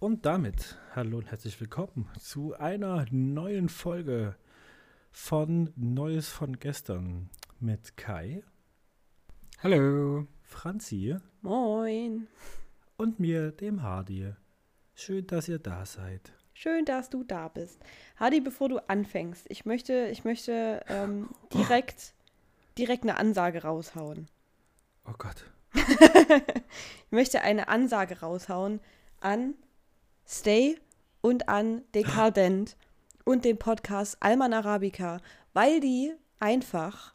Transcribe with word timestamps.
Und 0.00 0.26
damit 0.26 0.78
hallo 0.94 1.18
und 1.18 1.28
herzlich 1.28 1.60
willkommen 1.60 2.08
zu 2.20 2.54
einer 2.54 3.04
neuen 3.10 3.68
Folge 3.68 4.36
von 5.10 5.72
Neues 5.74 6.28
von 6.28 6.60
gestern 6.60 7.30
mit 7.58 7.96
Kai, 7.96 8.44
Hallo. 9.60 10.28
Franzi 10.42 11.16
Moin. 11.42 12.28
und 12.96 13.18
mir, 13.18 13.50
dem 13.50 13.82
Hardy. 13.82 14.34
Schön, 14.94 15.26
dass 15.26 15.48
ihr 15.48 15.58
da 15.58 15.84
seid. 15.84 16.32
Schön, 16.54 16.84
dass 16.84 17.10
du 17.10 17.24
da 17.24 17.48
bist. 17.48 17.80
Hadi, 18.20 18.40
bevor 18.40 18.68
du 18.68 18.78
anfängst, 18.88 19.46
ich 19.48 19.66
möchte, 19.66 20.06
ich 20.12 20.24
möchte 20.24 20.80
ähm, 20.86 21.28
direkt, 21.52 22.14
direkt 22.78 23.02
eine 23.02 23.16
Ansage 23.16 23.64
raushauen. 23.64 24.28
Oh 25.04 25.14
Gott. 25.18 25.44
Ich 27.06 27.12
möchte 27.12 27.40
eine 27.40 27.68
Ansage 27.68 28.20
raushauen 28.20 28.80
an 29.20 29.54
Stay 30.28 30.78
und 31.22 31.48
an 31.48 31.82
Dekadent 31.94 32.76
und 33.24 33.46
den 33.46 33.58
Podcast 33.58 34.18
Alman 34.20 34.52
Arabica, 34.52 35.22
weil 35.54 35.80
die 35.80 36.12
einfach 36.38 37.14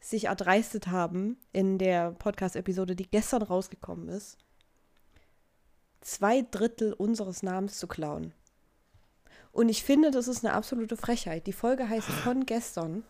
sich 0.00 0.26
erdreistet 0.26 0.86
haben 0.86 1.38
in 1.52 1.78
der 1.78 2.12
Podcast-Episode, 2.12 2.94
die 2.94 3.10
gestern 3.10 3.42
rausgekommen 3.42 4.08
ist, 4.08 4.38
zwei 6.02 6.42
Drittel 6.42 6.92
unseres 6.92 7.42
Namens 7.42 7.78
zu 7.78 7.88
klauen. 7.88 8.32
Und 9.50 9.68
ich 9.68 9.82
finde, 9.82 10.12
das 10.12 10.28
ist 10.28 10.44
eine 10.44 10.54
absolute 10.54 10.96
Frechheit. 10.96 11.48
Die 11.48 11.52
Folge 11.52 11.88
heißt 11.88 12.08
von 12.24 12.46
gestern. 12.46 13.02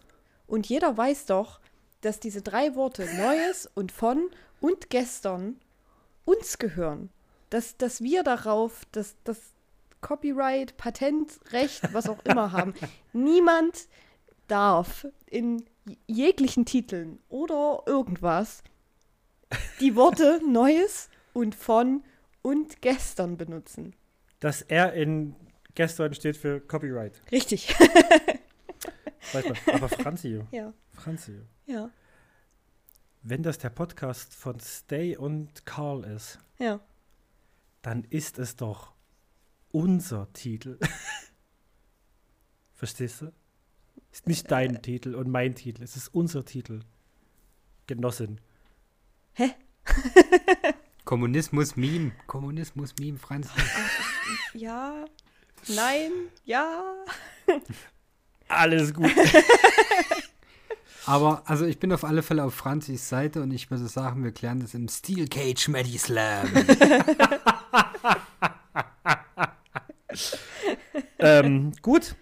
Und 0.47 0.67
jeder 0.67 0.97
weiß 0.97 1.27
doch, 1.27 1.61
dass 2.01 2.21
diese 2.21 2.41
drei 2.41 2.75
Worte 2.75 3.07
Neues 3.17 3.71
und 3.75 3.93
von 3.93 4.31
und 4.61 4.89
gestern 4.89 5.61
uns 6.25 6.59
gehören. 6.59 7.11
Dass, 7.53 7.77
dass 7.77 8.01
wir 8.01 8.23
darauf 8.23 8.87
das, 8.93 9.15
das 9.25 9.53
Copyright, 10.01 10.79
Patentrecht, 10.79 11.93
was 11.93 12.09
auch 12.09 12.25
immer 12.25 12.51
haben. 12.51 12.73
Niemand 13.13 13.89
darf 14.49 15.07
in 15.27 15.65
jeglichen 16.07 16.65
Titeln 16.65 17.19
oder 17.29 17.83
irgendwas 17.85 18.63
die 19.81 19.95
Worte 19.97 20.41
Neues 20.49 21.11
und 21.35 21.55
von 21.55 22.03
und 22.41 22.81
gestern 22.81 23.37
benutzen. 23.37 23.95
Das 24.41 24.63
R 24.63 24.95
in 24.95 25.37
gestern 25.75 26.15
steht 26.15 26.39
für 26.39 26.59
Copyright. 26.59 27.21
Richtig. 27.31 27.75
Aber 29.67 29.89
Franzi, 29.91 30.43
ja, 30.51 30.73
Franzi, 30.95 31.39
ja, 31.67 31.91
wenn 33.23 33.43
das 33.43 33.59
der 33.59 33.71
Podcast 33.71 34.35
von 34.35 34.59
Stay 34.59 35.17
und 35.17 35.67
Carl 35.67 36.05
ist, 36.05 36.39
ja. 36.59 36.81
Dann 37.83 38.05
ist 38.05 38.39
es 38.39 38.57
doch 38.57 38.93
unser 39.71 40.33
Titel. 40.33 40.79
Verstehst 42.75 43.23
du? 43.23 43.33
Ist 44.11 44.27
nicht 44.27 44.51
dein 44.51 44.83
Titel 44.83 45.15
und 45.15 45.29
mein 45.29 45.55
Titel, 45.55 45.83
es 45.83 45.97
ist 45.97 46.09
unser 46.09 46.45
Titel. 46.45 46.81
Genossin. 47.87 48.41
Kommunismus 51.05 51.77
Meme. 51.77 52.13
Kommunismus 52.27 52.95
Meme, 52.99 53.19
Franz. 53.19 53.49
Ja, 54.55 55.05
nein, 55.69 56.13
ja. 56.45 56.95
Alles 58.49 58.95
gut. 58.95 59.11
Aber 61.07 61.43
also 61.47 61.65
ich 61.65 61.79
bin 61.79 61.93
auf 61.93 62.05
alle 62.05 62.23
Fälle 62.23 62.45
auf 62.45 62.55
Franzis 62.55 63.09
Seite 63.09 63.43
und 63.43 63.51
ich 63.51 63.71
würde 63.71 63.89
sagen, 63.89 64.23
wir 64.23 64.33
klären 64.33 64.61
das 64.61 64.75
im 64.75 64.89
Steel 64.89 65.27
Cage 65.27 65.69
Maddy 65.69 65.99
Slam. 65.99 66.49
ähm, 71.47 71.73
gut. 71.83 72.15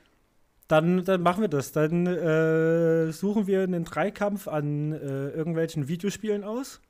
Dann, 0.69 1.05
dann 1.05 1.23
machen 1.23 1.41
wir 1.41 1.49
das. 1.49 1.73
Dann 1.73 2.07
äh, 2.07 3.11
suchen 3.13 3.47
wir 3.49 3.63
einen 3.63 3.85
Dreikampf 3.85 4.47
an 4.47 4.93
äh, 4.93 5.31
irgendwelchen 5.31 5.89
Videospielen 5.89 6.45
aus. 6.45 6.81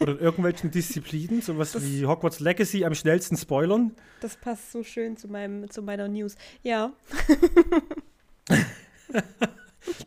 Oder 0.00 0.12
in 0.12 0.18
irgendwelchen 0.18 0.70
Disziplinen, 0.72 1.40
sowas 1.40 1.72
Das- 1.72 1.84
wie 1.84 2.04
Hogwarts 2.04 2.40
Legacy 2.40 2.84
am 2.84 2.94
schnellsten 2.94 3.36
spoilern. 3.36 3.92
Das 4.20 4.36
passt 4.36 4.72
so 4.72 4.82
schön 4.82 5.16
zu, 5.16 5.28
meinem, 5.28 5.70
zu 5.70 5.82
meiner 5.82 6.08
News. 6.08 6.34
Ja, 6.62 6.92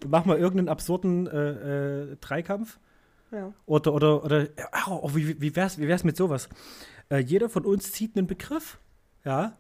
Machen 0.08 0.31
wir 0.31 0.38
irgendeinen 0.38 0.70
absurden 0.70 1.28
äh, 1.28 2.12
äh, 2.12 2.16
Dreikampf. 2.20 2.80
ja. 3.31 3.53
Oder, 3.66 3.94
oder, 3.94 4.24
oder, 4.24 4.47
oh, 4.88 5.00
oh, 5.03 5.12
wie, 5.16 5.40
wie, 5.40 5.56
wär's, 5.56 5.78
wie 5.78 5.88
wär's 5.88 6.03
mit 6.03 6.18
sowas? 6.18 6.50
Äh, 7.09 7.20
jeder 7.20 7.47
von 7.50 7.64
uns 7.66 7.92
zieht 7.92 8.18
einen 8.18 8.26
Begriff, 8.28 8.80
ja, 9.24 9.56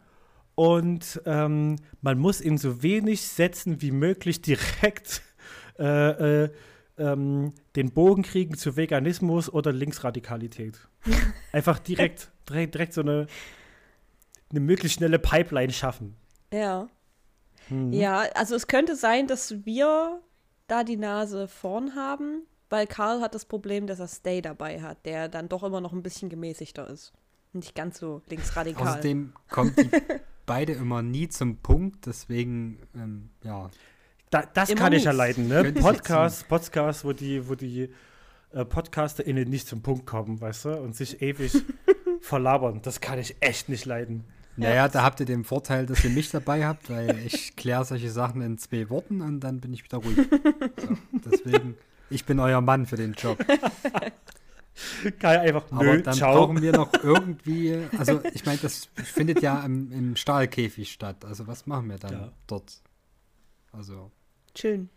und 0.57 1.21
ähm, 1.27 1.75
man 2.01 2.17
muss 2.17 2.41
in 2.41 2.57
so 2.57 2.81
wenig 2.81 3.21
Sätzen 3.21 3.79
wie 3.83 3.91
möglich 3.91 4.41
direkt 4.41 5.21
äh, 5.77 6.45
äh, 6.45 6.49
ähm, 6.97 7.53
den 7.75 7.91
Bogen 7.91 8.23
kriegen 8.23 8.57
zu 8.57 8.75
Veganismus 8.75 9.53
oder 9.53 9.71
Linksradikalität. 9.71 10.79
Einfach 11.51 11.77
direkt, 11.77 12.31
direkt, 12.49 12.73
direkt 12.73 12.93
so 12.93 13.01
eine, 13.01 13.27
eine 14.49 14.59
möglichst 14.59 14.97
schnelle 14.97 15.19
Pipeline 15.19 15.71
schaffen. 15.71 16.15
Ja. 16.51 16.87
Mhm. 17.69 17.93
Ja, 17.93 18.21
also 18.33 18.55
es 18.55 18.65
könnte 18.65 18.95
sein, 18.95 19.27
dass 19.27 19.63
wir 19.63 20.23
da 20.65 20.83
die 20.83 20.97
Nase 20.97 21.47
vorn 21.47 21.93
haben, 21.93 22.47
weil 22.71 22.87
Karl 22.87 23.21
hat 23.21 23.35
das 23.35 23.45
Problem, 23.45 23.85
dass 23.85 23.99
er 23.99 24.07
Stay 24.07 24.41
dabei 24.41 24.81
hat, 24.81 25.05
der 25.05 25.29
dann 25.29 25.49
doch 25.49 25.61
immer 25.61 25.81
noch 25.81 25.93
ein 25.93 26.01
bisschen 26.01 26.29
gemäßigter 26.29 26.89
ist. 26.89 27.13
Nicht 27.53 27.75
ganz 27.75 27.99
so 27.99 28.23
linksradikal. 28.27 28.87
Außerdem 28.87 29.33
kommt 29.49 29.77
die 29.77 29.89
beide 30.47 30.73
immer 30.73 31.03
nie 31.03 31.27
zum 31.27 31.57
Punkt, 31.57 32.07
deswegen, 32.07 32.79
ähm, 32.95 33.29
ja. 33.43 33.69
Da, 34.31 34.43
das 34.53 34.69
Immer 34.71 34.81
kann 34.81 34.93
ich 34.93 34.97
nicht. 34.99 35.05
ja 35.05 35.11
leiden, 35.11 35.47
ne? 35.47 35.61
Könnte 35.61 35.79
ich 35.79 35.85
Podcast, 35.85 36.47
Podcast, 36.47 37.05
wo 37.05 37.13
die, 37.13 37.47
wo 37.47 37.53
die 37.53 37.89
äh, 38.51 38.65
PodcasterInnen 38.65 39.47
nicht 39.47 39.67
zum 39.67 39.83
Punkt 39.83 40.07
kommen, 40.07 40.41
weißt 40.41 40.65
du, 40.65 40.77
und 40.77 40.95
sich 40.95 41.21
ewig 41.21 41.53
verlabern. 42.21 42.81
Das 42.81 42.99
kann 42.99 43.19
ich 43.19 43.35
echt 43.41 43.69
nicht 43.69 43.85
leiden. 43.85 44.23
Naja, 44.59 44.87
da 44.87 45.03
habt 45.03 45.19
ihr 45.19 45.27
den 45.27 45.43
Vorteil, 45.43 45.85
dass 45.85 46.03
ihr 46.03 46.09
mich 46.09 46.31
dabei 46.31 46.65
habt, 46.65 46.89
weil 46.89 47.15
ich 47.25 47.55
kläre 47.55 47.85
solche 47.85 48.09
Sachen 48.09 48.41
in 48.41 48.57
zwei 48.57 48.89
Worten 48.89 49.21
und 49.21 49.39
dann 49.41 49.59
bin 49.61 49.71
ich 49.71 49.83
wieder 49.83 49.99
ruhig. 49.99 50.17
So, 50.17 50.97
deswegen, 51.29 51.75
ich 52.09 52.25
bin 52.25 52.39
euer 52.39 52.59
Mann 52.61 52.87
für 52.87 52.95
den 52.95 53.13
Job. 53.13 53.37
Kai 55.19 55.39
einfach, 55.41 55.71
Aber 55.71 55.83
nö, 55.83 56.01
dann 56.01 56.13
ciao. 56.13 56.33
brauchen 56.35 56.61
wir 56.61 56.71
noch 56.71 56.91
irgendwie, 57.03 57.77
also 57.97 58.21
ich 58.33 58.45
meine, 58.45 58.59
das 58.59 58.89
findet 58.95 59.41
ja 59.41 59.63
im, 59.65 59.91
im 59.91 60.15
Stahlkäfig 60.15 60.91
statt. 60.91 61.25
Also 61.25 61.47
was 61.47 61.65
machen 61.65 61.89
wir 61.89 61.97
dann 61.97 62.13
Ja. 62.13 62.31
dort? 62.47 62.81
Also, 63.71 64.11
Chillen. 64.53 64.89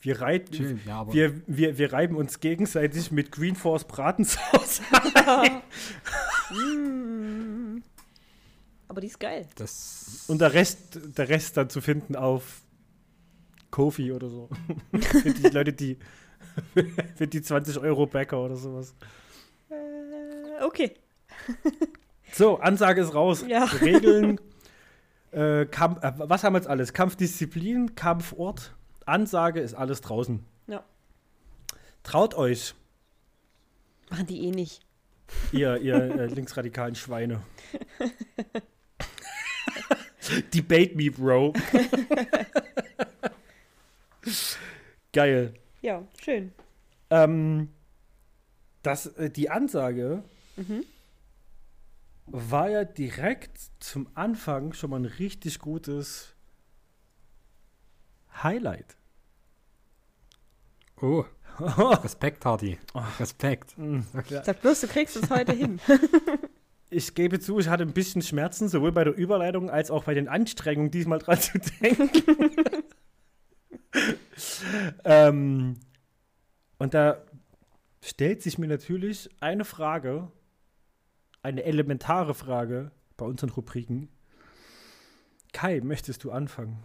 Wir, 0.00 0.20
reit, 0.20 0.54
schön, 0.54 0.80
ja, 0.86 1.00
aber 1.00 1.12
wir, 1.12 1.42
wir, 1.48 1.76
wir 1.76 1.92
reiben 1.92 2.14
uns 2.14 2.38
gegenseitig 2.40 3.10
mit 3.10 3.32
Green 3.32 3.56
Force 3.56 3.84
Bratensauce. 3.84 4.80
Mm. 6.50 7.82
Aber 8.88 9.00
die 9.02 9.08
ist 9.08 9.20
geil. 9.20 9.46
das. 9.56 10.24
Und 10.28 10.40
der 10.40 10.54
Rest, 10.54 10.98
der 11.18 11.28
Rest 11.28 11.56
dann 11.56 11.68
zu 11.68 11.80
finden 11.80 12.16
auf 12.16 12.62
Kofi 13.70 14.12
oder 14.12 14.30
so. 14.30 14.48
für 14.98 15.30
die 15.30 15.48
Leute, 15.48 15.72
die 15.74 15.98
für 17.16 17.26
die 17.26 17.42
20 17.42 17.78
Euro 17.78 18.06
Bäcker 18.06 18.42
oder 18.42 18.56
sowas. 18.56 18.94
Äh, 19.70 20.64
okay. 20.64 20.94
So, 22.30 22.58
Ansage 22.58 23.00
ist 23.00 23.14
raus. 23.14 23.44
Ja. 23.46 23.64
Regeln. 23.64 24.40
Äh, 25.30 25.66
Kampf, 25.66 26.02
äh, 26.02 26.12
was 26.16 26.42
haben 26.42 26.54
wir 26.54 26.58
jetzt 26.58 26.68
alles? 26.68 26.94
Kampfdisziplin, 26.94 27.94
Kampfort, 27.94 28.74
Ansage 29.04 29.60
ist 29.60 29.74
alles 29.74 30.00
draußen. 30.00 30.42
Ja. 30.68 30.82
Traut 32.02 32.34
euch, 32.34 32.74
Machen 34.08 34.26
die 34.26 34.46
eh 34.46 34.50
nicht. 34.52 34.80
ihr, 35.52 35.76
ihr 35.76 35.96
äh, 35.96 36.26
linksradikalen 36.28 36.94
Schweine. 36.94 37.42
Debate 40.54 40.96
me, 40.96 41.10
Bro. 41.10 41.52
Geil. 45.12 45.52
Ja, 45.88 46.02
schön. 46.22 46.52
Ähm, 47.08 47.70
das, 48.82 49.06
äh, 49.06 49.30
die 49.30 49.48
Ansage 49.48 50.22
Mhm. 50.58 50.84
war 52.26 52.68
ja 52.68 52.84
direkt 52.84 53.58
zum 53.80 54.06
Anfang 54.14 54.74
schon 54.74 54.90
mal 54.90 55.00
ein 55.00 55.06
richtig 55.06 55.60
gutes 55.60 56.34
Highlight. 58.42 58.98
Oh, 61.00 61.24
Respekt, 61.58 62.44
Hardy. 62.44 62.78
Respekt. 63.18 63.74
Ja. 64.28 64.44
Sag 64.44 64.60
bloß, 64.60 64.82
du 64.82 64.88
kriegst 64.88 65.16
es 65.16 65.30
heute 65.30 65.52
hin. 65.54 65.80
Ich 66.90 67.14
gebe 67.14 67.38
zu, 67.38 67.58
ich 67.58 67.68
hatte 67.68 67.82
ein 67.84 67.92
bisschen 67.92 68.22
Schmerzen, 68.22 68.68
sowohl 68.68 68.92
bei 68.92 69.04
der 69.04 69.14
Überleitung 69.14 69.68
als 69.70 69.90
auch 69.90 70.04
bei 70.04 70.14
den 70.14 70.26
Anstrengungen, 70.26 70.90
diesmal 70.90 71.18
dran 71.18 71.38
zu 71.38 71.58
denken. 71.82 72.10
ähm, 75.04 75.76
und 76.78 76.94
da 76.94 77.22
stellt 78.02 78.42
sich 78.42 78.58
mir 78.58 78.68
natürlich 78.68 79.30
eine 79.40 79.64
Frage, 79.64 80.30
eine 81.42 81.64
elementare 81.64 82.34
Frage 82.34 82.90
bei 83.16 83.24
unseren 83.24 83.50
Rubriken. 83.50 84.08
Kai, 85.52 85.80
möchtest 85.80 86.24
du 86.24 86.30
anfangen? 86.30 86.78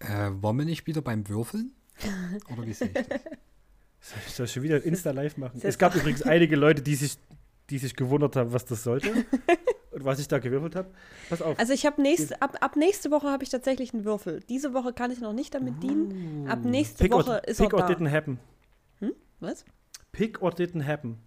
Äh, 0.00 0.30
wollen 0.34 0.58
wir 0.58 0.64
nicht 0.64 0.86
wieder 0.86 1.02
beim 1.02 1.28
Würfeln? 1.28 1.72
Oder 2.52 2.66
wie 2.66 2.72
sehe 2.72 2.88
ich 2.88 2.94
das? 2.94 3.20
Soll 4.00 4.18
ich 4.26 4.36
das 4.36 4.52
schon 4.52 4.62
wieder 4.62 4.82
Insta-Live 4.82 5.36
machen? 5.36 5.60
Es 5.62 5.76
gab 5.76 5.94
übrigens 5.94 6.22
einige 6.22 6.56
Leute, 6.56 6.80
die 6.80 6.94
sich, 6.94 7.18
die 7.68 7.78
sich 7.78 7.94
gewundert 7.94 8.34
haben, 8.34 8.52
was 8.52 8.64
das 8.64 8.82
sollte 8.82 9.12
was 9.92 10.18
ich 10.20 10.28
da 10.28 10.38
gewürfelt 10.38 10.76
habe. 10.76 10.90
Pass 11.28 11.42
auf. 11.42 11.58
Also 11.58 11.72
ich 11.72 11.84
habe 11.86 12.00
nächste, 12.00 12.40
ab, 12.40 12.56
ab 12.60 12.76
nächste 12.76 13.10
Woche 13.10 13.28
habe 13.28 13.42
ich 13.42 13.50
tatsächlich 13.50 13.92
einen 13.92 14.04
Würfel. 14.04 14.40
Diese 14.48 14.72
Woche 14.74 14.92
kann 14.92 15.10
ich 15.10 15.20
noch 15.20 15.32
nicht 15.32 15.54
damit 15.54 15.82
dienen. 15.82 16.46
Ab 16.48 16.60
nächste 16.64 17.02
Pick 17.04 17.12
Woche 17.12 17.30
or, 17.30 17.48
ist 17.48 17.58
pick 17.58 17.72
er 17.72 17.78
or 17.78 17.80
da. 17.86 17.88
didn't 17.94 18.10
happen. 18.10 18.38
Was? 19.40 19.64
Pick 20.12 20.42
or 20.42 20.50
didn't 20.52 20.84
happen. 20.86 21.18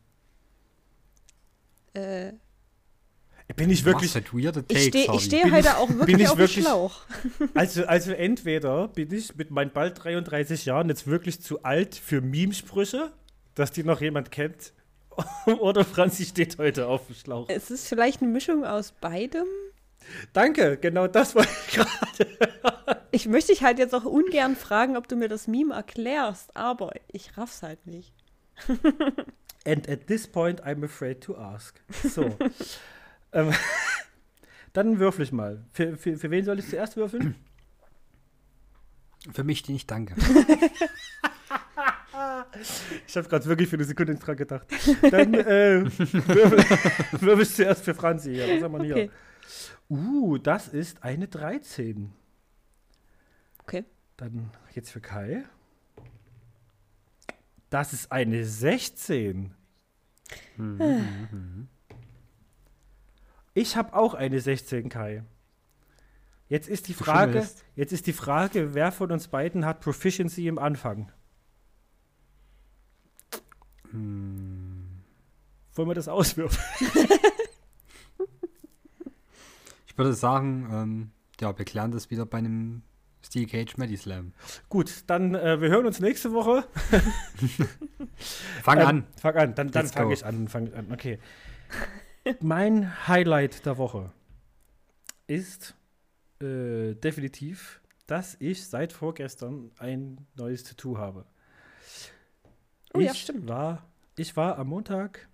Äh, 1.94 2.34
Bin 3.56 3.70
ich 3.70 3.84
wirklich, 3.86 4.14
halt 4.16 4.34
weirde 4.34 4.64
ich 4.68 4.68
Takes, 4.68 4.88
stehe 4.88 5.20
steh 5.20 5.42
Bin 5.44 5.52
heute 5.54 5.68
ich- 5.68 5.74
auch 5.76 5.88
bin 5.88 6.00
wirklich 6.00 6.22
ich 6.22 6.30
auf 6.30 6.38
wirklich- 6.38 6.56
dem 6.56 6.64
Schlauch. 6.64 7.02
also, 7.54 7.86
also 7.86 8.12
entweder 8.14 8.88
bin 8.88 9.12
ich 9.14 9.36
mit 9.36 9.52
meinen 9.52 9.72
bald 9.72 10.04
33 10.04 10.66
Jahren 10.66 10.90
jetzt 10.90 11.06
wirklich 11.08 11.42
zu 11.42 11.64
alt 11.64 11.96
für 11.96 12.22
Memesprüche, 12.22 13.12
dass 13.56 13.72
die 13.72 13.84
noch 13.84 14.02
jemand 14.02 14.32
kennt, 14.32 14.74
oder 15.60 15.86
Franzi 15.86 16.26
steht 16.26 16.58
heute 16.58 16.88
auf 16.88 17.08
dem 17.08 17.16
Schlauch. 17.16 17.46
Es 17.50 17.72
ist 17.72 17.88
vielleicht 17.88 18.22
eine 18.22 18.32
Mischung 18.32 18.66
aus 18.66 18.92
beidem. 18.92 19.48
Danke, 20.34 20.78
genau 20.78 21.08
das 21.08 21.36
war 21.36 21.44
ich 21.44 21.74
gerade. 21.74 22.28
Ich 23.12 23.28
möchte 23.28 23.54
dich 23.54 23.64
halt 23.64 23.80
jetzt 23.80 23.94
auch 23.96 24.06
ungern 24.06 24.56
fragen, 24.56 24.98
ob 24.98 25.08
du 25.08 25.16
mir 25.16 25.30
das 25.30 25.48
Meme 25.48 25.74
erklärst, 25.74 26.56
aber 26.56 26.92
ich 27.08 27.38
raff's 27.38 27.64
halt 27.64 27.86
nicht. 27.88 28.14
And 29.66 29.88
at 29.88 30.08
this 30.08 30.28
point, 30.28 30.66
I'm 30.66 30.84
afraid 30.84 31.22
to 31.22 31.38
ask. 31.38 31.80
So. 32.04 32.38
ähm, 33.32 33.54
dann 34.74 35.00
würfel 35.00 35.24
ich 35.24 35.32
mal. 35.32 35.64
Für, 35.72 35.96
für, 35.96 36.18
für 36.18 36.32
wen 36.32 36.44
soll 36.44 36.60
ich 36.60 36.68
zuerst 36.70 36.98
würfeln? 36.98 37.36
Für 39.32 39.46
mich 39.46 39.68
nicht, 39.70 39.90
danke. 39.90 40.16
Ich 43.08 43.18
habe 43.18 43.28
gerade 43.28 43.46
wirklich 43.46 43.70
für 43.70 43.76
eine 43.76 43.86
Sekunde 43.86 44.16
dran 44.16 44.36
gedacht. 44.36 44.68
Dann 45.10 45.34
äh, 45.34 45.84
würfel, 45.84 46.60
würfel 47.22 47.42
ich 47.42 47.54
zuerst 47.54 47.84
für 47.84 47.94
Franzi. 47.94 48.32
Ja, 48.32 48.48
was 48.48 48.64
haben 48.64 48.74
wir 48.74 48.84
hier? 48.84 48.96
Okay. 48.96 49.12
Uh, 49.90 50.38
das 50.38 50.68
ist 50.68 51.04
eine 51.04 51.28
13. 51.28 52.12
Okay. 53.60 53.86
Dann 54.18 54.52
jetzt 54.74 54.92
für 54.92 55.02
Kai. 55.02 55.44
Das 57.70 57.94
ist 57.94 58.12
eine 58.12 58.46
16. 58.46 59.54
Ich 63.54 63.76
habe 63.76 63.94
auch 63.94 64.14
eine 64.14 64.40
16, 64.40 64.90
Kai. 64.90 65.24
Jetzt 66.50 66.70
ist 66.70 66.88
die 66.88 66.94
Frage, 66.94 67.48
jetzt 67.76 67.94
ist 67.94 68.06
die 68.06 68.14
Frage, 68.14 68.76
wer 68.76 68.92
von 68.92 69.12
uns 69.12 69.28
beiden 69.28 69.66
hat 69.66 69.80
Proficiency 69.80 70.48
im 70.48 70.60
Anfang? 70.60 71.12
Wollen 73.94 75.88
wir 75.90 75.94
das 75.94 76.08
auswürfen? 76.08 76.60
Ich 79.88 79.98
würde 80.00 80.14
sagen, 80.14 80.68
ähm, 80.72 81.12
ja, 81.40 81.56
wir 81.56 81.66
klären 81.66 81.92
das 81.92 82.10
wieder 82.10 82.26
bei 82.26 82.40
einem 82.40 82.82
Steel 83.24 83.46
Cage 83.46 83.78
Medislam. 83.78 84.34
Gut, 84.68 85.04
dann 85.06 85.36
äh, 85.36 85.62
wir 85.62 85.70
hören 85.70 85.86
uns 85.86 86.00
nächste 86.00 86.34
Woche. 86.34 86.66
Fang 88.64 88.80
Ähm, 88.80 88.88
an. 88.88 89.08
Fang 89.22 89.36
an, 89.36 89.54
dann, 89.54 89.70
dann 89.70 89.86
fange 89.88 90.14
ich 90.16 90.26
an. 90.26 90.48
Fang 90.48 90.74
an. 90.74 90.92
Okay. 90.92 91.20
mein 92.42 93.08
Highlight 93.08 93.68
der 93.68 93.78
Woche 93.78 94.12
ist 95.28 95.76
äh, 96.42 96.96
definitiv, 96.96 97.80
dass 98.08 98.36
ich 98.40 98.66
seit 98.66 98.94
vorgestern 98.94 99.70
ein 99.78 100.26
neues 100.36 100.64
Tattoo 100.64 100.98
habe. 100.98 101.26
Oh 102.94 103.00
ich 103.00 103.08
ja, 103.08 103.14
stimmt. 103.14 103.48
War, 103.48 103.84
ich 104.16 104.36
war 104.38 104.58
am 104.60 104.68
Montag 104.68 105.28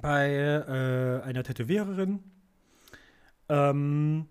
bei 0.00 0.30
äh, 0.30 1.22
einer 1.22 1.42
Tätowiererin, 1.42 2.22
ähm, 3.48 4.28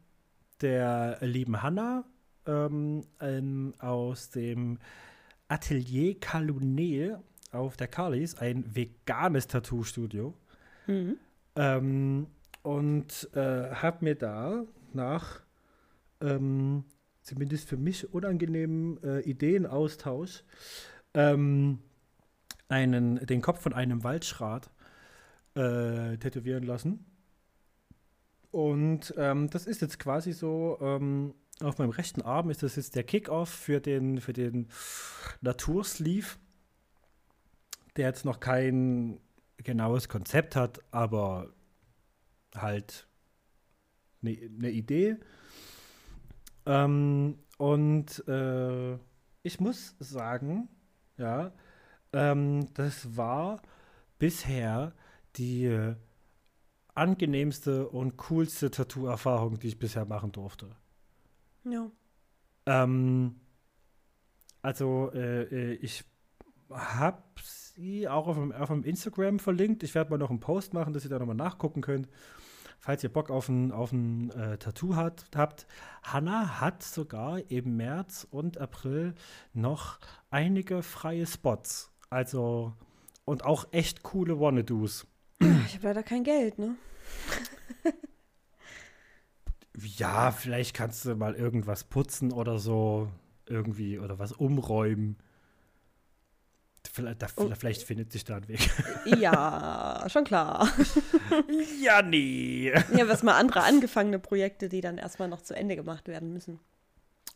der 0.61 1.17
lieben 1.21 1.61
Hanna 1.61 2.05
ähm, 2.45 3.03
ähm, 3.19 3.73
aus 3.79 4.29
dem 4.29 4.79
Atelier 5.47 6.19
Calunet 6.19 7.17
auf 7.51 7.77
der 7.77 7.87
Carlis, 7.87 8.35
ein 8.35 8.63
veganes 8.73 9.47
Tattoo-Studio. 9.47 10.33
Mhm. 10.87 11.17
Ähm, 11.55 12.27
und 12.63 13.29
äh, 13.33 13.71
habe 13.71 14.03
mir 14.05 14.15
da 14.15 14.63
nach 14.93 15.41
ähm, 16.21 16.85
zumindest 17.21 17.67
für 17.67 17.77
mich 17.77 18.13
unangenehmen 18.13 19.01
äh, 19.03 19.19
Ideenaustausch 19.21 20.43
ähm, 21.13 21.79
einen, 22.67 23.25
den 23.25 23.41
Kopf 23.41 23.61
von 23.61 23.73
einem 23.73 24.03
Waldschrat 24.03 24.69
äh, 25.55 26.17
tätowieren 26.17 26.63
lassen. 26.63 27.05
Und 28.51 29.13
ähm, 29.17 29.49
das 29.49 29.65
ist 29.65 29.81
jetzt 29.81 29.99
quasi 29.99 30.31
so, 30.31 30.77
ähm, 30.81 31.33
auf 31.61 31.77
meinem 31.77 31.89
rechten 31.89 32.21
Arm 32.21 32.49
ist 32.49 32.63
das 32.63 32.75
jetzt 32.75 32.95
der 32.95 33.03
Kickoff 33.03 33.49
für 33.49 33.79
den, 33.79 34.19
für 34.21 34.33
den 34.33 34.69
Natursleeve, 35.41 36.37
der 37.95 38.07
jetzt 38.07 38.25
noch 38.25 38.39
kein 38.39 39.19
genaues 39.57 40.09
Konzept 40.09 40.55
hat, 40.55 40.79
aber 40.91 41.53
halt 42.55 43.07
eine 44.21 44.37
ne 44.49 44.69
Idee. 44.69 45.17
Ähm, 46.65 47.39
und 47.57 48.27
äh, 48.27 48.97
ich 49.43 49.59
muss 49.59 49.95
sagen, 49.99 50.67
ja, 51.17 51.51
ähm, 52.15 52.73
das 52.73 53.15
war 53.15 53.61
bisher 54.17 54.93
die 55.35 55.65
äh, 55.65 55.95
angenehmste 56.93 57.89
und 57.89 58.17
coolste 58.17 58.71
Tattoo-Erfahrung, 58.71 59.59
die 59.59 59.67
ich 59.67 59.79
bisher 59.79 60.05
machen 60.05 60.31
durfte. 60.31 60.75
Ja. 61.65 61.91
Ähm, 62.65 63.35
also, 64.61 65.11
äh, 65.13 65.43
äh, 65.43 65.73
ich 65.73 66.05
habe 66.69 67.21
sie 67.43 68.07
auch 68.07 68.27
auf 68.27 68.37
dem, 68.37 68.51
auf 68.51 68.69
dem 68.69 68.83
Instagram 68.83 69.39
verlinkt. 69.39 69.83
Ich 69.83 69.93
werde 69.93 70.09
mal 70.09 70.17
noch 70.17 70.29
einen 70.29 70.39
Post 70.39 70.73
machen, 70.73 70.93
dass 70.93 71.03
ihr 71.03 71.09
da 71.09 71.19
nochmal 71.19 71.35
nachgucken 71.35 71.81
könnt. 71.81 72.07
Falls 72.79 73.03
ihr 73.03 73.11
Bock 73.11 73.29
auf 73.29 73.49
ein, 73.49 73.71
auf 73.71 73.91
ein 73.91 74.29
äh, 74.31 74.57
Tattoo 74.57 74.95
hat, 74.95 75.25
habt. 75.35 75.65
Hanna 76.03 76.61
hat 76.61 76.83
sogar 76.83 77.39
im 77.49 77.77
März 77.77 78.27
und 78.29 78.59
April 78.59 79.15
noch 79.53 79.99
einige 80.29 80.83
freie 80.83 81.25
Spots. 81.25 81.91
Also, 82.09 82.73
und 83.25 83.43
auch 83.45 83.67
echt 83.71 84.03
coole 84.03 84.39
Wannadoos. 84.39 85.05
Ich 85.39 85.75
habe 85.75 85.87
leider 85.87 86.03
kein 86.03 86.23
Geld, 86.23 86.59
ne? 86.59 86.75
Ja, 89.77 90.31
vielleicht 90.31 90.73
kannst 90.73 91.05
du 91.05 91.15
mal 91.15 91.35
irgendwas 91.35 91.83
putzen 91.83 92.31
oder 92.31 92.59
so. 92.59 93.09
Irgendwie 93.47 93.99
oder 93.99 94.17
was 94.17 94.31
umräumen. 94.31 95.17
Vielleicht, 96.91 97.21
da, 97.21 97.27
Oh. 97.35 97.51
vielleicht 97.57 97.83
findet 97.83 98.11
sich 98.11 98.23
da 98.23 98.37
ein 98.37 98.47
Weg. 98.47 98.69
Ja, 99.19 100.05
schon 100.09 100.23
klar. 100.23 100.69
ja, 101.81 102.01
nee. 102.01 102.71
Ja, 102.95 103.07
was 103.09 103.21
mal 103.21 103.33
andere 103.37 103.63
angefangene 103.63 104.17
Projekte, 104.19 104.69
die 104.69 104.81
dann 104.81 104.97
erstmal 104.97 105.27
noch 105.27 105.41
zu 105.41 105.55
Ende 105.55 105.75
gemacht 105.75 106.07
werden 106.07 106.31
müssen. 106.31 106.59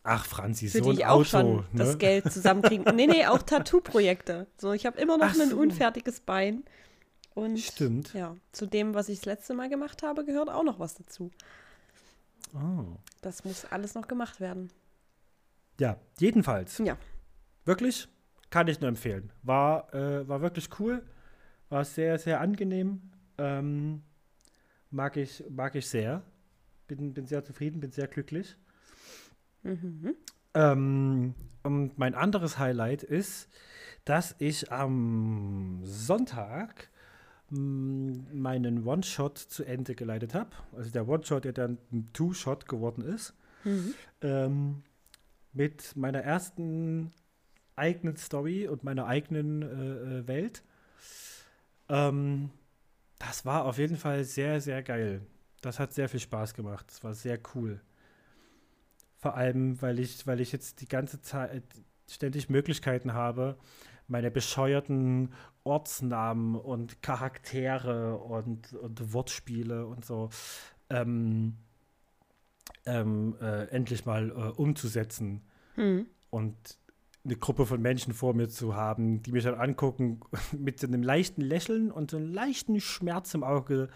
Ach, 0.04 0.26
Franzi, 0.26 0.68
Für 0.68 0.80
so 0.80 0.84
die 0.86 0.90
ein 0.90 0.98
ich 0.98 1.06
auch 1.06 1.20
Auto. 1.20 1.24
schon 1.26 1.56
ne? 1.56 1.66
das 1.74 1.98
Geld 1.98 2.32
zusammenkriegen. 2.32 2.96
Nee, 2.96 3.08
nee, 3.08 3.26
auch 3.26 3.42
Tattoo-Projekte. 3.42 4.48
So, 4.58 4.72
ich 4.72 4.86
habe 4.86 5.00
immer 5.00 5.18
noch 5.18 5.32
Ach 5.36 5.40
ein 5.40 5.50
so. 5.50 5.58
unfertiges 5.58 6.22
Bein. 6.22 6.64
Und 7.36 7.60
Stimmt. 7.60 8.14
ja, 8.14 8.36
zu 8.52 8.66
dem, 8.66 8.94
was 8.94 9.10
ich 9.10 9.20
das 9.20 9.26
letzte 9.26 9.54
Mal 9.54 9.70
gemacht 9.70 10.04
habe, 10.04 10.26
gehört 10.26 10.50
auch 10.50 10.64
noch 10.64 10.80
was 10.80 10.96
dazu. 10.96 11.32
Oh. 12.54 12.98
Das 13.22 13.44
muss 13.44 13.66
alles 13.66 13.94
noch 13.94 14.08
gemacht 14.08 14.40
werden. 14.40 14.72
Ja, 15.80 15.98
jedenfalls. 16.20 16.78
Ja. 16.80 16.98
Wirklich, 17.66 18.08
kann 18.50 18.68
ich 18.68 18.80
nur 18.82 18.90
empfehlen. 18.90 19.32
War, 19.44 19.94
äh, 19.94 20.28
war 20.28 20.42
wirklich 20.42 20.70
cool. 20.80 21.06
War 21.70 21.86
sehr, 21.86 22.18
sehr 22.18 22.42
angenehm. 22.42 23.02
Ähm, 23.38 24.02
mag, 24.90 25.16
ich, 25.18 25.44
mag 25.50 25.76
ich 25.76 25.88
sehr. 25.88 26.24
Bin, 26.88 27.14
bin 27.14 27.28
sehr 27.28 27.44
zufrieden, 27.44 27.80
bin 27.80 27.92
sehr 27.92 28.08
glücklich. 28.08 28.58
Mhm. 29.64 30.16
Ähm, 30.54 31.34
und 31.64 31.98
mein 31.98 32.16
anderes 32.16 32.58
Highlight 32.58 33.04
ist, 33.04 33.50
dass 34.06 34.36
ich 34.40 34.72
am 34.72 35.82
Sonntag 35.84 36.90
mh, 37.50 38.34
meinen 38.34 38.86
One-Shot 38.88 39.38
zu 39.38 39.64
Ende 39.64 39.96
geleitet 39.96 40.34
habe. 40.34 40.52
Also 40.76 40.90
der 40.92 41.08
One-Shot, 41.08 41.46
der 41.46 41.54
dann 41.54 41.78
ein 41.92 42.10
Two-Shot 42.14 42.68
geworden 42.68 43.04
ist. 43.04 43.34
Mhm. 43.64 43.94
Ähm, 44.22 44.84
mit 45.54 45.96
meiner 45.96 46.20
ersten 46.22 47.12
eigenen 47.76 48.18
Story 48.18 48.68
und 48.68 48.84
meiner 48.84 49.06
eigenen 49.06 49.62
äh, 49.62 50.20
äh, 50.20 50.28
Welt. 50.28 50.64
Ähm, 51.90 52.52
Das 53.20 53.46
war 53.46 53.66
auf 53.66 53.78
jeden 53.78 53.98
Fall 53.98 54.24
sehr, 54.24 54.62
sehr 54.62 54.82
geil. 54.82 55.22
Das 55.62 55.80
hat 55.80 55.94
sehr 55.94 56.08
viel 56.08 56.22
Spaß 56.22 56.54
gemacht. 56.54 56.86
Das 56.88 57.04
war 57.04 57.14
sehr 57.14 57.38
cool. 57.54 57.82
Vor 59.20 59.36
allem, 59.36 59.82
weil 59.82 60.00
ich, 60.00 60.26
weil 60.28 60.40
ich 60.40 60.52
jetzt 60.52 60.82
die 60.82 60.88
ganze 60.88 61.22
Zeit 61.22 61.64
ständig 62.10 62.50
Möglichkeiten 62.50 63.14
habe, 63.14 63.58
meine 64.08 64.32
bescheuerten 64.32 65.34
Ortsnamen 65.64 66.56
und 66.56 67.02
Charaktere 67.02 68.18
und, 68.18 68.74
und 68.74 69.14
Wortspiele 69.14 69.86
und 69.86 70.06
so 70.06 70.30
ähm, 70.90 71.58
ähm, 72.86 73.36
äh, 73.42 73.66
endlich 73.66 74.06
mal 74.06 74.30
äh, 74.30 74.34
umzusetzen. 74.60 75.42
Hm. 75.76 76.08
Und 76.30 76.56
eine 77.26 77.36
Gruppe 77.36 77.66
von 77.66 77.82
Menschen 77.82 78.14
vor 78.14 78.34
mir 78.34 78.50
zu 78.50 78.76
haben, 78.76 79.22
die 79.22 79.32
mich 79.32 79.44
dann 79.44 79.56
angucken 79.56 80.22
mit 80.58 80.80
so 80.80 80.88
einem 80.88 81.04
leichten 81.04 81.42
Lächeln 81.42 81.92
und 81.92 82.12
so 82.12 82.18
einem 82.18 82.34
leichten 82.34 82.80
Schmerz 82.80 83.34
im 83.34 83.44
Auge, 83.44 83.90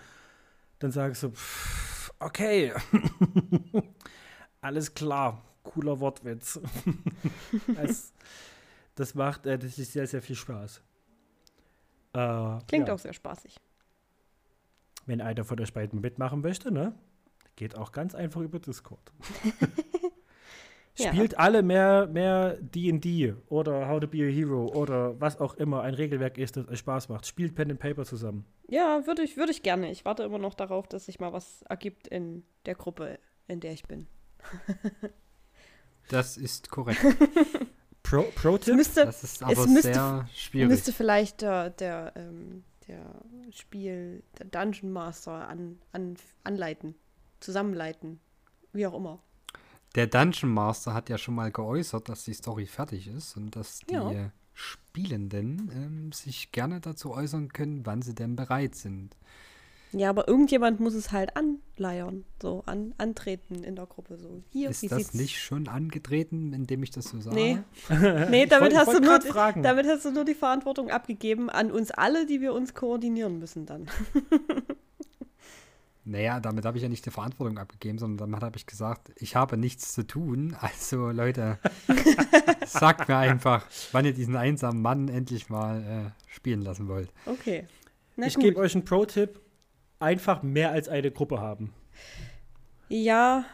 dann 0.79 0.91
sage 0.91 1.13
ich 1.13 1.19
so, 1.19 1.31
pff, 1.31 2.13
okay, 2.19 2.73
alles 4.63 4.93
klar, 4.93 5.43
cooler 5.63 5.99
Wortwitz. 5.99 6.59
das, 7.75 8.13
das 8.95 9.15
macht 9.15 9.45
äh, 9.45 9.57
das 9.57 9.77
ist 9.77 9.93
sehr, 9.93 10.07
sehr 10.07 10.21
viel 10.21 10.35
Spaß. 10.35 10.81
Äh, 12.13 12.59
Klingt 12.67 12.87
ja. 12.87 12.93
auch 12.93 12.99
sehr 12.99 13.13
spaßig. 13.13 13.55
Wenn 15.05 15.21
einer 15.21 15.43
von 15.43 15.59
euch 15.59 15.73
beiden 15.73 15.99
mitmachen 16.01 16.41
möchte, 16.41 16.71
ne? 16.71 16.93
Geht 17.55 17.77
auch 17.77 17.91
ganz 17.91 18.15
einfach 18.15 18.41
über 18.41 18.59
Discord. 18.59 19.11
Ja. 20.95 21.11
Spielt 21.11 21.39
alle 21.39 21.63
mehr 21.63 22.07
mehr 22.07 22.55
D&D 22.61 23.33
oder 23.49 23.87
How 23.87 23.99
to 23.99 24.07
be 24.07 24.19
a 24.19 24.29
Hero 24.29 24.67
oder 24.67 25.19
was 25.19 25.39
auch 25.39 25.55
immer 25.55 25.81
ein 25.81 25.95
Regelwerk 25.95 26.37
ist, 26.37 26.55
das 26.55 26.67
euch 26.67 26.79
Spaß 26.79 27.09
macht. 27.09 27.25
Spielt 27.25 27.55
Pen 27.55 27.71
and 27.71 27.79
Paper 27.79 28.05
zusammen. 28.05 28.45
Ja, 28.69 29.07
würde 29.07 29.23
ich, 29.23 29.35
würde 29.35 29.51
ich 29.51 29.63
gerne. 29.63 29.89
Ich 29.89 30.05
warte 30.05 30.21
immer 30.21 30.37
noch 30.37 30.53
darauf, 30.53 30.87
dass 30.87 31.05
sich 31.05 31.19
mal 31.19 31.33
was 31.33 31.63
ergibt 31.63 32.07
in 32.07 32.43
der 32.67 32.75
Gruppe, 32.75 33.17
in 33.47 33.59
der 33.59 33.73
ich 33.73 33.83
bin. 33.87 34.05
Das 36.09 36.37
ist 36.37 36.69
korrekt. 36.69 36.99
Pro, 38.03 38.23
Pro 38.35 38.55
Es 38.57 38.65
Tipp? 38.65 38.75
müsste, 38.75 39.05
Das 39.05 39.23
ist 39.23 39.41
aber 39.41 39.65
müsste- 39.67 39.93
sehr 39.93 40.29
schwierig. 40.35 40.69
müsste 40.69 40.91
vielleicht 40.91 41.41
der, 41.41 41.69
der, 41.69 42.11
ähm, 42.17 42.63
der 42.87 43.21
Spiel, 43.51 44.23
der 44.37 44.45
Dungeon 44.47 44.91
Master 44.91 45.47
an, 45.47 45.79
an, 45.93 46.17
anleiten, 46.43 46.95
zusammenleiten, 47.39 48.19
wie 48.73 48.85
auch 48.85 48.93
immer. 48.95 49.23
Der 49.95 50.07
Dungeon 50.07 50.51
Master 50.53 50.93
hat 50.93 51.09
ja 51.09 51.17
schon 51.17 51.35
mal 51.35 51.51
geäußert, 51.51 52.09
dass 52.09 52.25
die 52.25 52.33
Story 52.33 52.65
fertig 52.65 53.07
ist 53.07 53.37
und 53.37 53.55
dass 53.55 53.79
die 53.79 53.93
Ja. 53.93 54.31
Spielenden 54.53 55.71
ähm, 55.73 56.11
sich 56.11 56.51
gerne 56.51 56.81
dazu 56.81 57.11
äußern 57.11 57.49
können, 57.53 57.85
wann 57.85 58.01
sie 58.01 58.13
denn 58.13 58.35
bereit 58.35 58.75
sind. 58.75 59.15
Ja, 59.93 60.09
aber 60.09 60.27
irgendjemand 60.27 60.79
muss 60.79 60.93
es 60.95 61.11
halt 61.11 61.31
anleiern, 61.37 62.25
so 62.41 62.63
an, 62.65 62.93
antreten 62.97 63.63
in 63.63 63.75
der 63.75 63.85
Gruppe. 63.85 64.17
So, 64.17 64.41
hier, 64.49 64.69
ist 64.71 64.81
wie 64.81 64.87
das 64.87 64.97
sieht's? 64.97 65.13
nicht 65.13 65.39
schon 65.39 65.67
angetreten, 65.67 66.51
indem 66.53 66.81
ich 66.83 66.91
das 66.91 67.05
so 67.05 67.19
sage? 67.21 67.35
Nee. 67.35 67.57
Nee, 68.29 68.45
damit, 68.47 68.73
wollt- 68.73 68.75
hast 68.75 68.93
du 68.93 68.99
nur, 68.99 69.21
fragen. 69.21 69.61
damit 69.63 69.85
hast 69.85 70.05
du 70.05 70.11
nur 70.11 70.25
die 70.25 70.33
Verantwortung 70.33 70.89
abgegeben 70.89 71.49
an 71.49 71.71
uns 71.71 71.91
alle, 71.91 72.25
die 72.25 72.41
wir 72.41 72.53
uns 72.53 72.73
koordinieren 72.73 73.39
müssen 73.39 73.65
dann. 73.65 73.87
Naja, 76.05 76.41
damit 76.41 76.65
habe 76.65 76.75
ich 76.77 76.83
ja 76.83 76.89
nicht 76.89 77.05
die 77.05 77.11
Verantwortung 77.11 77.57
abgegeben, 77.57 77.97
sondern 77.97 78.29
damit 78.29 78.43
habe 78.43 78.57
ich 78.57 78.65
gesagt, 78.65 79.11
ich 79.15 79.37
habe 79.37 79.55
nichts 79.55 79.93
zu 79.93 80.05
tun. 80.05 80.53
Also 80.59 81.11
Leute, 81.11 81.59
sagt 82.65 83.07
mir 83.07 83.15
einfach, 83.15 83.65
wann 83.93 84.03
ihr 84.03 84.13
diesen 84.13 84.35
einsamen 84.35 84.81
Mann 84.81 85.07
endlich 85.07 85.49
mal 85.49 85.81
äh, 85.81 86.29
spielen 86.33 86.61
lassen 86.61 86.89
wollt. 86.89 87.09
Okay. 87.25 87.67
Na 88.17 88.27
Ich 88.27 88.37
gebe 88.37 88.59
euch 88.59 88.75
einen 88.75 88.83
Pro-Tipp. 88.83 89.39
Einfach 90.03 90.43
mehr 90.43 90.71
als 90.71 90.89
eine 90.89 91.11
Gruppe 91.11 91.39
haben. 91.39 91.73
Ja. 92.89 93.45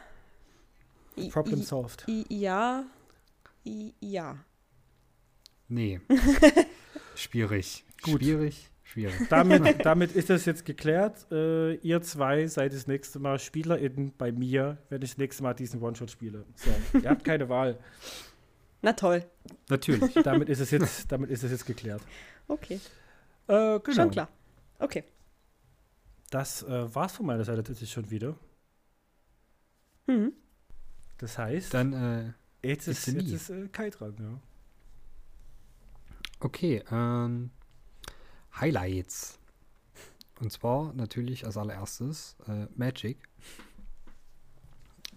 Problem 1.32 1.62
solved. 1.62 2.08
Ja. 2.28 2.86
Ja. 3.64 4.38
Nee. 5.68 6.02
Schwierig. 7.16 7.84
Gut. 8.02 8.24
Schwierig, 8.24 8.72
schwierig. 8.82 9.14
Damit, 9.30 9.76
damit 9.86 10.16
ist 10.16 10.32
das 10.32 10.46
jetzt 10.46 10.66
geklärt. 10.66 11.32
Äh, 11.32 11.76
ihr 11.76 12.02
zwei 12.02 12.48
seid 12.48 12.74
das 12.74 12.88
nächste 12.88 13.20
Mal 13.20 13.38
SpielerInnen 13.38 14.14
bei 14.18 14.32
mir, 14.32 14.80
wenn 14.90 15.04
ich 15.04 15.12
das 15.12 15.18
nächste 15.20 15.44
Mal 15.44 15.54
diesen 15.54 15.84
One-Shot 15.84 16.10
spiele. 16.10 16.46
So, 16.56 16.72
ihr 16.98 17.12
habt 17.12 17.24
keine 17.24 17.48
Wahl. 17.50 17.78
Na 18.82 18.94
toll. 18.94 19.24
Natürlich. 19.70 20.16
Damit 20.24 20.50
ist 20.50 20.62
es 20.62 20.72
jetzt, 20.72 21.12
damit 21.12 21.30
ist 21.30 21.44
es 21.44 21.52
jetzt 21.52 21.68
geklärt. 21.68 22.02
Okay. 22.48 22.80
Äh, 23.48 23.80
genau. 23.80 23.94
Schon 23.94 24.10
klar. 24.10 24.30
Okay. 24.80 25.04
Das 26.30 26.64
äh, 26.64 26.94
war's 26.94 27.14
von 27.14 27.26
meiner 27.26 27.44
Seite 27.44 27.64
tatsächlich 27.64 27.92
schon 27.92 28.10
wieder. 28.10 28.36
Mhm. 30.08 30.34
Das 31.18 31.38
heißt, 31.38 31.74
Dann, 31.74 31.94
äh, 31.94 32.68
jetzt 32.68 32.88
ist, 32.88 33.08
jetzt 33.08 33.32
ist 33.32 33.50
äh, 33.50 33.68
Kai 33.68 33.90
dran. 33.90 34.16
Ja. 34.20 34.40
okay. 36.40 36.84
Ähm, 36.92 37.52
Highlights. 38.56 39.40
Und 40.40 40.52
zwar 40.52 40.94
natürlich 40.94 41.46
als 41.46 41.58
allererstes 41.58 42.38
äh, 42.48 42.68
Magic. 42.76 43.18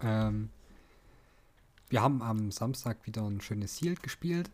Ähm, 0.00 0.50
wir 1.88 2.02
haben 2.02 2.22
am 2.22 2.50
Samstag 2.50 3.06
wieder 3.06 3.22
ein 3.22 3.40
schönes 3.40 3.76
Sealed 3.76 4.02
gespielt. 4.02 4.50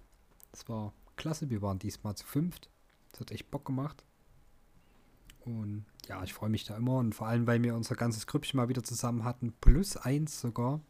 Das 0.52 0.68
war 0.68 0.92
klasse. 1.16 1.48
Wir 1.50 1.62
waren 1.62 1.78
diesmal 1.78 2.16
zu 2.16 2.26
fünft. 2.26 2.68
Das 3.12 3.20
hat 3.20 3.30
echt 3.30 3.50
Bock 3.50 3.64
gemacht. 3.64 4.04
Und 5.40 5.86
ja, 6.08 6.22
ich 6.24 6.32
freue 6.32 6.50
mich 6.50 6.64
da 6.64 6.76
immer. 6.76 6.96
Und 6.96 7.14
vor 7.14 7.26
allem, 7.26 7.46
weil 7.46 7.62
wir 7.62 7.74
unser 7.74 7.94
ganzes 7.94 8.26
Grüppchen 8.26 8.56
mal 8.56 8.68
wieder 8.68 8.82
zusammen 8.82 9.24
hatten. 9.24 9.52
Plus 9.60 9.96
eins 9.96 10.40
sogar. 10.40 10.80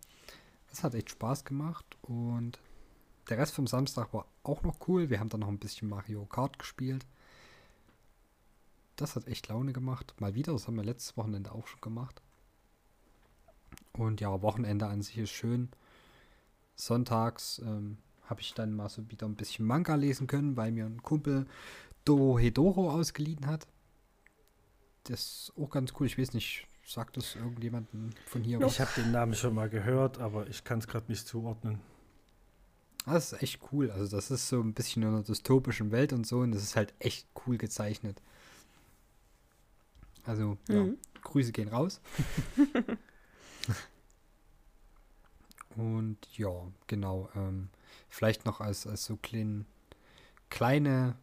Das 0.71 0.85
hat 0.85 0.95
echt 0.95 1.11
Spaß 1.11 1.45
gemacht. 1.45 1.85
Und 2.03 2.59
der 3.29 3.39
Rest 3.39 3.55
vom 3.55 3.67
Samstag 3.67 4.15
war 4.15 4.27
auch 4.43 4.63
noch 4.63 4.89
cool. 4.89 5.11
Wir 5.11 5.21
haben 5.21 5.29
dann 5.29 5.41
noch 5.41 5.49
ein 5.49 5.59
bisschen 5.59 5.89
Mario 5.89 6.25
Kart 6.25 6.59
gespielt. 6.59 7.05
Das 8.97 9.17
hat 9.17 9.27
echt 9.27 9.49
Laune 9.49 9.73
gemacht. 9.73 10.15
Mal 10.19 10.35
wieder, 10.35 10.53
das 10.53 10.67
haben 10.67 10.77
wir 10.77 10.85
letztes 10.85 11.17
Wochenende 11.17 11.53
auch 11.53 11.67
schon 11.67 11.81
gemacht. 11.81 12.23
Und 13.93 14.21
ja, 14.21 14.43
Wochenende 14.43 14.87
an 14.87 15.03
sich 15.03 15.19
ist 15.19 15.31
schön. 15.31 15.69
Sonntags 16.77 17.61
ähm, 17.65 17.99
habe 18.25 18.41
ich 18.41 18.55
dann 18.55 18.73
mal 18.73 18.89
so 18.89 19.09
wieder 19.11 19.27
ein 19.27 19.35
bisschen 19.35 19.67
Manga 19.67 19.95
lesen 19.97 20.27
können, 20.27 20.57
weil 20.57 20.73
mir 20.73 20.87
ein 20.87 21.03
Kumpel 21.03 21.47
Doro 22.05 22.39
Hedoro 22.39 22.91
ausgeliehen 22.91 23.47
hat. 23.47 23.67
Das 25.05 25.21
ist 25.21 25.53
auch 25.59 25.71
ganz 25.71 25.93
cool. 25.99 26.07
Ich 26.07 26.19
weiß 26.19 26.33
nicht, 26.35 26.67
sagt 26.85 27.17
das 27.17 27.35
irgendjemanden 27.37 28.15
von 28.27 28.43
hier? 28.43 28.61
Ich 28.63 28.81
habe 28.81 28.91
den 28.97 29.11
Namen 29.13 29.35
schon 29.35 29.55
mal 29.55 29.69
gehört, 29.69 30.19
aber 30.19 30.47
ich 30.49 30.65
kann 30.65 30.79
es 30.81 30.87
gerade 30.87 31.07
nicht 31.11 31.27
zuordnen. 31.27 31.81
Das 33.07 33.33
ist 33.33 33.43
echt 33.43 33.61
cool. 33.73 33.91
Also 33.91 34.15
das 34.15 34.31
ist 34.31 34.49
so 34.49 34.61
ein 34.61 34.75
bisschen 34.75 35.03
in 35.03 35.09
einer 35.09 35.23
dystopischen 35.23 35.91
Welt 35.93 36.13
und 36.13 36.27
so 36.27 36.41
und 36.41 36.53
das 36.53 36.63
ist 36.63 36.77
halt 36.77 36.93
echt 36.99 37.27
cool 37.47 37.57
gezeichnet. 37.57 38.21
Also, 40.25 40.59
ja, 40.69 40.83
Mhm. 40.83 40.99
Grüße 41.23 41.53
gehen 41.53 41.69
raus. 41.69 42.01
und 45.77 46.19
ja, 46.37 46.51
genau. 46.87 47.31
Ähm, 47.35 47.71
vielleicht 48.09 48.45
noch 48.45 48.61
als, 48.61 48.87
als 48.87 49.05
so 49.05 49.17
klein, 49.17 49.65
kleine, 50.51 51.17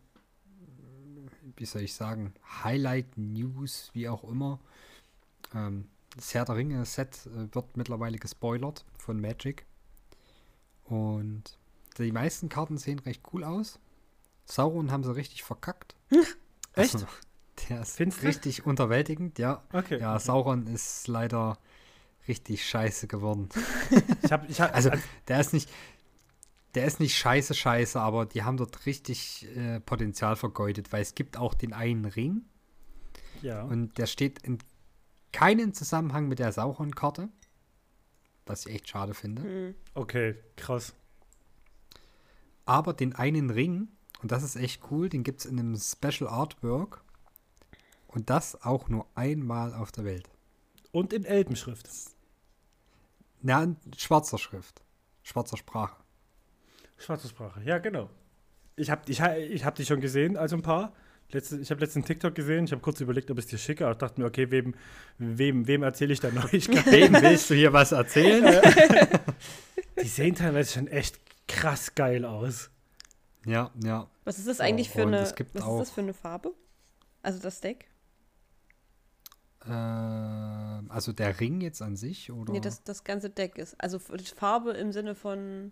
wie 1.57 1.65
soll 1.65 1.81
ich 1.83 1.93
sagen, 1.93 2.33
Highlight-News, 2.63 3.91
wie 3.93 4.09
auch 4.09 4.23
immer. 4.23 4.59
Ähm, 5.53 5.87
das 6.15 6.33
Herr 6.33 6.45
der 6.45 6.55
Ringe-Set 6.55 7.27
äh, 7.27 7.53
wird 7.53 7.77
mittlerweile 7.77 8.17
gespoilert 8.17 8.85
von 8.97 9.19
Magic. 9.19 9.65
Und 10.85 11.57
die 11.97 12.11
meisten 12.11 12.49
Karten 12.49 12.77
sehen 12.77 12.99
recht 12.99 13.21
cool 13.33 13.43
aus. 13.43 13.79
Sauron 14.45 14.91
haben 14.91 15.03
sie 15.03 15.15
richtig 15.15 15.43
verkackt. 15.43 15.95
Echt? 16.73 16.93
Also, 16.95 17.07
der 17.69 17.81
ist 17.81 17.95
Findest 17.95 18.21
du? 18.21 18.27
richtig 18.27 18.65
unterwältigend, 18.65 19.39
ja. 19.39 19.63
Okay. 19.73 19.99
Ja, 19.99 20.19
Sauron 20.19 20.67
ist 20.67 21.07
leider 21.07 21.57
richtig 22.27 22.65
scheiße 22.67 23.07
geworden. 23.07 23.49
Ich 24.23 24.31
hab, 24.31 24.49
ich 24.49 24.59
hab, 24.59 24.73
Also, 24.73 24.89
der 25.27 25.39
ist 25.39 25.53
nicht, 25.53 25.69
der 26.75 26.85
ist 26.85 26.99
nicht 26.99 27.17
scheiße, 27.17 27.53
scheiße, 27.53 27.99
aber 27.99 28.25
die 28.25 28.43
haben 28.43 28.57
dort 28.57 28.85
richtig 28.85 29.47
äh, 29.55 29.79
Potenzial 29.79 30.35
vergeudet, 30.35 30.91
weil 30.91 31.01
es 31.01 31.15
gibt 31.15 31.37
auch 31.37 31.53
den 31.53 31.73
einen 31.73 32.05
Ring 32.05 32.43
ja. 33.41 33.63
und 33.63 33.97
der 33.97 34.05
steht 34.05 34.39
in 34.39 34.59
keinen 35.31 35.73
Zusammenhang 35.73 36.27
mit 36.27 36.39
der 36.39 36.51
Sauron-Karte, 36.51 37.29
was 38.45 38.65
ich 38.65 38.75
echt 38.75 38.89
schade 38.89 39.13
finde. 39.13 39.41
Mhm. 39.41 39.75
Okay, 39.93 40.35
krass. 40.55 40.93
Aber 42.65 42.93
den 42.93 43.15
einen 43.15 43.49
Ring, 43.49 43.89
und 44.21 44.31
das 44.31 44.43
ist 44.43 44.55
echt 44.55 44.81
cool, 44.91 45.09
den 45.09 45.23
gibt 45.23 45.41
es 45.41 45.45
in 45.45 45.59
einem 45.59 45.77
Special 45.77 46.29
Artwork. 46.29 47.03
Und 48.07 48.29
das 48.29 48.61
auch 48.63 48.87
nur 48.87 49.07
einmal 49.13 49.73
auf 49.73 49.91
der 49.91 50.05
Welt. 50.05 50.29
Und 50.93 51.11
in 51.11 51.25
Elbenschrift. 51.25 51.89
Na, 53.41 53.61
in 53.61 53.75
schwarzer 53.97 54.37
Schrift. 54.37 54.81
Schwarzer 55.21 55.57
Sprache. 55.57 56.04
Schwarze 56.97 57.27
Sprache, 57.27 57.61
ja, 57.63 57.77
genau. 57.77 58.09
Ich 58.75 58.89
habe 58.89 59.01
ich, 59.07 59.19
ich 59.19 59.65
hab 59.65 59.75
die 59.75 59.85
schon 59.85 60.01
gesehen, 60.01 60.37
also 60.37 60.55
ein 60.55 60.61
paar. 60.61 60.93
Letzte, 61.31 61.57
ich 61.57 61.71
habe 61.71 61.81
letzten 61.81 62.05
TikTok 62.05 62.35
gesehen, 62.35 62.65
ich 62.65 62.71
habe 62.71 62.81
kurz 62.81 63.01
überlegt, 63.01 63.31
ob 63.31 63.39
ich 63.39 63.45
es 63.45 63.51
dir 63.51 63.57
schicke, 63.57 63.85
aber 63.85 63.95
dachte 63.95 64.21
mir, 64.21 64.27
okay, 64.27 64.51
wem, 64.51 64.75
wem, 65.17 65.65
wem 65.65 65.81
erzähle 65.81 66.13
ich 66.13 66.19
da 66.19 66.29
Neuigkeiten? 66.29 66.85
Wem 66.91 67.13
willst 67.13 67.49
du 67.49 67.55
hier 67.55 67.73
was 67.73 67.91
erzählen? 67.91 68.61
Die 70.01 70.07
sehen 70.07 70.35
teilweise 70.35 70.73
schon 70.73 70.87
echt 70.87 71.19
krass 71.47 71.95
geil 71.95 72.25
aus. 72.25 72.69
ja, 73.45 73.71
ja. 73.83 74.07
Was 74.23 74.37
ist 74.37 74.47
das 74.47 74.59
eigentlich 74.59 74.89
für 74.89 75.03
und 75.03 75.13
eine, 75.15 75.23
es 75.23 75.35
gibt 75.35 75.55
was 75.55 75.63
ist 75.63 75.79
das 75.79 75.91
für 75.91 76.01
eine 76.01 76.13
Farbe? 76.13 76.53
Also 77.23 77.39
das 77.39 77.59
Deck? 77.59 77.87
Ähm, 79.67 80.85
also 80.89 81.11
der 81.11 81.39
Ring 81.39 81.61
jetzt 81.61 81.81
an 81.81 81.95
sich, 81.95 82.31
oder? 82.31 82.51
Nee, 82.53 82.59
das, 82.59 82.83
das 82.83 83.03
ganze 83.03 83.29
Deck 83.29 83.57
ist. 83.57 83.75
Also 83.79 83.99
Farbe 83.99 84.71
im 84.71 84.91
Sinne 84.91 85.15
von, 85.15 85.71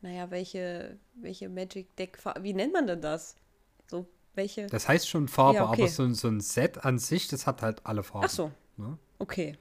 naja, 0.00 0.30
welche, 0.30 0.98
welche 1.14 1.48
Magic 1.48 1.94
Deck 1.96 2.18
wie 2.40 2.54
nennt 2.54 2.72
man 2.72 2.86
denn 2.86 3.00
das? 3.00 3.36
So, 3.90 4.06
welche? 4.34 4.66
Das 4.66 4.88
heißt 4.88 5.08
schon 5.08 5.28
Farbe, 5.28 5.56
Ja, 5.58 5.70
okay. 5.70 5.82
aber 5.82 5.88
so, 5.88 6.02
ein- 6.04 6.14
so 6.14 6.28
ein 6.28 6.40
Set 6.40 6.84
an 6.84 6.98
sich, 6.98 7.28
das 7.28 7.46
hat 7.46 7.62
halt 7.62 7.84
alle 7.86 8.02
Farben. 8.02 8.26
Ach 8.26 8.30
so, 8.30 8.52
Ne? 8.76 8.96
okay. 9.18 9.56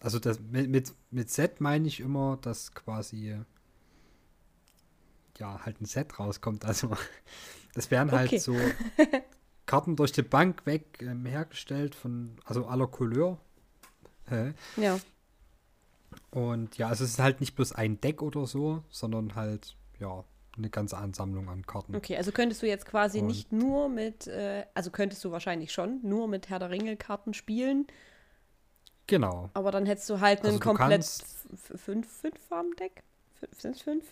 Also 0.00 0.18
das, 0.18 0.40
mit, 0.40 0.68
mit, 0.70 0.92
mit 1.10 1.30
Set 1.30 1.60
meine 1.60 1.86
ich 1.88 2.00
immer, 2.00 2.38
dass 2.40 2.74
quasi 2.74 3.38
ja 5.38 5.64
halt 5.64 5.80
ein 5.80 5.86
Set 5.86 6.18
rauskommt. 6.18 6.64
Also 6.64 6.90
das 7.74 7.90
wären 7.90 8.10
halt 8.12 8.28
Okay. 8.28 8.38
so 8.38 8.56
Karten 9.66 9.96
durch 9.96 10.12
die 10.12 10.22
Bank 10.22 10.66
weg 10.66 10.98
ähm, 11.00 11.24
hergestellt 11.26 11.94
von 11.94 12.36
also 12.44 12.66
aller 12.66 12.86
Couleur. 12.86 13.38
Hä? 14.28 14.52
Ja, 14.76 14.98
Und 16.30 16.76
ja, 16.78 16.88
also 16.88 17.04
es 17.04 17.10
ist 17.10 17.18
halt 17.18 17.40
nicht 17.40 17.54
bloß 17.56 17.72
ein 17.72 18.00
Deck 18.00 18.22
oder 18.22 18.46
so, 18.46 18.82
sondern 18.90 19.34
halt 19.34 19.76
ja 19.98 20.24
eine 20.56 20.68
ganze 20.70 20.96
Ansammlung 20.98 21.48
an 21.48 21.66
Karten. 21.66 21.94
okay. 21.96 22.16
Also 22.16 22.32
könntest 22.32 22.60
du 22.62 22.66
jetzt 22.66 22.84
quasi 22.86 23.20
Und- 23.20 23.28
nicht 23.28 23.52
nur 23.52 23.88
mit, 23.88 24.26
äh, 24.26 24.64
also 24.74 24.90
könntest 24.90 25.24
du 25.24 25.30
wahrscheinlich 25.30 25.72
schon 25.72 26.00
nur 26.02 26.28
mit 26.28 26.48
Herr 26.50 26.58
der 26.58 26.70
Ringe-Karten 26.70 27.34
spielen, 27.34 27.86
Genau. 29.06 29.50
aber 29.54 29.70
dann 29.72 29.86
hättest 29.86 30.08
du 30.10 30.20
halt 30.20 30.44
Also 30.44 30.58
komplett 30.60 30.90
kannst- 30.90 31.22
f- 31.52 31.70
f- 31.74 31.80
fünf, 31.80 32.06
fünf 32.08 32.38
Farben-Deck? 32.48 33.02
Sind 33.56 33.76
es 33.76 33.82
fünf? 33.82 34.04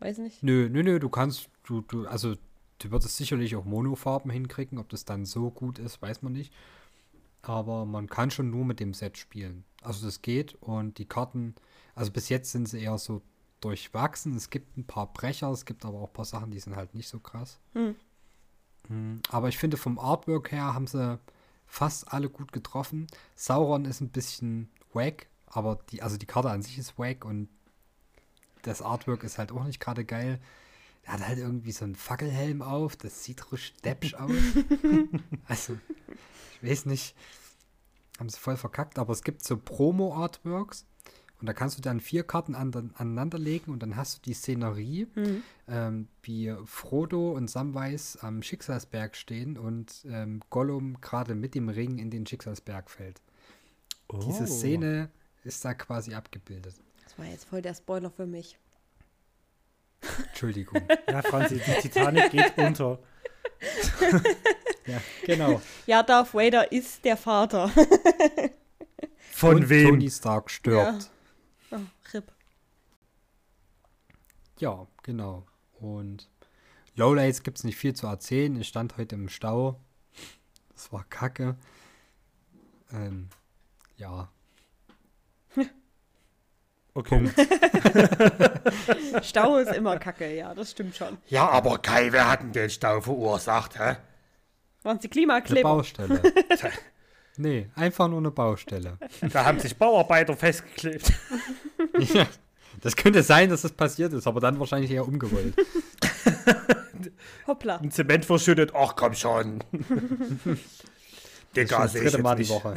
Weiß 0.00 0.18
nicht. 0.18 0.42
Nö, 0.42 0.68
nö, 0.70 0.82
nö, 0.82 0.98
du 1.00 1.08
kannst, 1.08 1.48
du, 1.64 1.80
du, 1.82 2.06
also 2.06 2.34
du 2.80 2.90
würdest 2.90 3.16
sicherlich 3.16 3.56
auch 3.56 3.64
Monofarben 3.64 4.30
hinkriegen, 4.30 4.78
ob 4.78 4.88
das 4.90 5.04
dann 5.04 5.24
so 5.24 5.50
gut 5.50 5.78
ist, 5.78 6.02
weiß 6.02 6.22
man 6.22 6.32
nicht. 6.32 6.52
Aber 7.42 7.86
man 7.86 8.08
kann 8.08 8.30
schon 8.30 8.50
nur 8.50 8.64
mit 8.64 8.80
dem 8.80 8.92
Set 8.92 9.16
spielen. 9.18 9.64
Also 9.86 10.04
das 10.06 10.20
geht 10.20 10.54
und 10.60 10.98
die 10.98 11.04
Karten, 11.06 11.54
also 11.94 12.10
bis 12.10 12.28
jetzt 12.28 12.50
sind 12.50 12.68
sie 12.68 12.82
eher 12.82 12.98
so 12.98 13.22
durchwachsen. 13.60 14.34
Es 14.34 14.50
gibt 14.50 14.76
ein 14.76 14.84
paar 14.84 15.12
Brecher, 15.12 15.50
es 15.50 15.64
gibt 15.64 15.84
aber 15.84 15.98
auch 15.98 16.08
ein 16.08 16.12
paar 16.12 16.24
Sachen, 16.24 16.50
die 16.50 16.58
sind 16.58 16.74
halt 16.76 16.94
nicht 16.94 17.08
so 17.08 17.20
krass. 17.20 17.58
Hm. 17.74 17.94
Mm, 18.88 19.20
Aber 19.30 19.48
ich 19.48 19.58
finde 19.58 19.76
vom 19.76 19.98
Artwork 19.98 20.50
her 20.50 20.74
haben 20.74 20.86
sie 20.86 21.18
fast 21.66 22.12
alle 22.12 22.28
gut 22.28 22.52
getroffen. 22.52 23.06
Sauron 23.36 23.84
ist 23.84 24.00
ein 24.00 24.10
bisschen 24.10 24.68
wack, 24.92 25.28
aber 25.46 25.78
die, 25.90 26.02
also 26.02 26.16
die 26.16 26.26
Karte 26.26 26.50
an 26.50 26.62
sich 26.62 26.78
ist 26.78 26.98
wack 26.98 27.24
und 27.24 27.48
das 28.62 28.82
Artwork 28.82 29.22
ist 29.22 29.38
halt 29.38 29.52
auch 29.52 29.64
nicht 29.64 29.78
gerade 29.80 30.04
geil. 30.04 30.40
Er 31.04 31.12
hat 31.12 31.28
halt 31.28 31.38
irgendwie 31.38 31.70
so 31.70 31.84
einen 31.84 31.94
Fackelhelm 31.94 32.62
auf, 32.62 32.96
das 32.96 33.22
sieht 33.22 33.52
richtig 33.52 33.80
deppsch 33.82 34.14
aus. 34.18 34.32
also, 35.46 35.78
ich 36.60 36.68
weiß 36.70 36.86
nicht, 36.86 37.14
haben 38.18 38.28
sie 38.28 38.38
voll 38.38 38.56
verkackt, 38.56 38.98
aber 38.98 39.12
es 39.12 39.22
gibt 39.22 39.44
so 39.44 39.56
Promo-Artworks 39.56 40.86
und 41.40 41.46
da 41.46 41.52
kannst 41.52 41.76
du 41.76 41.82
dann 41.82 42.00
vier 42.00 42.22
Karten 42.24 42.54
an, 42.54 42.72
aneinander 42.96 43.38
legen 43.38 43.70
und 43.72 43.80
dann 43.82 43.96
hast 43.96 44.16
du 44.18 44.22
die 44.22 44.34
Szenerie, 44.34 45.06
Mhm. 45.14 45.42
ähm, 45.68 46.08
wie 46.22 46.54
Frodo 46.64 47.32
und 47.32 47.48
Samwise 47.50 48.22
am 48.22 48.42
Schicksalsberg 48.42 49.16
stehen 49.16 49.58
und 49.58 50.04
ähm, 50.08 50.40
Gollum 50.50 51.00
gerade 51.00 51.34
mit 51.34 51.54
dem 51.54 51.68
Ring 51.68 51.98
in 51.98 52.10
den 52.10 52.26
Schicksalsberg 52.26 52.90
fällt. 52.90 53.20
Oh. 54.08 54.18
Diese 54.18 54.46
Szene 54.46 55.10
ist 55.44 55.64
da 55.64 55.74
quasi 55.74 56.14
abgebildet. 56.14 56.74
Das 57.04 57.18
war 57.18 57.26
jetzt 57.26 57.44
voll 57.44 57.60
der 57.62 57.74
Spoiler 57.74 58.10
für 58.10 58.26
mich. 58.26 58.58
Entschuldigung. 60.28 60.80
Ja, 61.08 61.22
Franzi, 61.22 61.56
die 61.64 61.80
Titanic 61.88 62.30
geht 62.30 62.56
unter. 62.58 62.98
ja, 64.92 65.00
genau. 65.24 65.60
Ja, 65.86 66.02
Darth 66.02 66.34
Vader 66.34 66.70
ist 66.72 67.04
der 67.04 67.16
Vater. 67.16 67.70
Von 69.32 69.56
und 69.56 69.68
wem? 69.68 69.88
Tony 69.90 70.10
Stark 70.10 70.50
stirbt. 70.50 71.10
Oh, 71.70 71.76
RIP. 72.12 72.32
Ja, 74.58 74.86
genau. 75.02 75.44
Und 75.80 76.28
Lowlights 76.94 77.42
gibt 77.42 77.58
es 77.58 77.64
nicht 77.64 77.76
viel 77.76 77.94
zu 77.94 78.06
erzählen. 78.06 78.58
Ich 78.58 78.68
stand 78.68 78.96
heute 78.96 79.16
im 79.16 79.28
Stau. 79.28 79.80
Das 80.72 80.92
war 80.92 81.04
kacke. 81.04 81.56
Ähm, 82.92 83.28
ja. 83.96 84.30
Okay. 86.94 87.30
Stau 89.22 89.58
ist 89.58 89.74
immer 89.74 89.98
kacke, 89.98 90.34
ja, 90.34 90.54
das 90.54 90.70
stimmt 90.70 90.96
schon. 90.96 91.18
Ja, 91.26 91.46
aber 91.46 91.76
Kai, 91.76 92.10
wer 92.10 92.26
hat 92.26 92.40
denn 92.40 92.52
den 92.52 92.70
Stau 92.70 93.02
verursacht, 93.02 93.78
hä? 93.78 93.96
Waren 94.86 95.00
sie 95.00 95.06
Eine 95.08 95.10
Klimakleber? 95.10 95.68
Baustelle. 95.68 96.22
nee, 97.38 97.68
einfach 97.74 98.06
nur 98.06 98.18
eine 98.18 98.30
Baustelle. 98.30 98.98
Da 99.32 99.44
haben 99.44 99.58
sich 99.58 99.76
Bauarbeiter 99.76 100.36
festgeklebt. 100.36 101.12
ja, 102.14 102.28
das 102.82 102.94
könnte 102.94 103.24
sein, 103.24 103.50
dass 103.50 103.62
das 103.62 103.72
passiert 103.72 104.12
ist, 104.12 104.28
aber 104.28 104.38
dann 104.38 104.60
wahrscheinlich 104.60 104.92
eher 104.92 105.04
umgewollt. 105.04 105.56
Hoppla. 107.48 107.78
Ein 107.78 107.90
Zement 107.90 108.24
verschüttet. 108.24 108.72
Ach 108.76 108.94
komm 108.94 109.14
schon. 109.14 109.58
Digga, 111.56 111.82
das 111.82 111.96
ich 111.96 112.02
dritte 112.02 112.22
Mal 112.22 112.36
die. 112.36 112.48
Woche. 112.48 112.74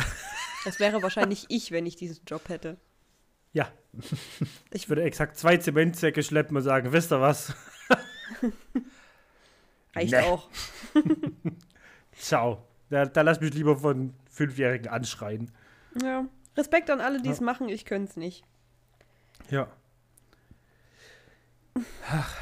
Das 0.65 0.79
wäre 0.79 1.03
wahrscheinlich 1.03 1.45
ich, 1.49 1.71
wenn 1.71 1.85
ich 1.85 1.95
diesen 1.95 2.21
Job 2.25 2.49
hätte. 2.49 2.77
Ja. 3.53 3.67
Ich 4.71 4.89
würde 4.89 5.03
exakt 5.03 5.37
zwei 5.37 5.57
Zementsäcke 5.57 6.23
schleppen 6.23 6.57
und 6.57 6.63
sagen, 6.63 6.91
wisst 6.91 7.11
ihr 7.11 7.21
was? 7.21 7.53
Reicht 9.95 10.11
Nee. 10.13 10.19
auch. 10.21 10.49
Ciao. 12.19 12.65
Da, 12.89 13.05
da 13.05 13.21
lass 13.21 13.39
mich 13.39 13.53
lieber 13.53 13.77
von 13.77 14.13
Fünfjährigen 14.29 14.87
anschreien. 14.87 15.51
Ja. 16.01 16.27
Respekt 16.57 16.89
an 16.89 17.01
alle, 17.01 17.21
die 17.21 17.29
es 17.29 17.41
machen, 17.41 17.69
ich 17.69 17.85
könnte 17.85 18.09
es 18.09 18.17
nicht. 18.17 18.43
Ja. 19.49 19.71
Ach. 22.07 22.35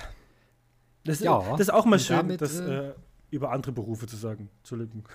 Das, 1.04 1.20
Ja, 1.20 1.52
das 1.52 1.62
ist 1.62 1.70
auch 1.70 1.86
mal 1.86 1.96
und 1.96 2.02
schön, 2.02 2.18
damit, 2.18 2.42
das 2.42 2.60
äh, 2.60 2.90
äh, 2.90 2.96
über 3.30 3.52
andere 3.52 3.72
Berufe 3.72 4.08
zu 4.08 4.16
sagen. 4.18 4.50
Entschuldigung. 4.60 5.08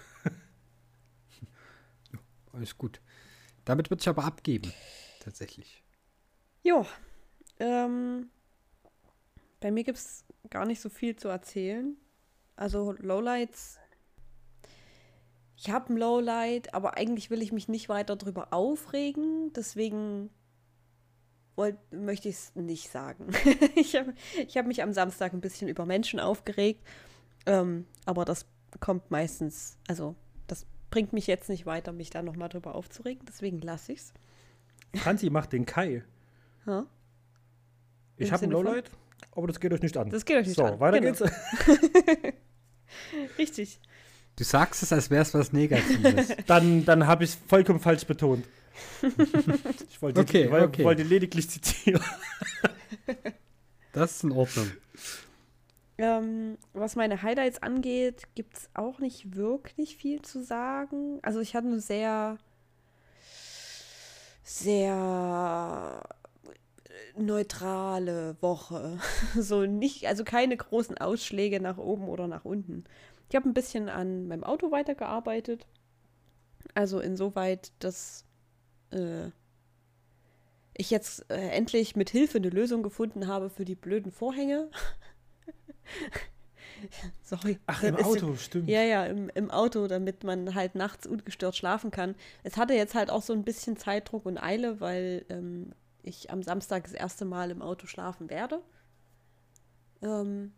Alles 2.53 2.77
gut. 2.79 3.01
Damit 3.64 3.90
würde 3.90 4.01
ich 4.01 4.09
aber 4.09 4.25
abgeben. 4.25 4.72
Tatsächlich. 5.20 5.83
Jo. 6.62 6.87
Ähm, 7.59 8.31
bei 9.61 9.70
mir 9.70 9.85
gibt 9.85 9.98
es 9.98 10.25
gar 10.51 10.66
nicht 10.66 10.81
so 10.81 10.88
viel 10.88 11.16
zu 11.16 11.29
erzählen. 11.29 11.96
Also 12.57 12.92
Lowlights. 12.98 13.79
Ich 15.64 15.70
habe 15.70 15.92
ein 15.92 15.96
Lowlight, 15.96 16.75
aber 16.75 16.96
eigentlich 16.96 17.31
will 17.31 17.40
ich 17.40 17.53
mich 17.53 17.68
nicht 17.68 17.88
weiter 17.88 18.16
drüber 18.16 18.48
aufregen. 18.53 19.53
Deswegen 19.53 20.29
wollt, 21.55 21.77
möchte 21.92 22.29
ich 22.29 22.35
es 22.35 22.57
nicht 22.57 22.90
sagen. 22.90 23.29
ich 23.77 23.94
habe 23.94 24.12
ich 24.48 24.57
hab 24.57 24.66
mich 24.66 24.83
am 24.83 24.92
Samstag 24.92 25.33
ein 25.33 25.40
bisschen 25.40 25.68
über 25.68 25.87
Menschen 25.87 26.18
aufgeregt. 26.18 26.85
Ähm, 27.46 27.87
aber 28.07 28.25
das 28.25 28.46
kommt 28.81 29.12
meistens, 29.12 29.79
also 29.87 30.16
das 30.48 30.66
bringt 30.90 31.12
mich 31.12 31.29
jetzt 31.29 31.48
nicht 31.48 31.64
weiter, 31.64 31.92
mich 31.92 32.11
da 32.11 32.22
nochmal 32.22 32.48
drüber 32.48 32.75
aufzuregen. 32.75 33.25
Deswegen 33.29 33.61
lasse 33.61 33.92
ich 33.92 34.01
es. 34.01 34.12
Franzi 34.96 35.31
macht 35.31 35.53
den 35.53 35.64
Kai. 35.64 36.03
Ja? 36.66 36.87
Ich 38.16 38.33
habe 38.33 38.46
ein 38.46 38.51
Sinne 38.51 38.55
von? 38.57 38.64
Lowlight, 38.64 38.90
aber 39.31 39.46
das 39.46 39.61
geht 39.61 39.72
euch 39.72 39.83
nicht 39.83 39.96
an. 39.96 40.11
Das 40.11 40.25
geht 40.25 40.38
euch 40.38 40.46
nicht 40.48 40.57
so, 40.57 40.64
an. 40.64 40.81
weiter 40.81 40.98
Genau. 40.98 41.16
geht's. 41.16 41.22
Richtig. 43.38 43.81
Du 44.37 44.45
sagst 44.45 44.83
es, 44.83 44.92
als 44.92 45.11
wäre 45.11 45.23
es 45.23 45.35
was 45.35 45.53
Negatives. 45.53 46.29
Dann, 46.47 46.85
dann 46.85 47.07
habe 47.07 47.25
ich 47.25 47.31
es 47.31 47.38
vollkommen 47.47 47.81
falsch 47.81 48.07
betont. 48.07 48.45
Ich 49.90 50.01
wollte, 50.01 50.21
Okay, 50.21 50.51
wollte, 50.51 50.66
okay. 50.66 50.85
wollte 50.85 51.03
lediglich 51.03 51.49
zitieren. 51.51 52.03
Das 53.92 54.12
ist 54.12 54.25
in 54.25 54.33
Ordnung. 54.33 54.71
Ähm, 55.99 56.57
was 56.73 56.97
meine 56.97 57.21
Highlights 57.23 57.62
angeht, 57.62 58.23
gibt 58.35 58.57
es 58.57 58.71
auch 58.73 59.01
nicht 59.01 59.37
wirklich 59.37 59.97
viel 59.99 60.23
zu 60.23 60.42
sagen. 60.42 61.18
Also 61.21 61.40
ich 61.40 61.55
hatte 61.55 61.66
eine 61.68 61.81
sehr, 61.81 62.38
sehr 64.42 66.03
neutrale 67.16 68.37
Woche. 68.40 68.99
So 69.38 69.66
nicht, 69.66 70.07
also 70.07 70.25
keine 70.25 70.57
großen 70.57 70.97
Ausschläge 70.99 71.61
nach 71.61 71.77
oben 71.79 72.09
oder 72.09 72.29
nach 72.29 72.45
unten. 72.47 72.85
Ich 73.33 73.37
habe 73.37 73.49
ein 73.49 73.55
bisschen 73.55 73.88
an 73.88 74.29
meinem 74.29 74.45
Auto 74.45 74.73
weitergearbeitet. 74.73 75.66
Also 76.75 77.01
insoweit, 77.01 77.73
dass 77.79 78.27
äh, 78.90 79.31
ich 80.75 80.90
jetzt 80.90 81.31
äh, 81.31 81.49
endlich 81.49 81.97
mit 81.97 82.11
Hilfe 82.11 82.37
eine 82.37 82.51
Lösung 82.51 82.83
gefunden 82.83 83.29
habe 83.29 83.49
für 83.49 83.64
die 83.64 83.75
blöden 83.75 84.12
Vorhänge. 84.12 84.71
Sorry. 87.23 87.59
Ach, 87.64 87.83
im 87.83 87.97
Auto, 87.97 88.37
stimmt. 88.37 88.68
Ja, 88.68 88.83
ja, 88.83 89.07
im, 89.07 89.31
im 89.31 89.51
Auto, 89.51 89.87
damit 89.87 90.25
man 90.25 90.55
halt 90.55 90.75
nachts 90.75 91.07
ungestört 91.07 91.57
schlafen 91.57 91.90
kann. 91.90 92.14
Es 92.42 92.59
hatte 92.59 92.75
jetzt 92.75 92.95
halt 92.95 93.09
auch 93.09 93.23
so 93.23 93.33
ein 93.33 93.45
bisschen 93.45 93.79
Zeitdruck 93.79 94.27
und 94.27 94.37
Eile, 94.37 94.79
weil 94.83 95.25
ähm, 95.31 95.73
ich 96.03 96.31
am 96.31 96.42
Samstag 96.42 96.85
das 96.85 96.92
erste 96.92 97.25
Mal 97.25 97.51
im 97.51 97.62
Auto 97.62 97.87
schlafen 97.87 98.29
werde. 98.29 98.61
Ähm, 100.03 100.53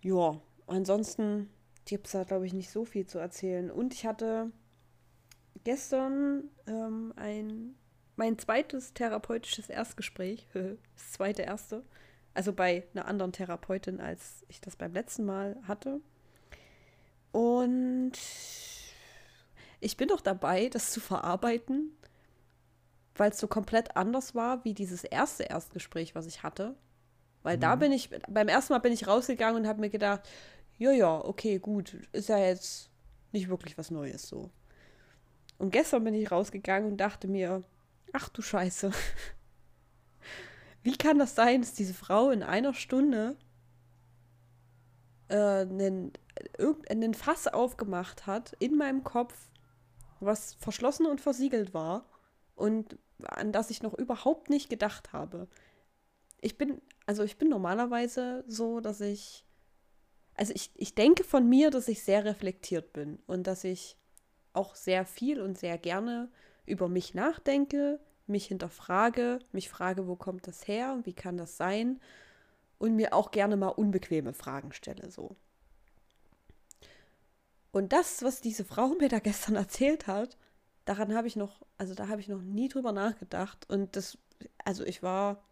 ja, 0.00 0.40
ansonsten 0.70 1.50
gibt 1.84 2.06
es 2.06 2.12
da, 2.12 2.24
glaube 2.24 2.46
ich, 2.46 2.52
nicht 2.52 2.70
so 2.70 2.84
viel 2.84 3.06
zu 3.06 3.18
erzählen. 3.18 3.70
Und 3.70 3.94
ich 3.94 4.06
hatte 4.06 4.50
gestern 5.64 6.44
ähm, 6.66 7.12
ein, 7.16 7.74
mein 8.16 8.38
zweites 8.38 8.94
therapeutisches 8.94 9.68
Erstgespräch, 9.68 10.46
das 10.54 11.12
zweite 11.12 11.42
erste, 11.42 11.84
also 12.34 12.52
bei 12.52 12.84
einer 12.94 13.06
anderen 13.06 13.32
Therapeutin, 13.32 14.00
als 14.00 14.44
ich 14.48 14.60
das 14.60 14.76
beim 14.76 14.92
letzten 14.92 15.24
Mal 15.24 15.56
hatte. 15.66 16.00
Und 17.32 18.12
ich 19.80 19.96
bin 19.96 20.08
doch 20.08 20.20
dabei, 20.20 20.68
das 20.68 20.90
zu 20.92 21.00
verarbeiten, 21.00 21.96
weil 23.16 23.30
es 23.30 23.38
so 23.38 23.48
komplett 23.48 23.96
anders 23.96 24.34
war 24.34 24.64
wie 24.64 24.74
dieses 24.74 25.04
erste 25.04 25.44
Erstgespräch, 25.44 26.14
was 26.14 26.26
ich 26.26 26.42
hatte. 26.42 26.76
Weil 27.42 27.56
da 27.56 27.74
bin 27.76 27.90
ich, 27.90 28.10
beim 28.28 28.48
ersten 28.48 28.72
Mal 28.72 28.80
bin 28.80 28.92
ich 28.92 29.06
rausgegangen 29.06 29.62
und 29.62 29.68
habe 29.68 29.80
mir 29.80 29.90
gedacht, 29.90 30.28
ja, 30.80 30.92
ja, 30.92 31.22
okay, 31.22 31.58
gut, 31.58 31.94
ist 32.12 32.30
ja 32.30 32.38
jetzt 32.38 32.88
nicht 33.32 33.50
wirklich 33.50 33.76
was 33.76 33.90
Neues 33.90 34.26
so. 34.26 34.50
Und 35.58 35.72
gestern 35.72 36.04
bin 36.04 36.14
ich 36.14 36.30
rausgegangen 36.30 36.92
und 36.92 36.96
dachte 36.96 37.28
mir, 37.28 37.62
ach 38.14 38.30
du 38.30 38.40
Scheiße, 38.40 38.90
wie 40.82 40.96
kann 40.96 41.18
das 41.18 41.34
sein, 41.34 41.60
dass 41.60 41.74
diese 41.74 41.92
Frau 41.92 42.30
in 42.30 42.42
einer 42.42 42.72
Stunde 42.72 43.36
äh, 45.28 45.34
einen, 45.36 46.14
irgendeinen 46.56 47.12
Fass 47.12 47.46
aufgemacht 47.46 48.26
hat 48.26 48.56
in 48.58 48.78
meinem 48.78 49.04
Kopf, 49.04 49.50
was 50.18 50.54
verschlossen 50.54 51.04
und 51.04 51.20
versiegelt 51.20 51.74
war 51.74 52.06
und 52.54 52.98
an 53.26 53.52
das 53.52 53.68
ich 53.68 53.82
noch 53.82 53.92
überhaupt 53.92 54.48
nicht 54.48 54.70
gedacht 54.70 55.12
habe. 55.12 55.46
Ich 56.40 56.56
bin, 56.56 56.80
also 57.04 57.22
ich 57.22 57.36
bin 57.36 57.50
normalerweise 57.50 58.44
so, 58.48 58.80
dass 58.80 59.02
ich, 59.02 59.44
also 60.40 60.54
ich, 60.54 60.70
ich 60.74 60.94
denke 60.94 61.22
von 61.22 61.46
mir, 61.46 61.70
dass 61.70 61.86
ich 61.86 62.02
sehr 62.02 62.24
reflektiert 62.24 62.94
bin 62.94 63.18
und 63.26 63.46
dass 63.46 63.62
ich 63.62 63.98
auch 64.54 64.74
sehr 64.74 65.04
viel 65.04 65.38
und 65.38 65.58
sehr 65.58 65.76
gerne 65.76 66.30
über 66.64 66.88
mich 66.88 67.12
nachdenke, 67.12 68.00
mich 68.26 68.46
hinterfrage, 68.46 69.40
mich 69.52 69.68
frage, 69.68 70.08
wo 70.08 70.16
kommt 70.16 70.46
das 70.46 70.66
her 70.66 70.98
wie 71.04 71.12
kann 71.12 71.36
das 71.36 71.58
sein 71.58 72.00
und 72.78 72.96
mir 72.96 73.12
auch 73.12 73.32
gerne 73.32 73.58
mal 73.58 73.68
unbequeme 73.68 74.32
Fragen 74.32 74.72
stelle 74.72 75.10
so. 75.10 75.36
Und 77.70 77.92
das, 77.92 78.22
was 78.22 78.40
diese 78.40 78.64
Frau 78.64 78.88
mir 78.98 79.10
da 79.10 79.18
gestern 79.18 79.56
erzählt 79.56 80.06
hat, 80.06 80.38
daran 80.86 81.14
habe 81.14 81.28
ich 81.28 81.36
noch, 81.36 81.60
also 81.76 81.92
da 81.92 82.08
habe 82.08 82.22
ich 82.22 82.28
noch 82.28 82.40
nie 82.40 82.68
drüber 82.70 82.92
nachgedacht 82.92 83.68
und 83.68 83.94
das, 83.94 84.16
also 84.64 84.84
ich 84.84 85.02
war 85.02 85.44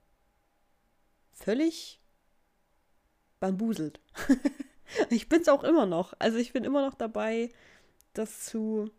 völlig 1.34 2.00
bambuselt. 3.38 4.00
ich 5.10 5.28
bin 5.28 5.40
es 5.42 5.48
auch 5.48 5.64
immer 5.64 5.86
noch. 5.86 6.14
Also 6.18 6.38
ich 6.38 6.52
bin 6.52 6.64
immer 6.64 6.84
noch 6.84 6.94
dabei, 6.94 7.50
das 8.14 8.44
zu, 8.44 8.90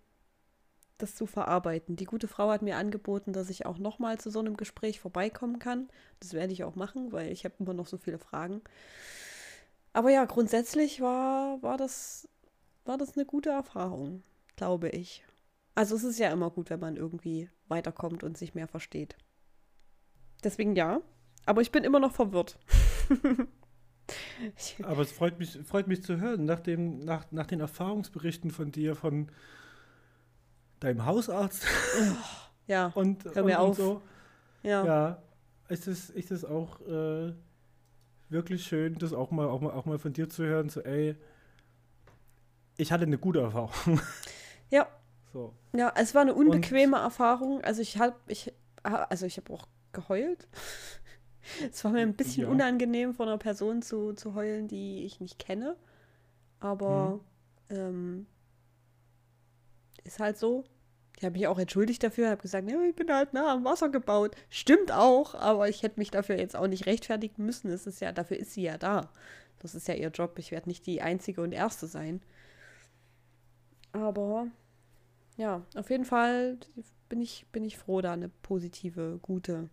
das 0.97 1.15
zu 1.15 1.25
verarbeiten. 1.25 1.95
Die 1.95 2.06
gute 2.06 2.28
Frau 2.28 2.49
hat 2.49 2.62
mir 2.62 2.78
angeboten, 2.78 3.34
dass 3.34 3.49
ich 3.49 3.65
auch 3.65 3.78
noch 3.78 3.99
mal 3.99 4.17
zu 4.19 4.30
so 4.30 4.39
einem 4.39 4.58
Gespräch 4.58 4.99
vorbeikommen 4.99 5.60
kann. 5.60 5.89
Das 6.19 6.34
werde 6.34 6.54
ich 6.54 6.63
auch 6.63 6.75
machen, 6.75 7.12
weil 7.12 7.32
ich 7.32 7.45
habe 7.45 7.56
immer 7.60 7.73
noch 7.73 7.88
so 7.88 7.97
viele 7.97 8.19
Fragen. 8.19 8.62
Aber 9.93 10.12
ja, 10.12 10.25
grundsätzlich 10.25 11.02
war, 11.02 11.62
war, 11.62 11.78
das, 11.78 12.30
war 12.86 12.97
das 12.97 13.15
eine 13.15 13.25
gute 13.25 13.49
Erfahrung, 13.49 14.23
glaube 14.56 14.89
ich. 14.89 15.23
Also 15.75 15.95
es 15.95 16.04
ist 16.04 16.19
ja 16.19 16.30
immer 16.30 16.52
gut, 16.52 16.69
wenn 16.69 16.80
man 16.80 16.97
irgendwie 16.97 17.49
weiterkommt 17.67 18.23
und 18.23 18.38
sich 18.38 18.54
mehr 18.54 18.67
versteht. 18.67 19.15
Deswegen 20.43 20.75
ja. 20.75 21.02
Aber 21.45 21.62
ich 21.62 21.71
bin 21.71 21.84
immer 21.84 21.99
noch 21.99 22.12
verwirrt. 22.12 22.60
Aber 24.84 25.02
es 25.02 25.12
freut 25.12 25.39
mich, 25.39 25.58
freut 25.65 25.88
mich 25.88 26.04
zu 26.04 26.19
hören, 26.19 26.45
nach, 26.45 26.60
dem, 26.60 26.99
nach, 26.99 27.25
nach 27.32 27.45
den 27.45 27.60
Erfahrungsberichten 27.60 28.52
von 28.52 28.71
dir, 28.71 28.95
von 28.95 29.30
deinem 30.80 31.06
Hausarzt 31.06 31.65
ja, 32.67 32.88
und, 32.95 33.25
Hör 33.34 33.43
mir 33.43 33.60
und, 33.60 33.63
auf. 33.63 33.80
und 33.80 33.86
so. 33.86 34.02
ja, 34.63 34.86
Ja, 34.86 35.21
ist 35.67 35.88
es, 35.88 36.10
ist 36.10 36.32
es 36.32 36.45
auch 36.45 36.80
äh, 36.82 37.34
wirklich 38.30 38.63
schön, 38.65 38.95
das 38.95 39.13
auch 39.13 39.32
mal, 39.32 39.47
auch, 39.47 39.62
mal, 39.62 39.71
auch 39.71 39.86
mal 39.86 39.99
von 39.99 40.13
dir 40.13 40.30
zu 40.30 40.43
hören, 40.43 40.69
so 40.69 40.82
ey, 40.82 41.15
ich 42.78 42.91
hatte 42.91 43.04
eine 43.04 43.17
gute 43.17 43.41
Erfahrung. 43.41 43.99
ja, 44.69 44.88
So. 45.34 45.54
ja, 45.75 45.91
es 45.95 46.15
war 46.15 46.21
eine 46.21 46.34
unbequeme 46.34 46.97
Erfahrung. 46.97 47.62
Also 47.62 47.82
ich 47.82 47.97
habe, 47.97 48.15
ich, 48.28 48.54
also 48.84 49.25
ich 49.25 49.38
habe 49.38 49.52
auch 49.52 49.67
geheult. 49.91 50.47
es 51.71 51.84
war 51.84 51.91
mir 51.91 52.02
ein 52.02 52.15
bisschen 52.15 52.43
Ja. 52.43 52.49
unangenehm, 52.49 53.13
von 53.13 53.28
einer 53.28 53.38
Person 53.38 53.82
zu, 53.82 54.13
zu 54.13 54.34
heulen, 54.36 54.67
die 54.67 55.04
ich 55.06 55.19
nicht 55.19 55.39
kenne. 55.39 55.75
Aber 56.60 57.19
ähm, 57.69 58.25
ist 60.04 60.19
halt 60.19 60.38
so. 60.38 60.63
Ich 61.17 61.25
habe 61.25 61.34
mich 61.38 61.47
auch 61.47 61.60
entschuldigt 61.60 62.02
dafür, 62.04 62.30
habe 62.30 62.41
gesagt, 62.41 62.69
ja, 62.69 62.82
ich 62.82 62.95
bin 62.95 63.12
halt 63.12 63.34
nah 63.34 63.52
am 63.54 63.65
Wasser 63.65 63.89
gebaut. 63.89 64.36
Stimmt 64.49 64.91
auch, 64.93 65.36
aber 65.36 65.67
ich 65.67 65.84
hätte 65.84 65.99
mich 65.99 66.12
dafür 66.12 66.38
jetzt 66.38 66.56
auch 66.56 66.67
nicht 66.67 66.86
rechtfertigen 66.86 67.45
müssen. 67.45 67.69
Es 67.69 67.86
ist 67.88 67.99
ja, 67.99 68.12
dafür 68.13 68.38
ist 68.38 68.54
sie 68.54 68.63
ja 68.63 68.78
da. 68.78 69.10
Das 69.60 69.75
ist 69.75 69.88
ja 69.89 69.95
ihr 69.95 70.10
Job. 70.10 70.39
Ich 70.39 70.52
werde 70.52 70.69
nicht 70.69 70.86
die 70.86 71.02
einzige 71.02 71.41
und 71.41 71.52
erste 71.52 71.88
sein. 71.88 72.21
Aber 73.91 74.47
ja, 75.38 75.65
auf 75.75 75.89
jeden 75.89 76.06
Fall 76.06 76.58
bin 77.10 77.21
ich, 77.21 77.45
bin 77.52 77.63
ich 77.65 77.78
froh, 77.78 78.02
da 78.02 78.13
eine 78.13 78.30
positive, 78.30 79.19
gute 79.21 79.69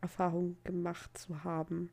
Erfahrung 0.00 0.56
gemacht 0.64 1.16
zu 1.16 1.44
haben. 1.44 1.90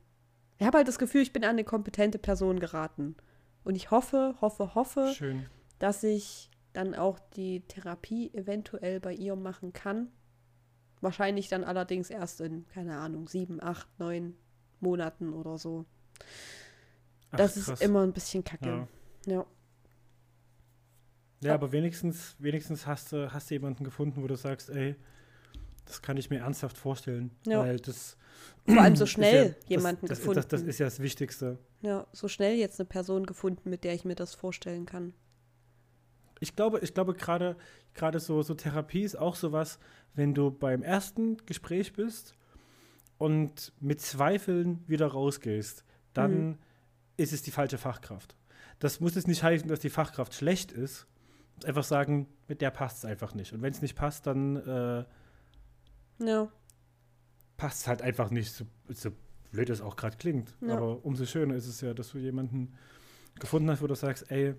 Ich 0.58 0.66
habe 0.66 0.78
halt 0.78 0.88
das 0.88 1.00
Gefühl, 1.00 1.22
ich 1.22 1.34
bin 1.34 1.44
an 1.44 1.52
eine 1.52 1.64
kompetente 1.64 2.18
Person 2.18 2.60
geraten. 2.60 3.16
Und 3.64 3.76
ich 3.76 3.92
hoffe, 3.92 4.36
hoffe, 4.42 4.76
hoffe, 4.76 5.14
Schön. 5.14 5.46
dass 5.80 6.04
ich 6.04 6.50
dann 6.74 6.96
auch 6.96 7.20
die 7.36 7.62
Therapie 7.68 8.34
eventuell 8.34 9.00
bei 9.00 9.14
ihr 9.14 9.36
machen 9.36 9.74
kann. 9.74 10.10
Wahrscheinlich 11.02 11.50
dann 11.50 11.64
allerdings 11.64 12.10
erst 12.10 12.42
in, 12.42 12.68
keine 12.70 12.98
Ahnung, 12.98 13.28
sieben, 13.28 13.62
acht, 13.62 13.88
neun 14.00 14.36
Monaten 14.80 15.34
oder 15.34 15.58
so. 15.58 15.86
Ach, 17.32 17.38
das 17.38 17.56
krass. 17.56 17.68
ist 17.68 17.82
immer 17.82 18.04
ein 18.04 18.14
bisschen 18.14 18.44
kacke. 18.44 18.88
Ja. 19.26 19.34
Ja. 19.34 19.46
Ja, 21.42 21.54
aber 21.54 21.72
wenigstens, 21.72 22.36
wenigstens 22.40 22.88
hast 22.88 23.12
du, 23.12 23.32
hast 23.32 23.50
du 23.50 23.56
jemanden 23.56 23.84
gefunden, 23.84 24.24
wo 24.24 24.28
du 24.28 24.36
sagst, 24.36 24.70
ey, 24.72 24.96
das 25.88 26.02
kann 26.02 26.18
ich 26.18 26.30
mir 26.30 26.40
ernsthaft 26.40 26.78
vorstellen. 26.78 27.32
Ja. 27.46 27.60
Weil 27.62 27.78
das 27.80 28.18
Vor 28.68 28.82
allem 28.82 28.96
so 28.96 29.06
schnell 29.08 29.56
ja, 29.68 29.78
jemanden 29.78 30.02
das, 30.08 30.10
das, 30.10 30.20
gefunden. 30.20 30.36
das, 30.36 30.48
das 30.48 30.62
ist 30.62 30.80
ja 30.80 30.86
das 30.86 31.00
Wichtigste. 31.00 31.58
Ja, 31.82 32.06
so 32.12 32.28
schnell 32.28 32.58
jetzt 32.58 32.80
eine 32.80 32.88
Person 32.88 33.26
gefunden, 33.26 33.70
mit 33.70 33.84
der 33.84 33.94
ich 33.94 34.06
mir 34.06 34.16
das 34.16 34.34
vorstellen 34.36 34.86
kann. 34.86 35.14
Ich 36.40 36.56
glaube, 36.56 36.80
ich 36.80 36.94
glaube 36.94 37.14
gerade 37.16 37.56
gerade 37.96 38.20
so, 38.20 38.44
so 38.44 38.54
Therapie 38.54 39.02
ist 39.02 39.18
auch 39.18 39.36
sowas, 39.36 39.80
wenn 40.14 40.36
du 40.36 40.52
beim 40.52 40.84
ersten 40.84 41.38
Gespräch 41.48 41.94
bist 41.94 42.36
und 43.18 43.74
mit 43.80 44.02
Zweifeln 44.02 44.84
wieder 44.88 45.08
rausgehst, 45.08 45.84
dann 46.14 46.50
Mhm. 46.50 46.58
ist 47.18 47.34
es 47.34 47.42
die 47.42 47.50
falsche 47.52 47.80
Fachkraft. 47.80 48.36
Das 48.80 49.00
muss 49.00 49.16
jetzt 49.16 49.28
nicht 49.28 49.42
heißen, 49.42 49.68
dass 49.68 49.80
die 49.80 49.90
Fachkraft 49.90 50.36
schlecht 50.36 50.72
ist. 50.72 51.08
Einfach 51.66 51.84
sagen, 51.84 52.28
mit 52.48 52.62
der 52.62 52.70
passt 52.70 52.98
es 53.00 53.06
einfach 53.06 53.34
nicht. 53.34 53.52
Und 53.54 53.64
wenn 53.64 53.74
es 53.74 53.82
nicht 53.82 53.96
passt, 53.96 54.28
dann 54.28 54.58
äh, 54.58 55.06
Ja, 56.20 56.52
passt 57.58 57.88
halt 57.88 58.02
einfach 58.02 58.30
nicht, 58.30 58.52
so, 58.52 58.66
so 58.90 59.12
blöd 59.52 59.70
es 59.70 59.82
auch 59.82 59.96
gerade 59.96 60.18
klingt. 60.18 60.56
Ja. 60.62 60.76
Aber 60.76 61.04
umso 61.04 61.26
schöner 61.26 61.56
ist 61.56 61.68
es 61.68 61.82
ja, 61.82 61.94
dass 61.94 62.12
du 62.12 62.20
jemanden 62.20 62.76
gefunden 63.40 63.70
hast, 63.70 63.82
wo 63.82 63.88
du 63.88 63.96
sagst, 63.96 64.32
ey, 64.32 64.56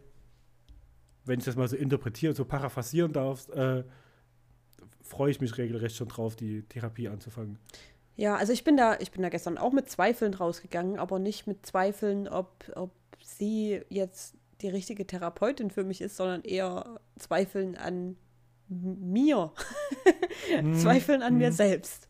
wenn 1.25 1.39
ich 1.39 1.45
das 1.45 1.57
mal 1.57 1.69
so 1.69 1.77
interpretieren, 1.77 2.35
so 2.35 2.45
paraphrasieren 2.45 3.13
darf, 3.13 3.49
äh, 3.51 3.85
freue 5.03 5.31
ich 5.31 5.41
mich 5.41 5.57
regelrecht 5.57 5.97
schon 5.97 6.09
drauf, 6.09 6.37
die 6.37 6.63
Therapie 6.63 7.09
anzufangen. 7.09 7.59
Ja, 8.17 8.37
also 8.37 8.53
ich 8.53 8.65
bin 8.65 8.77
da, 8.77 8.99
ich 8.99 9.13
bin 9.13 9.23
da 9.23 9.29
gestern 9.29 9.59
auch 9.59 9.73
mit 9.73 9.89
Zweifeln 9.89 10.35
rausgegangen, 10.35 10.99
aber 10.99 11.19
nicht 11.19 11.47
mit 11.47 11.65
Zweifeln, 11.65 12.29
ob, 12.29 12.65
ob 12.75 12.91
sie 13.23 13.83
jetzt 13.91 14.35
die 14.61 14.69
richtige 14.69 15.07
Therapeutin 15.07 15.71
für 15.71 15.85
mich 15.85 16.01
ist, 16.01 16.17
sondern 16.17 16.43
eher 16.43 16.99
Zweifeln 17.17 17.77
an 17.77 18.17
mir. 18.69 19.53
Mhm, 20.63 20.75
Zweifeln 20.79 21.23
an 21.23 21.39
mir 21.39 21.51
mhm. 21.51 21.55
selbst. 21.55 22.09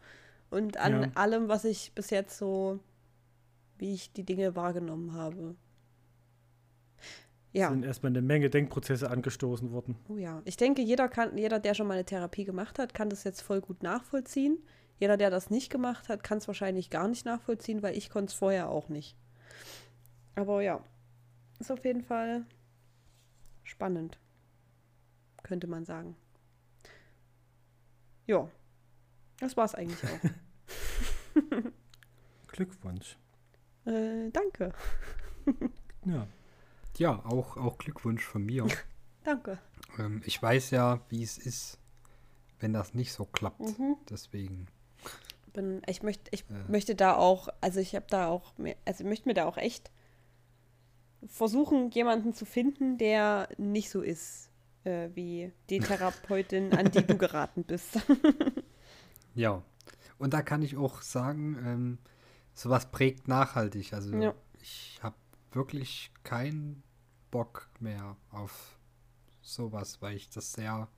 Und 0.51 0.77
an 0.79 1.03
Ja. 1.03 1.11
allem, 1.14 1.49
was 1.49 1.64
ich 1.64 1.92
bis 1.94 2.11
jetzt 2.11 2.38
so, 2.38 2.81
wie 3.77 3.94
ich 3.94 4.12
die 4.12 4.25
Dinge 4.25 4.57
wahrgenommen 4.57 5.12
habe. 5.12 5.55
Ja. 7.53 7.71
Sind 7.71 7.85
erstmal 7.85 8.12
eine 8.12 8.23
Menge 8.23 8.51
Denkprozesse 8.51 9.11
angestoßen 9.11 9.73
worden. 9.73 9.97
Oh 10.09 10.16
ja, 10.16 10.42
ich 10.44 10.57
denke, 10.57 10.83
jeder 10.83 11.09
kann, 11.09 11.37
jeder, 11.38 11.59
der 11.59 11.75
schon 11.75 11.87
mal 11.87 11.94
eine 11.94 12.05
Therapie 12.05 12.44
gemacht 12.44 12.79
hat, 12.79 12.94
kann 12.94 13.09
das 13.11 13.25
jetzt 13.25 13.40
voll 13.40 13.61
gut 13.61 13.83
nachvollziehen. 13.83 14.59
Jeder, 14.99 15.16
der 15.16 15.31
das 15.31 15.49
nicht 15.49 15.71
gemacht 15.71 16.09
hat, 16.09 16.23
kann 16.23 16.38
es 16.38 16.49
wahrscheinlich 16.49 16.90
gar 16.90 17.09
nicht 17.09 17.25
nachvollziehen, 17.25 17.83
weil 17.83 17.97
ich 17.97 18.11
konnte 18.11 18.31
es 18.33 18.35
vorher 18.35 18.68
auch 18.68 18.88
nicht. 18.88 19.16
Aber 20.35 20.61
ja, 20.62 20.83
ist 21.59 21.71
auf 21.71 21.85
jeden 21.85 22.03
Fall 22.03 22.44
spannend. 23.62 24.18
Könnte 25.42 25.66
man 25.66 25.85
sagen. 25.85 26.16
Ja, 28.28 28.48
das 29.40 29.56
war's 29.56 29.74
eigentlich 29.74 29.98
auch. 30.04 30.20
Glückwunsch. 32.48 33.16
äh, 33.86 34.30
danke. 34.30 34.72
Ja. 36.04 36.26
Ja, 36.98 37.24
auch, 37.24 37.56
auch 37.56 37.78
Glückwunsch 37.78 38.24
von 38.24 38.44
mir. 38.44 38.66
Danke. 39.24 39.58
ähm, 39.98 40.20
ich 40.24 40.42
weiß 40.42 40.70
ja, 40.70 41.00
wie 41.10 41.22
es 41.22 41.38
ist, 41.38 41.78
wenn 42.60 42.72
das 42.72 42.94
nicht 42.94 43.12
so 43.12 43.24
klappt. 43.24 43.60
Mhm. 43.60 43.96
Deswegen. 44.10 44.66
Bin, 45.52 45.82
ich 45.86 46.02
möchte, 46.02 46.28
ich 46.34 46.44
Ja. 46.48 46.56
möchte 46.68 46.94
da 46.96 47.14
auch, 47.14 47.48
also 47.60 47.78
ich 47.78 47.94
habe 47.94 48.06
da 48.10 48.26
auch, 48.28 48.56
mehr, 48.58 48.74
also 48.84 49.04
ich 49.04 49.08
möchte 49.08 49.28
mir 49.28 49.34
da 49.34 49.44
auch 49.44 49.58
echt 49.58 49.90
versuchen, 51.26 51.90
jemanden 51.92 52.32
zu 52.34 52.44
finden, 52.44 52.98
der 52.98 53.48
nicht 53.58 53.90
so 53.90 54.02
ist, 54.02 54.47
äh, 54.88 55.11
wie 55.14 55.53
die 55.68 55.81
Therapeutin, 55.81 56.72
an 56.72 56.90
die 56.90 57.07
du 57.07 57.16
geraten 57.16 57.64
bist. 57.64 57.98
Ja. 59.35 59.62
Und 60.18 60.35
da 60.35 60.42
kann 60.42 60.62
ich 60.62 60.77
auch 60.77 61.01
sagen, 61.01 61.57
ähm, 61.64 61.98
sowas 62.55 62.90
prägt 62.90 63.29
nachhaltig. 63.29 63.92
Also 63.92 64.12
Ja. 64.16 64.35
ich 64.61 64.98
habe 65.01 65.14
wirklich 65.53 66.11
keinen 66.24 66.83
Bock 67.31 67.68
mehr 67.79 68.16
auf 68.33 68.77
sowas, 69.40 70.03
weil 70.03 70.16
ich 70.16 70.29
das 70.31 70.55
sehr, 70.55 70.88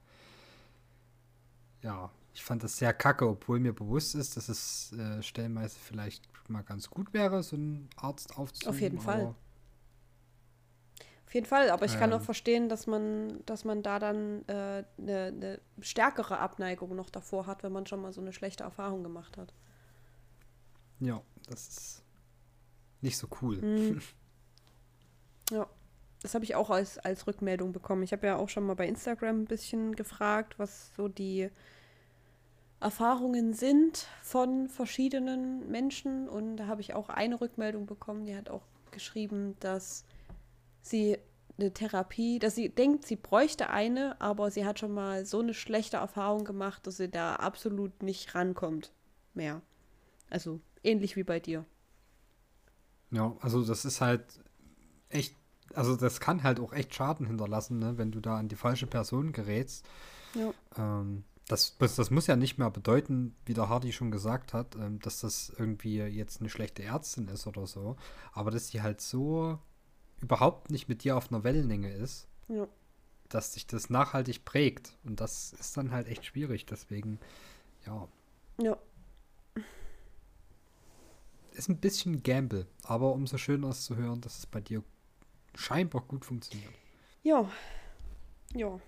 ja, 1.83 2.11
ich 2.33 2.43
fand 2.43 2.63
das 2.65 2.79
sehr 2.79 2.95
kacke, 2.95 3.29
obwohl 3.29 3.61
mir 3.61 3.75
bewusst 3.75 4.15
ist, 4.15 4.39
dass 4.39 4.49
es 4.49 4.93
äh, 4.93 5.23
stellenweise 5.23 5.79
vielleicht 5.79 6.27
mal 6.49 6.63
ganz 6.63 6.89
gut 6.89 7.13
wäre, 7.13 7.43
so 7.43 7.57
einen 7.57 7.91
Arzt 7.97 8.39
aufzunehmen. 8.39 8.75
Auf 8.75 8.81
jeden 8.81 9.01
Fall. 9.01 9.35
Auf 11.31 11.35
jeden 11.35 11.47
Fall, 11.47 11.71
aber 11.71 11.85
ich 11.85 11.97
kann 11.97 12.13
auch 12.13 12.19
Ähm. 12.19 12.25
verstehen, 12.25 12.69
dass 12.69 12.89
man, 12.89 13.41
dass 13.47 13.65
man 13.65 13.85
da 13.85 14.01
dann 14.01 14.43
eine 14.49 14.85
äh, 14.99 15.01
ne- 15.01 15.31
ne 15.31 15.61
stärkere 15.81 16.39
Abneigung 16.41 16.97
noch 16.97 17.09
davor 17.09 17.47
hat, 17.47 17.63
wenn 17.63 17.71
man 17.71 17.87
schon 17.87 18.03
mal 18.03 18.13
so 18.13 18.21
eine 18.21 18.33
schlechte 18.33 18.65
Erfahrung 18.65 19.05
gemacht 19.05 19.37
hat. 19.37 19.55
Ja, 20.99 21.23
das 21.49 21.69
ist 21.69 22.03
nicht 23.01 23.17
so 23.17 23.29
cool. 23.43 23.59
Mhm. 23.59 24.01
Ja, 25.53 25.69
das 26.23 26.35
habe 26.35 26.45
ich 26.45 26.55
auch 26.57 26.71
als, 26.71 26.99
als 26.99 27.27
Rückmeldung 27.29 27.73
bekommen. 27.73 28.03
Ich 28.03 28.13
habe 28.13 28.27
ja 28.27 28.37
auch 28.37 28.49
schon 28.49 28.65
mal 28.65 28.75
bei 28.75 28.87
Instagram 28.89 29.43
ein 29.43 29.45
bisschen 29.47 29.95
gefragt, 29.97 30.59
was 30.59 30.93
so 30.97 31.07
die 31.09 31.49
Erfahrungen 32.81 33.53
sind 33.53 34.07
von 34.23 34.69
verschiedenen 34.69 35.69
Menschen. 35.71 36.29
Und 36.29 36.57
da 36.57 36.67
habe 36.67 36.81
ich 36.81 36.95
auch 36.95 37.09
eine 37.09 37.41
Rückmeldung 37.41 37.87
bekommen, 37.87 38.27
die 38.27 38.37
hat 38.37 38.49
auch 38.49 38.63
geschrieben, 38.93 39.57
dass 39.61 40.05
sie 40.83 41.19
eine 41.59 41.73
Therapie, 41.73 42.39
dass 42.39 42.55
sie 42.55 42.69
denkt, 42.69 43.07
sie 43.07 43.17
bräuchte 43.17 43.71
eine, 43.71 44.21
aber 44.21 44.51
sie 44.51 44.65
hat 44.65 44.79
schon 44.79 44.93
mal 44.93 45.27
so 45.27 45.41
eine 45.41 45.55
schlechte 45.55 45.99
Erfahrung 45.99 46.45
gemacht, 46.45 46.87
dass 46.87 46.97
sie 46.97 47.11
da 47.11 47.37
absolut 47.37 48.03
nicht 48.03 48.35
rankommt 48.35 48.93
mehr. 49.35 49.61
Also 50.31 50.61
ähnlich 50.83 51.17
wie 51.17 51.25
bei 51.25 51.41
dir. 51.41 51.65
Ja, 53.11 53.37
also 53.41 53.65
das 53.65 53.85
ist 53.85 54.01
halt 54.01 54.25
echt, 55.09 55.37
also 55.75 55.97
das 55.97 56.21
kann 56.21 56.43
halt 56.43 56.61
auch 56.61 56.73
echt 56.73 56.95
Schaden 56.95 57.27
hinterlassen, 57.27 57.79
ne, 57.79 57.99
wenn 57.99 58.13
du 58.13 58.21
da 58.21 58.37
an 58.37 58.49
die 58.49 58.57
falsche 58.57 58.87
Person 58.87 59.33
gerätst. 59.33 59.85
Ja. 60.35 60.53
Ähm, 60.77 61.25
das, 61.49 61.77
das, 61.79 61.97
das 61.97 62.11
muss 62.11 62.29
ja 62.29 62.37
nicht 62.37 62.59
mehr 62.59 62.71
bedeuten, 62.71 63.35
wie 63.45 63.55
der 63.55 63.69
Hardy 63.69 63.93
schon 63.93 64.13
gesagt 64.13 64.55
hat, 64.55 64.77
ähm, 64.77 65.01
dass 65.01 65.21
das 65.21 65.53
irgendwie 65.59 65.97
jetzt 65.97 66.41
eine 66.41 66.49
schlechte 66.49 66.85
Ärztin 66.85 67.27
ist 67.27 67.49
oder 67.49 67.67
so, 67.67 67.97
aber 68.33 68.53
dass 68.53 68.69
die 68.69 68.83
halt 68.83 69.01
so 69.01 69.59
überhaupt 70.21 70.71
nicht 70.71 70.89
mit 70.89 71.05
dir 71.05 71.17
auf 71.17 71.31
einer 71.33 71.45
Wellenlänge 71.45 71.91
ist, 71.93 72.29
Ja. 72.49 72.67
dass 73.29 73.55
sich 73.55 73.67
das 73.67 73.91
nachhaltig 73.91 74.45
prägt. 74.45 74.97
Und 75.05 75.21
das 75.21 75.53
ist 75.55 75.77
dann 75.77 75.91
halt 75.93 76.09
echt 76.09 76.25
schwierig. 76.27 76.67
Deswegen, 76.67 77.19
ja, 77.87 78.09
Ja. 78.61 78.77
ist 81.53 81.69
ein 81.69 81.79
bisschen 81.79 82.23
Gamble, 82.23 82.67
aber 82.85 83.13
umso 83.13 83.37
schöner 83.39 83.71
ist 83.71 83.85
zu 83.85 83.97
hören, 83.97 84.21
dass 84.21 84.39
es 84.39 84.47
bei 84.47 84.61
dir 84.61 84.83
scheinbar 85.55 86.03
gut 86.03 86.25
funktioniert. 86.25 86.73
Ja. 87.23 87.51
Ja. 88.55 88.81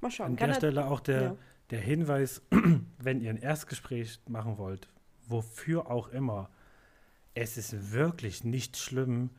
Mal 0.00 0.10
schauen. 0.10 0.26
An 0.32 0.36
Kann 0.36 0.48
der 0.48 0.56
er- 0.56 0.60
Stelle 0.60 0.86
auch 0.86 1.00
der, 1.00 1.22
Ja. 1.22 1.36
der 1.70 1.80
Hinweis, 1.80 2.42
wenn 2.98 3.20
ihr 3.20 3.30
ein 3.30 3.36
Erstgespräch 3.36 4.20
machen 4.28 4.58
wollt, 4.58 4.88
wofür 5.26 5.90
auch 5.90 6.08
immer, 6.08 6.50
es 7.34 7.56
ist 7.56 7.92
wirklich 7.92 8.44
nicht 8.44 8.76
schlimm, 8.76 9.30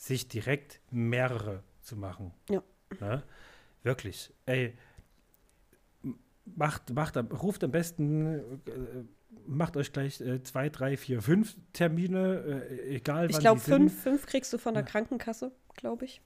sich 0.00 0.28
direkt 0.28 0.80
mehrere 0.90 1.62
zu 1.82 1.94
machen. 1.94 2.32
Ja. 2.48 2.62
Ne? 3.00 3.22
Wirklich. 3.82 4.32
Ey, 4.46 4.74
macht, 6.56 6.90
macht, 6.94 7.16
ruft 7.42 7.62
am 7.64 7.70
besten, 7.70 8.38
äh, 8.66 9.04
macht 9.46 9.76
euch 9.76 9.92
gleich 9.92 10.20
äh, 10.22 10.42
zwei, 10.42 10.70
drei, 10.70 10.96
vier, 10.96 11.20
fünf 11.20 11.54
Termine, 11.74 12.66
äh, 12.70 12.96
egal 12.96 13.28
Ich 13.28 13.34
wann 13.36 13.40
glaube, 13.42 13.60
die 13.60 13.66
sind. 13.66 13.74
fünf, 13.90 14.02
fünf 14.02 14.26
kriegst 14.26 14.52
du 14.52 14.58
von 14.58 14.72
der 14.74 14.84
Ja. 14.84 14.88
Krankenkasse, 14.88 15.52
glaube 15.76 16.06
ich. 16.06 16.22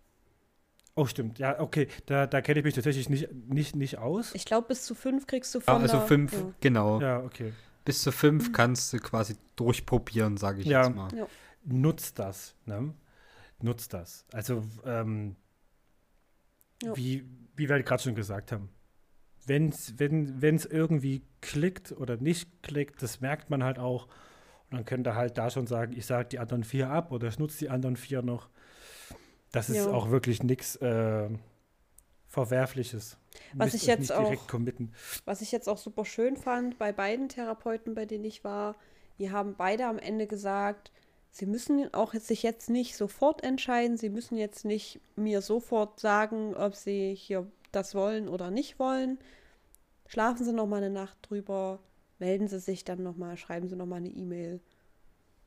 Oh, 0.94 1.06
stimmt. 1.06 1.40
Ja, 1.40 1.58
okay. 1.58 1.88
Da, 2.06 2.28
da 2.28 2.40
kenne 2.40 2.60
ich 2.60 2.64
mich 2.64 2.74
tatsächlich 2.74 3.08
nicht, 3.08 3.28
nicht, 3.48 3.74
nicht 3.74 3.98
aus. 3.98 4.32
Ich 4.36 4.44
glaube, 4.44 4.68
bis 4.68 4.84
zu 4.84 4.94
fünf 4.94 5.26
kriegst 5.26 5.52
du 5.52 5.58
Ja, 5.58 5.64
von 5.64 5.82
also 5.82 5.96
der, 5.98 6.06
fünf, 6.06 6.32
Ja. 6.32 6.52
genau. 6.60 7.00
Ja, 7.00 7.20
okay. 7.24 7.52
Bis 7.84 8.02
zu 8.02 8.12
fünf 8.12 8.52
kannst 8.52 8.92
du 8.92 8.98
quasi 8.98 9.34
durchprobieren, 9.56 10.36
sage 10.36 10.60
ich 10.60 10.66
Ja. 10.68 10.84
jetzt 10.86 10.94
mal. 10.94 11.08
Ja. 11.16 11.26
nutzt 11.64 12.20
das. 12.20 12.54
Ne? 12.66 12.94
Nutzt 13.62 13.92
das. 13.94 14.24
Also, 14.32 14.64
ähm, 14.84 15.36
Ja. 16.82 16.96
wie, 16.96 17.24
wie 17.56 17.68
wir 17.68 17.82
gerade 17.82 18.02
schon 18.02 18.14
gesagt 18.14 18.52
haben, 18.52 18.68
wenn's, 19.46 19.94
wenn 19.98 20.56
es 20.56 20.66
irgendwie 20.66 21.22
klickt 21.40 21.92
oder 21.92 22.16
nicht 22.16 22.62
klickt, 22.62 23.02
das 23.02 23.20
merkt 23.20 23.50
man 23.50 23.62
halt 23.62 23.78
auch. 23.78 24.06
Und 24.70 24.78
dann 24.78 24.84
könnt 24.84 25.06
ihr 25.06 25.14
halt 25.14 25.38
da 25.38 25.50
schon 25.50 25.66
sagen, 25.66 25.92
ich 25.96 26.06
sage 26.06 26.28
die 26.30 26.38
anderen 26.38 26.64
vier 26.64 26.90
ab 26.90 27.12
oder 27.12 27.28
ich 27.28 27.38
nutze 27.38 27.58
die 27.58 27.70
anderen 27.70 27.96
vier 27.96 28.22
noch. 28.22 28.48
Das 29.52 29.68
ist 29.70 29.76
Ja. 29.76 29.90
auch 29.92 30.10
wirklich 30.10 30.42
nichts 30.42 30.76
äh, 30.76 31.28
Verwerfliches. 32.26 33.16
Was 33.54 33.72
Müsst 33.72 33.82
ich 33.84 33.86
jetzt 33.86 34.10
auch- 34.12 34.46
committen. 34.48 34.92
Was 35.24 35.40
ich 35.40 35.52
jetzt 35.52 35.68
auch 35.68 35.78
super 35.78 36.04
schön 36.04 36.36
fand 36.36 36.78
bei 36.78 36.92
beiden 36.92 37.28
Therapeuten, 37.28 37.94
bei 37.94 38.06
denen 38.06 38.24
ich 38.24 38.42
war, 38.42 38.74
die 39.18 39.30
haben 39.30 39.54
beide 39.56 39.86
am 39.86 39.98
Ende 39.98 40.26
gesagt, 40.26 40.90
sie 41.34 41.46
müssen 41.46 41.92
auch 41.94 42.14
sich 42.14 42.44
jetzt 42.44 42.70
nicht 42.70 42.96
sofort 42.96 43.42
entscheiden, 43.42 43.96
sie 43.96 44.08
müssen 44.08 44.36
jetzt 44.36 44.64
nicht 44.64 45.00
mir 45.16 45.42
sofort 45.42 45.98
sagen, 45.98 46.54
ob 46.54 46.76
sie 46.76 47.12
hier 47.14 47.50
das 47.72 47.94
wollen 47.96 48.28
oder 48.28 48.52
nicht 48.52 48.78
wollen. 48.78 49.18
Schlafen 50.06 50.44
Sie 50.44 50.52
noch 50.52 50.66
mal 50.66 50.76
eine 50.76 50.90
Nacht 50.90 51.18
drüber, 51.22 51.80
melden 52.20 52.46
Sie 52.46 52.60
sich 52.60 52.84
dann 52.84 53.02
noch 53.02 53.16
mal, 53.16 53.36
schreiben 53.36 53.66
Sie 53.68 53.74
noch 53.74 53.86
mal 53.86 53.96
eine 53.96 54.10
E-Mail 54.10 54.60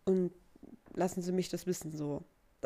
und 0.03 0.31
lassen 0.93 1.21
Sie 1.21 1.31
mich 1.31 1.47
das 1.47 1.65
wissen 1.67 1.95
so. 1.95 2.23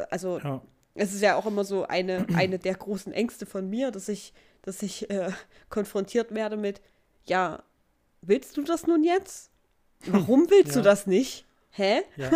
Also 0.09 0.39
Ja. 0.39 0.61
es 0.95 1.13
ist 1.13 1.21
ja 1.21 1.35
auch 1.35 1.45
immer 1.45 1.63
so 1.63 1.83
eine, 1.85 2.25
eine 2.35 2.57
der 2.57 2.73
großen 2.73 3.13
Ängste 3.13 3.45
von 3.45 3.69
mir, 3.69 3.91
dass 3.91 4.09
ich, 4.09 4.33
dass 4.63 4.81
ich 4.81 5.11
äh, 5.11 5.29
konfrontiert 5.69 6.33
werde 6.33 6.57
mit, 6.57 6.81
ja, 7.25 7.61
willst 8.23 8.57
du 8.57 8.63
das 8.63 8.87
nun 8.87 9.03
jetzt? 9.03 9.51
Warum 10.07 10.49
willst 10.49 10.73
du 10.75 10.79
Ja. 10.79 10.85
das 10.85 11.05
nicht? 11.05 11.45
Hä? 11.71 12.01
Ja. 12.17 12.29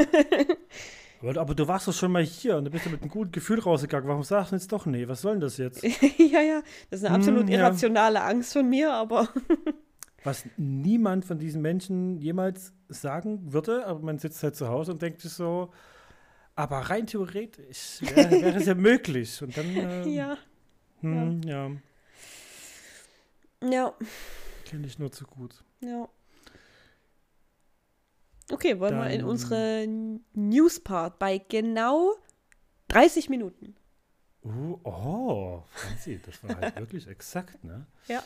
aber, 1.21 1.41
aber 1.41 1.55
du 1.55 1.67
warst 1.67 1.87
doch 1.87 1.93
schon 1.93 2.11
mal 2.11 2.23
hier 2.23 2.57
und 2.57 2.65
du 2.65 2.71
bist 2.71 2.85
ja 2.85 2.91
mit 2.91 3.01
einem 3.01 3.09
guten 3.11 3.31
Gefühl 3.31 3.59
rausgegangen. 3.59 4.07
Warum 4.07 4.23
sagst 4.23 4.51
du 4.51 4.55
jetzt 4.55 4.71
doch 4.71 4.85
nee? 4.85 5.07
Was 5.07 5.21
soll 5.21 5.33
denn 5.33 5.41
das 5.41 5.57
jetzt? 5.57 5.83
ja, 6.17 6.41
ja, 6.41 6.61
das 6.89 6.99
ist 7.01 7.05
eine 7.05 7.15
Hm, 7.15 7.21
absolut 7.21 7.49
ja. 7.49 7.59
irrationale 7.59 8.21
Angst 8.21 8.53
von 8.53 8.67
mir, 8.69 8.91
aber 8.93 9.27
Was 10.23 10.43
niemand 10.57 11.23
von 11.25 11.37
diesen 11.37 11.61
Menschen 11.61 12.17
jemals 12.17 12.73
sagen 12.89 13.53
würde, 13.53 13.85
aber 13.85 13.99
man 13.99 14.17
sitzt 14.17 14.41
halt 14.41 14.55
zu 14.55 14.67
Hause 14.69 14.93
und 14.93 15.01
denkt 15.01 15.21
sich 15.21 15.31
so, 15.31 15.71
aber 16.55 16.77
rein 16.79 17.05
theoretisch 17.05 17.99
wäre 18.01 18.31
wär 18.31 18.55
es 18.55 18.65
ja 18.65 18.73
möglich. 18.73 19.41
Und 19.43 19.55
dann, 19.55 19.65
ähm, 19.75 20.07
ja. 20.07 20.37
hm, 21.01 21.41
ja, 21.43 21.69
Ja, 23.63 23.93
kenne 24.65 24.87
ich 24.87 24.97
nur 24.99 25.11
zu 25.11 25.25
gut. 25.25 25.63
ja. 25.81 26.07
Okay, 28.51 28.79
wollen 28.79 28.95
wir 28.97 29.09
in 29.09 29.21
Dann- 29.21 29.29
unsere 29.29 29.87
News-Part 30.33 31.17
bei 31.19 31.39
genau 31.39 32.15
30 32.89 33.29
Minuten. 33.29 33.75
Uh, 34.43 34.77
oh, 34.83 35.63
Franzi, 35.71 36.19
das 36.23 36.43
war 36.43 36.55
halt 36.61 36.75
wirklich 36.75 37.07
exakt, 37.07 37.63
ne? 37.63 37.87
Ja. 38.07 38.23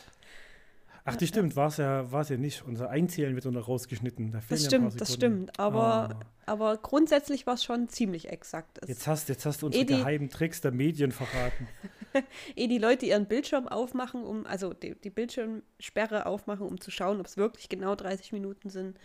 Ach, 1.06 1.16
die 1.16 1.26
stimmt, 1.26 1.56
war 1.56 1.68
es 1.68 1.78
ja, 1.78 2.12
war's 2.12 2.28
ja 2.28 2.36
nicht. 2.36 2.62
Unser 2.66 2.90
Einzählen 2.90 3.34
wird 3.34 3.46
noch 3.46 3.66
rausgeschnitten. 3.68 4.32
Da 4.32 4.40
Das 4.46 4.66
stimmt, 4.66 5.00
das 5.00 5.14
stimmt. 5.14 5.58
Aber, 5.58 5.82
Ah. 6.10 6.20
aber 6.44 6.76
grundsätzlich 6.76 7.46
war 7.46 7.54
es 7.54 7.64
schon 7.64 7.88
ziemlich 7.88 8.28
exakt. 8.28 8.78
Es, 8.82 8.88
Jetzt 8.90 9.06
hast, 9.06 9.28
jetzt 9.30 9.46
hast 9.46 9.62
du 9.62 9.66
unsere 9.66 9.86
geheimen 9.86 10.28
Tricks 10.28 10.60
der 10.60 10.72
Medien 10.72 11.10
verraten. 11.10 11.66
ehe 12.54 12.68
die 12.68 12.76
Leute 12.78 13.06
ihren 13.06 13.26
Bildschirm 13.26 13.66
aufmachen, 13.66 14.22
um, 14.24 14.44
also 14.44 14.74
die, 14.74 14.94
die 15.00 15.08
Bildschirmsperre 15.10 16.26
aufmachen, 16.26 16.66
um 16.66 16.78
zu 16.78 16.90
schauen, 16.90 17.18
ob 17.18 17.26
es 17.26 17.38
wirklich 17.38 17.70
genau 17.70 17.94
30 17.94 18.32
Minuten 18.32 18.68
sind, 18.68 18.98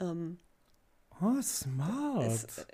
ähm, 0.00 0.38
Oh, 1.20 1.40
smart. 1.42 2.26
Es, 2.26 2.58
äh, 2.58 2.64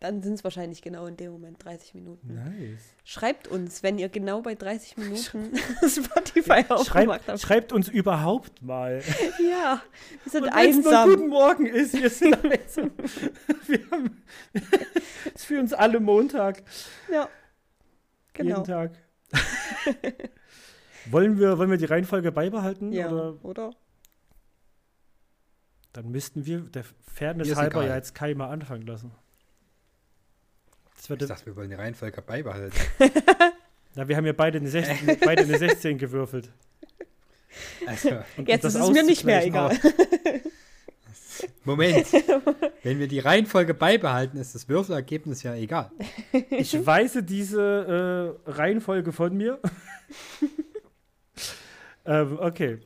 dann 0.00 0.22
sind 0.22 0.34
es 0.34 0.42
wahrscheinlich 0.44 0.82
genau 0.82 1.06
in 1.06 1.16
dem 1.16 1.30
Moment 1.32 1.64
30 1.64 1.94
Minuten. 1.94 2.34
nice. 2.34 2.80
Schreibt 3.04 3.46
uns, 3.46 3.82
wenn 3.84 3.98
ihr 3.98 4.08
genau 4.08 4.40
bei 4.42 4.54
30 4.56 4.96
Minuten 4.98 5.52
Spotify 5.88 6.64
aufgemacht 6.68 6.86
Schreibt, 6.86 7.28
habt. 7.28 7.40
schreibt 7.40 7.72
uns 7.72 7.88
überhaupt 7.88 8.60
mal. 8.62 9.02
Ja, 9.40 9.80
wir 10.24 10.32
sind 10.32 10.44
Und 10.44 10.54
wenn's 10.54 10.76
nur 10.84 10.86
einsam. 10.92 11.08
Guten 11.10 11.28
Morgen 11.28 11.66
ist, 11.66 11.92
wir 11.94 12.10
sind 12.10 12.44
einsam. 12.44 12.90
Wir 13.66 13.80
haben, 13.90 14.22
ist 15.34 15.44
für 15.46 15.60
uns 15.60 15.72
alle 15.72 16.00
Montag, 16.00 16.62
Ja, 17.12 17.28
genau. 18.32 18.48
jeden 18.56 18.64
Tag. 18.64 18.92
wollen, 21.10 21.38
wir, 21.38 21.58
wollen 21.58 21.70
wir 21.70 21.76
die 21.78 21.84
Reihenfolge 21.84 22.32
beibehalten? 22.32 22.92
Ja, 22.92 23.08
Oder? 23.10 23.44
oder? 23.44 23.70
Dann 25.92 26.10
müssten 26.10 26.46
wir 26.46 26.60
der 26.60 26.84
Fairness 27.06 27.54
halber 27.54 27.80
egal. 27.80 27.88
ja 27.88 27.96
jetzt 27.96 28.14
Kai 28.14 28.34
mal 28.34 28.48
anfangen 28.48 28.86
lassen. 28.86 29.12
Das 30.96 31.10
wird, 31.10 31.22
Ich 31.22 31.28
dachte, 31.28 31.46
wir 31.46 31.56
wollen 31.56 31.68
die 31.68 31.74
Reihenfolge 31.74 32.22
beibehalten. 32.22 32.78
na, 33.94 34.08
wir 34.08 34.16
haben 34.16 34.24
ja 34.24 34.32
beide 34.32 34.58
eine 34.58 34.68
16, 34.68 35.18
beide 35.24 35.42
eine 35.42 35.58
16 35.58 35.98
gewürfelt. 35.98 36.48
Also, 37.86 38.10
Und 38.36 38.48
Jetzt 38.48 38.64
ist 38.64 38.76
es 38.76 38.90
mir 38.90 39.02
nicht 39.02 39.24
mehr 39.24 39.44
egal. 39.44 39.76
Moment. 41.64 42.06
Wenn 42.82 42.98
wir 42.98 43.08
die 43.08 43.18
Reihenfolge 43.18 43.74
beibehalten, 43.74 44.38
ist 44.38 44.54
das 44.54 44.68
Würfelergebnis 44.68 45.42
ja 45.42 45.54
egal. 45.54 45.90
Ich 46.50 46.86
weise 46.86 47.22
diese 47.22 48.38
äh, 48.46 48.50
Reihenfolge 48.50 49.12
von 49.12 49.36
mir. 49.36 49.58
ähm, 52.06 52.38
okay. 52.40 52.78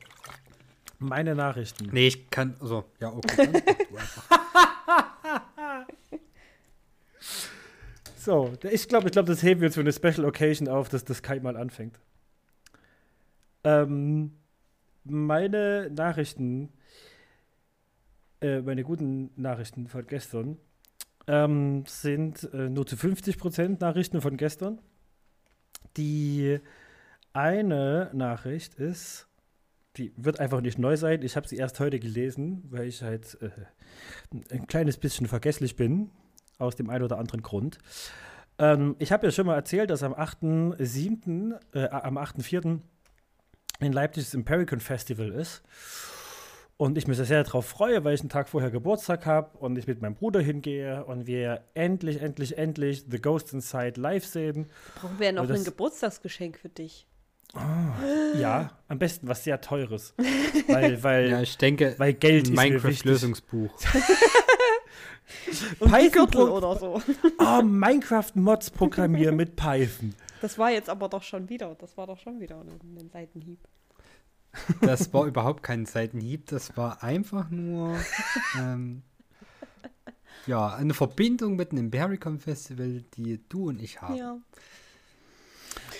Meine 0.99 1.35
Nachrichten. 1.35 1.89
Nee, 1.91 2.07
ich 2.07 2.29
kann. 2.29 2.55
Also, 2.59 2.85
ja, 2.99 3.13
okay. 3.13 3.49
So, 8.27 8.51
ich 8.69 8.89
glaube, 8.89 9.05
ich 9.05 9.13
glaube, 9.13 9.29
das 9.29 9.41
heben 9.41 9.61
wir 9.61 9.67
uns 9.67 9.75
für 9.75 9.79
eine 9.79 9.93
Special 9.93 10.25
Occasion 10.25 10.67
auf, 10.67 10.89
dass 10.89 11.05
das 11.05 11.21
Kai 11.21 11.39
mal 11.39 11.55
anfängt. 11.55 11.97
Ähm, 13.63 14.33
meine 15.05 15.89
Nachrichten, 15.95 16.73
äh, 18.41 18.59
meine 18.59 18.83
guten 18.83 19.31
Nachrichten 19.37 19.87
von 19.87 20.05
gestern, 20.05 20.57
ähm, 21.27 21.85
sind 21.87 22.49
äh, 22.51 22.67
nur 22.67 22.85
zu 22.85 22.97
50% 22.97 23.79
Nachrichten 23.79 24.19
von 24.19 24.35
gestern. 24.35 24.81
Die 25.95 26.59
eine 27.31 28.09
Nachricht 28.13 28.75
ist, 28.75 29.26
die 29.97 30.13
wird 30.15 30.39
einfach 30.39 30.61
nicht 30.61 30.77
neu 30.77 30.95
sein. 30.95 31.21
Ich 31.23 31.35
habe 31.35 31.47
sie 31.47 31.57
erst 31.57 31.79
heute 31.79 31.99
gelesen, 31.99 32.63
weil 32.69 32.87
ich 32.87 33.01
halt 33.01 33.37
äh, 33.41 33.49
ein 34.53 34.67
kleines 34.67 34.97
bisschen 34.97 35.27
vergesslich 35.27 35.75
bin, 35.75 36.11
aus 36.57 36.75
dem 36.75 36.89
einen 36.89 37.03
oder 37.03 37.17
anderen 37.17 37.41
Grund. 37.41 37.79
Ähm, 38.59 38.95
ich 38.99 39.11
habe 39.11 39.27
ja 39.27 39.31
schon 39.31 39.47
mal 39.47 39.55
erzählt, 39.55 39.89
dass 39.89 40.03
am 40.03 40.13
8.7., 40.13 41.55
äh, 41.73 41.89
am 41.89 42.17
8.4. 42.17 42.79
in 43.79 43.93
Leipzig 43.93 44.25
das 44.25 44.33
Impericon 44.33 44.79
Festival 44.79 45.29
ist. 45.29 45.63
Und 46.77 46.95
ich 46.95 47.07
mich 47.07 47.17
sehr 47.17 47.43
darauf 47.43 47.65
freue, 47.65 48.03
weil 48.03 48.13
ich 48.13 48.19
einen 48.19 48.29
Tag 48.29 48.49
vorher 48.49 48.69
Geburtstag 48.69 49.25
habe 49.25 49.57
und 49.57 49.79
ich 49.79 49.87
mit 49.87 49.99
meinem 49.99 50.13
Bruder 50.13 50.39
hingehe 50.39 51.03
und 51.05 51.25
wir 51.25 51.63
endlich, 51.73 52.21
endlich, 52.21 52.55
endlich 52.55 53.05
The 53.09 53.19
Ghost 53.19 53.51
Inside 53.51 53.99
live 53.99 54.23
sehen. 54.23 54.67
Brauchen 55.01 55.17
wir 55.17 55.25
ja 55.27 55.31
noch 55.31 55.49
ein 55.49 55.63
Geburtstagsgeschenk 55.63 56.59
für 56.59 56.69
dich. 56.69 57.07
Ja, 57.53 58.71
am 58.87 58.99
besten 58.99 59.27
was 59.27 59.43
sehr 59.43 59.61
teures. 59.61 60.13
weil, 60.67 61.01
weil, 61.03 61.29
Ja, 61.29 61.41
ich 61.41 61.57
denke, 61.57 61.95
weil 61.97 62.13
Geld. 62.13 62.49
Minecraft-Lösungsbuch. 62.49 63.71
Python 65.79 66.49
oder 66.49 66.77
so. 66.77 67.01
Oh, 67.39 67.61
Minecraft-Mods 67.61 68.71
programmieren 68.71 69.35
mit 69.35 69.55
Python. 69.55 70.13
Das 70.41 70.57
war 70.57 70.71
jetzt 70.71 70.89
aber 70.89 71.09
doch 71.09 71.23
schon 71.23 71.49
wieder. 71.49 71.75
Das 71.75 71.97
war 71.97 72.07
doch 72.07 72.19
schon 72.19 72.39
wieder 72.39 72.59
ein, 72.59 72.79
ein 72.97 73.09
Seitenhieb. 73.09 73.59
Das 74.81 75.13
war 75.13 75.25
überhaupt 75.25 75.63
kein 75.63 75.85
Seitenhieb, 75.85 76.47
das 76.47 76.75
war 76.77 77.03
einfach 77.03 77.49
nur 77.51 77.95
ähm, 78.57 79.03
ja, 80.47 80.73
eine 80.73 80.93
Verbindung 80.93 81.55
mit 81.55 81.71
einem 81.71 81.85
Impericon 81.85 82.39
Festival, 82.39 83.03
die 83.15 83.39
du 83.49 83.69
und 83.69 83.81
ich 83.81 84.01
haben. 84.01 84.15
Ja. 84.15 84.37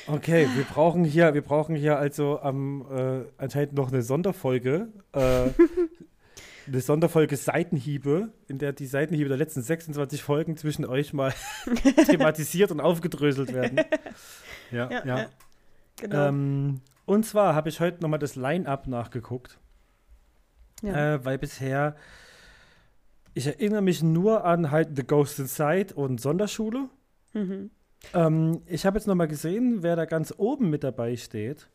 Okay, 0.07 0.47
wir 0.55 0.63
brauchen 0.63 1.03
hier, 1.03 1.33
wir 1.33 1.41
brauchen 1.41 1.75
hier 1.75 1.97
also 1.97 2.39
am 2.39 2.85
äh, 2.89 3.25
anscheinend 3.37 3.73
noch 3.73 3.91
eine 3.91 4.01
Sonderfolge. 4.01 4.87
Äh, 5.11 5.49
eine 6.67 6.81
Sonderfolge 6.81 7.35
Seitenhiebe, 7.35 8.29
in 8.47 8.57
der 8.57 8.73
die 8.73 8.87
Seitenhiebe 8.87 9.29
der 9.29 9.37
letzten 9.37 9.61
26 9.61 10.21
Folgen 10.21 10.57
zwischen 10.57 10.85
euch 10.85 11.13
mal 11.13 11.33
thematisiert 12.05 12.71
und 12.71 12.79
aufgedröselt 12.79 13.53
werden. 13.53 13.81
Ja, 14.69 14.91
Ja, 14.91 15.05
ja. 15.05 15.29
Genau. 15.95 16.27
Ähm, 16.27 16.81
und 17.05 17.25
zwar 17.25 17.55
habe 17.55 17.69
ich 17.69 17.79
heute 17.79 18.01
nochmal 18.01 18.19
das 18.19 18.35
Line-Up 18.35 18.85
nachgeguckt, 18.87 19.57
ja. 20.81 21.13
äh, 21.13 21.23
weil 21.23 21.37
bisher, 21.37 21.95
ich 23.33 23.47
erinnere 23.47 23.81
mich 23.81 24.03
nur 24.03 24.43
an 24.43 24.69
halt 24.71 24.89
The 24.97 25.03
Ghost 25.03 25.39
Inside 25.39 25.93
und 25.95 26.19
Sonderschule. 26.19 26.89
mhm. 27.31 27.71
Ähm, 28.13 28.61
ich 28.67 28.85
habe 28.85 28.97
jetzt 28.97 29.07
nochmal 29.07 29.27
gesehen, 29.27 29.83
wer 29.83 29.95
da 29.95 30.05
ganz 30.05 30.33
oben 30.37 30.69
mit 30.69 30.83
dabei 30.83 31.15
steht. 31.17 31.69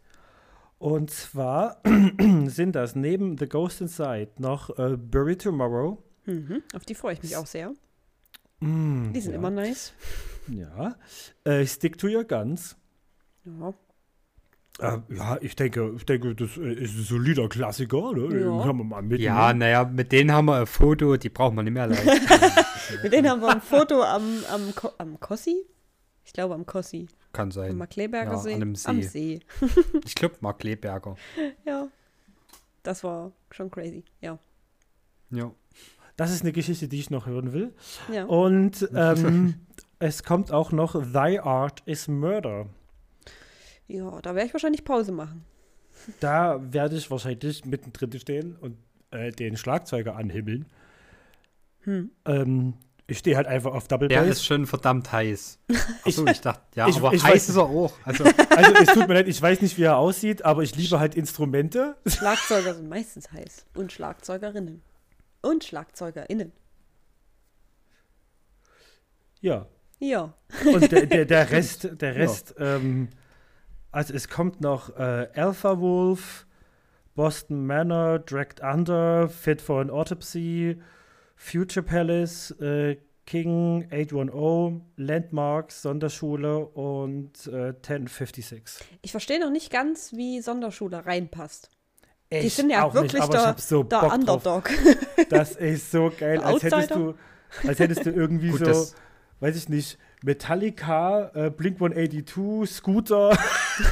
Und 0.79 1.11
zwar 1.11 1.81
sind 2.47 2.75
das 2.75 2.97
neben 2.97 3.39
The 3.39 3.49
Ghost 3.49 3.81
Inside 3.81 4.31
noch 4.39 4.77
äh, 4.79 4.97
Bury 4.97 5.37
Tomorrow. 5.37 6.03
Mhm. 6.27 6.63
Auf 6.75 6.85
die 6.85 6.95
freue 6.95 7.15
ich 7.15 7.23
mich 7.23 7.37
auch 7.37 7.47
sehr. 7.47 7.73
Mm, 8.61 9.13
Die 9.13 9.21
sind 9.21 9.33
ja. 9.33 9.39
immer 9.39 9.51
nice. 9.51 9.93
Ja. 10.49 10.97
Äh, 11.45 11.67
Stick 11.67 11.99
to 11.99 12.09
Your 12.09 12.25
Guns. 12.25 12.77
Ja. 13.45 13.75
Äh, 14.81 14.99
ja, 15.15 15.39
ich 15.41 15.55
denke, 15.55 15.93
ich 15.97 16.07
denke, 16.07 16.35
das 16.35 16.57
äh, 16.57 16.73
ist 16.73 16.97
ein 16.97 17.03
solider 17.05 17.49
Klassiker. 17.49 18.13
Ne? 18.13 18.29
Den 18.29 18.41
Ja. 18.57 18.63
kann 18.63 18.77
man 18.79 18.89
mal 18.89 19.03
mitnehmen. 19.03 19.23
Ja, 19.23 19.53
naja, 19.53 19.85
mit 19.85 20.11
denen 20.13 20.33
haben 20.33 20.47
wir 20.47 20.57
ein 20.61 20.67
Foto, 20.67 21.17
die 21.17 21.29
brauchen 21.29 21.57
wir 21.57 21.63
nicht 21.63 21.75
mehr 21.75 21.87
leisten. 21.89 22.09
Mit 23.03 23.13
denen 23.13 23.29
haben 23.31 23.41
wir 23.41 23.49
ein 23.51 23.61
Foto 23.61 24.03
am, 24.03 24.23
am, 24.53 24.75
Ko 24.75 24.91
am 24.99 25.19
Kossi. 25.21 25.65
Ich 26.33 26.35
glaube 26.35 26.55
am 26.55 26.65
Kossi. 26.65 27.09
Kann 27.35 27.49
Am 27.49 27.53
sein. 27.53 27.77
Markleberger 27.77 28.33
Ja, 28.33 28.39
See. 28.39 28.55
an 28.55 28.63
einem 28.63 28.75
See. 28.75 28.89
Am 28.89 29.03
See. 29.03 29.41
Ich 30.07 30.15
glaube, 30.15 30.37
Mark 30.41 30.65
Leberger. 30.65 31.15
Ja. 31.67 31.89
Das 32.83 33.05
war 33.05 33.33
schon 33.51 33.71
crazy. 33.71 34.03
Ja. 34.23 34.39
Ja. 35.31 35.53
Das 36.17 36.33
ist 36.33 36.41
eine 36.41 36.53
Geschichte, 36.53 36.89
die 36.89 37.01
ich 37.01 37.11
noch 37.11 37.27
hören 37.27 37.53
will. 37.53 37.75
Ja. 38.11 38.25
Und 38.25 38.89
ähm, 38.95 39.57
es 39.99 40.23
kommt 40.23 40.53
auch 40.53 40.73
noch 40.73 40.95
Thy 40.95 41.39
Art 41.39 41.83
is 41.85 42.09
Murder. 42.09 42.67
Ja, 43.87 44.19
da 44.23 44.35
werde 44.35 44.47
ich 44.47 44.55
wahrscheinlich 44.55 44.85
Pause 44.85 45.13
machen. 45.13 45.45
Da 46.21 46.61
werde 46.73 46.97
ich 46.97 47.11
wahrscheinlich 47.11 47.67
mittendrin 47.67 48.19
stehen 48.19 48.57
und 48.57 48.79
äh, 49.11 49.33
den 49.33 49.59
Schlagzeuger 49.59 50.17
anhimmeln. 50.17 50.65
Hm. 51.81 52.11
Ähm, 52.25 52.73
ich 53.13 53.19
stehe 53.19 53.37
halt 53.37 53.47
einfach 53.47 53.73
auf 53.73 53.87
Double 53.89 54.09
Der 54.09 54.21
Bass. 54.23 54.29
ist 54.31 54.45
schon 54.45 54.67
verdammt 54.67 55.11
heiß. 55.13 55.59
Achso, 56.05 56.27
ich 56.27 56.41
dachte, 56.41 56.61
ja, 56.75 56.89
ich- 56.89 56.97
aber 56.97 57.13
ich 57.15 57.23
heiß 57.23 57.33
weiß- 57.47 57.49
ist 57.51 57.57
er 57.57 57.63
auch. 57.63 57.93
Also, 58.05 58.25
Also 58.51 58.73
es 58.75 58.89
tut 58.89 59.09
mir 59.09 59.15
leid, 59.15 59.29
ich 59.29 59.41
weiß 59.41 59.61
nicht, 59.63 59.79
wie 59.79 59.85
er 59.85 59.97
aussieht, 59.97 60.45
aber 60.45 60.63
ich 60.63 60.75
liebe 60.77 60.99
halt 61.01 61.15
Instrumente. 61.15 61.97
Schlagzeuger 62.07 62.75
sind 62.75 62.89
meistens 62.89 63.31
heiß. 63.33 63.67
Und 63.75 63.93
Schlagzeugerinnen. 63.93 64.83
Und 65.43 65.65
SchlagzeugerInnen. 65.65 66.53
Ja. 69.41 69.67
Ja. 69.99 70.35
Und 70.65 70.91
der, 70.93 71.07
der, 71.07 71.25
der 71.25 71.51
Rest, 71.51 71.89
der 72.01 72.17
Rest, 72.17 72.55
ähm, 72.59 73.09
also 73.91 74.15
es 74.15 74.29
kommt 74.29 74.61
noch 74.61 74.97
äh, 74.97 75.29
Alpha 75.35 75.79
Wolf, 75.79 76.47
Boston 77.15 77.67
Manor, 77.67 78.19
Dragged 78.21 78.61
Under, 78.61 79.29
Fit 79.29 79.61
for 79.61 79.81
an 79.81 79.91
Autopsy, 79.91 80.81
Future 81.43 81.85
Palace, 81.85 82.53
äh, 82.61 82.97
King 83.27 83.89
810, 83.91 84.83
Landmarks, 84.97 85.83
Sonderschule 85.83 86.67
und 86.67 87.33
äh, 87.49 87.75
1056. 87.75 88.63
Ich 89.03 89.11
verstehe 89.11 89.41
noch 89.41 89.51
nicht 89.51 89.73
ganz, 89.73 90.13
wie 90.13 90.41
Sonderschule 90.41 91.05
reinpasst. 91.05 91.69
Die 92.33 92.37
Ich 92.37 92.55
sind 92.55 92.71
ja 92.71 92.85
auch 92.85 92.95
nicht, 92.95 93.03
wirklich 93.03 93.25
ich 93.25 93.31
der, 93.31 93.47
hab 93.47 93.61
so 93.61 93.83
der. 93.83 94.13
Underdog. 94.13 94.71
Das 95.31 95.57
ist 95.57 95.91
so 95.91 96.13
geil, 96.17 96.41
als 96.41 96.63
hättest 96.63 96.91
du, 96.91 97.15
als 97.67 97.79
hättest 97.79 98.07
du 98.07 98.11
irgendwie 98.11 98.51
Gut, 98.51 98.67
so, 98.67 98.87
weiß 99.41 99.57
ich 99.57 99.69
nicht, 99.69 99.99
Metallica, 100.23 101.31
äh, 101.35 101.51
Blink 101.51 101.77
182, 101.77 102.71
Scooter. 102.77 103.37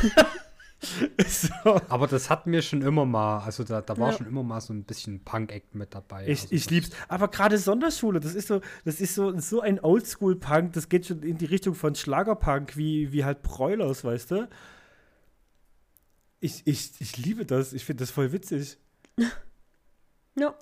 so. 1.27 1.81
aber 1.89 2.07
das 2.07 2.31
hatten 2.31 2.53
wir 2.53 2.63
schon 2.63 2.83
immer 2.83 3.05
mal. 3.05 3.41
Also, 3.41 3.65
da, 3.65 3.83
da 3.83 3.99
war 3.99 4.13
Ja. 4.13 4.17
schon 4.19 4.27
immer 4.27 4.43
mal 4.43 4.61
so 4.61 4.73
ein 4.73 4.85
bisschen 4.85 5.23
Punk-Act 5.25 5.75
mit 5.75 5.95
dabei. 5.95 6.27
Ich, 6.27 6.43
also, 6.43 6.55
ich 6.55 6.71
lieb's. 6.71 6.91
Aber 7.09 7.29
gerade 7.29 7.59
Sonderschule, 7.59 8.19
das 8.21 8.35
ist 8.35 8.49
so, 8.49 8.61
das 8.85 9.01
ist 9.01 9.15
so, 9.15 9.39
so 9.39 9.61
ein 9.61 9.79
Oldschool-Punk, 9.81 10.73
das 10.73 10.89
geht 10.89 11.07
schon 11.07 11.23
in 11.23 11.37
die 11.39 11.45
Richtung 11.47 11.75
von 11.75 11.95
Schlagerpunk, 11.95 12.77
wie, 12.77 13.13
wie 13.13 13.25
halt 13.25 13.43
Broilers, 13.43 14.05
weißt 14.05 14.31
du? 14.31 14.49
Ich, 16.41 16.63
ich, 16.67 16.93
ich 17.01 17.17
liebe 17.19 17.45
das, 17.45 17.73
ich 17.75 17.85
finde 17.85 18.03
das 18.03 18.11
voll 18.11 18.33
witzig. 18.33 18.79
ja. 20.39 20.55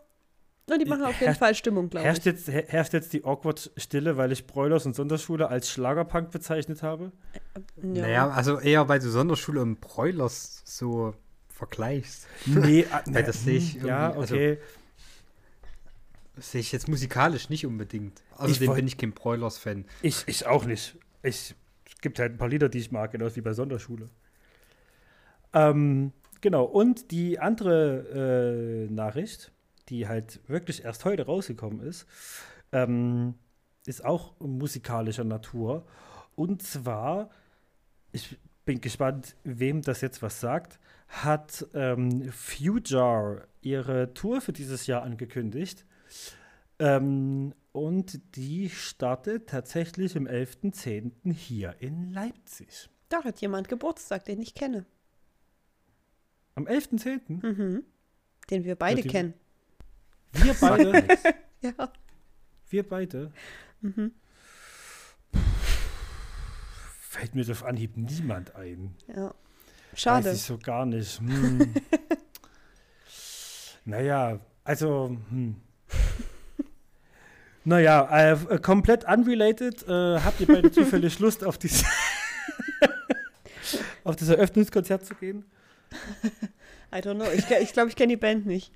Na, 0.68 0.76
die 0.78 0.84
machen 0.84 1.02
auf 1.02 1.12
jeden 1.14 1.24
Herrscht- 1.26 1.38
Fall 1.38 1.54
Stimmung, 1.54 1.88
glaube 1.90 2.04
Herrscht 2.04 2.20
ich. 2.20 2.24
jetzt, 2.26 2.48
her- 2.48 2.64
herrscht 2.68 2.92
jetzt 2.92 3.12
die 3.12 3.24
awkward 3.24 3.70
Stille, 3.76 4.16
weil 4.16 4.32
ich 4.32 4.46
Broilers 4.46 4.84
und 4.86 4.94
Sonderschule 4.94 5.48
als 5.48 5.70
Schlagerpunk 5.70 6.30
bezeichnet 6.30 6.82
habe? 6.82 7.12
Ja. 7.82 8.02
Naja, 8.02 8.30
also 8.30 8.58
eher 8.60 8.88
weil 8.88 8.98
du 9.00 9.08
Sonderschule 9.10 9.62
und 9.62 9.80
Broilers 9.80 10.62
so 10.64 11.14
vergleichst. 11.48 12.26
Nee, 12.46 12.86
ah, 12.92 13.02
Weil 13.06 13.24
das 13.24 13.44
sehe 13.44 13.56
ich 13.56 13.74
Ja, 13.82 14.12
also- 14.12 14.34
okay. 14.34 14.58
Das 16.36 16.52
sehe 16.52 16.60
ich 16.60 16.70
jetzt 16.70 16.86
musikalisch 16.86 17.48
nicht 17.50 17.66
unbedingt. 17.66 18.22
Außerdem 18.36 18.68
wollt- 18.68 18.76
bin 18.76 18.86
ich 18.86 18.96
kein 18.96 19.12
Broilers-Fan. 19.12 19.84
Ich, 20.02 20.22
ich 20.28 20.46
auch 20.46 20.64
nicht. 20.66 20.96
Ich, 21.24 21.54
es 21.84 22.00
gibt 22.00 22.20
halt 22.20 22.32
ein 22.34 22.38
paar 22.38 22.48
Lieder, 22.48 22.68
die 22.68 22.78
ich 22.78 22.92
mag, 22.92 23.10
genauso 23.10 23.34
wie 23.34 23.40
bei 23.40 23.54
Sonderschule. 23.54 24.08
Ähm, 25.52 26.12
genau, 26.40 26.64
und 26.64 27.10
die 27.10 27.38
andere 27.40 28.86
äh, 28.88 28.92
Nachricht, 28.92 29.50
die 29.88 30.08
halt 30.08 30.40
wirklich 30.48 30.84
erst 30.84 31.04
heute 31.04 31.26
rausgekommen 31.26 31.80
ist, 31.80 32.06
ähm, 32.72 33.34
ist 33.86 34.04
auch 34.04 34.38
musikalischer 34.40 35.24
Natur. 35.24 35.86
Und 36.34 36.62
zwar, 36.62 37.30
ich 38.12 38.38
bin 38.64 38.80
gespannt, 38.80 39.34
wem 39.44 39.82
das 39.82 40.00
jetzt 40.02 40.20
was 40.22 40.40
sagt, 40.40 40.78
hat 41.08 41.66
ähm, 41.72 42.30
Future 42.32 43.48
ihre 43.62 44.12
Tour 44.12 44.40
für 44.42 44.52
dieses 44.52 44.86
Jahr 44.86 45.02
angekündigt. 45.02 45.86
Ähm, 46.78 47.54
und 47.72 48.20
die 48.36 48.68
startet 48.68 49.48
tatsächlich 49.48 50.16
im 50.16 50.26
11.10. 50.26 51.32
hier 51.32 51.74
in 51.80 52.12
Leipzig. 52.12 52.88
Da 53.08 53.24
hat 53.24 53.40
jemand 53.40 53.68
Geburtstag, 53.68 54.24
den 54.26 54.40
ich 54.42 54.54
kenne. 54.54 54.84
Am 56.54 56.66
11.10. 56.66 57.20
Mhm. 57.46 57.84
Den 58.50 58.64
wir 58.64 58.76
beide 58.76 58.98
Ja, 58.98 59.02
die- 59.02 59.08
kennen. 59.08 59.34
Wir 60.32 60.54
beide. 60.60 61.06
Ja. 61.60 61.92
wir 62.70 62.88
beide. 62.88 63.32
Mhm. 63.80 64.12
Fällt 67.00 67.34
mir 67.34 67.44
auf 67.50 67.64
Anhieb 67.64 67.96
niemand 67.96 68.54
ein. 68.54 68.94
ja. 69.14 69.34
Schade. 69.94 70.26
Weiß 70.26 70.36
ich 70.36 70.42
so 70.42 70.58
gar 70.58 70.86
nicht. 70.86 71.18
Hm. 71.18 71.74
naja, 73.84 74.38
also, 74.62 75.16
hm. 75.30 75.56
Naja, 77.64 78.32
äh, 78.32 78.58
komplett 78.60 79.04
unrelated. 79.04 79.82
Äh, 79.88 80.20
habt 80.20 80.40
ihr 80.40 80.46
beide 80.46 80.70
zufällig 80.70 81.18
Lust, 81.20 81.42
auf, 81.44 81.58
dies 81.58 81.84
auf 84.04 84.14
das 84.16 84.28
Eröffnungskonzert 84.28 85.04
zu 85.04 85.14
gehen? 85.16 85.44
I 86.94 86.98
don't 86.98 87.16
know. 87.16 87.30
Ich, 87.34 87.46
ke- 87.48 87.58
ich 87.60 87.72
glaube, 87.72 87.88
ich 87.88 87.96
kenne 87.96 88.12
die 88.12 88.16
Band 88.16 88.46
nicht. 88.46 88.72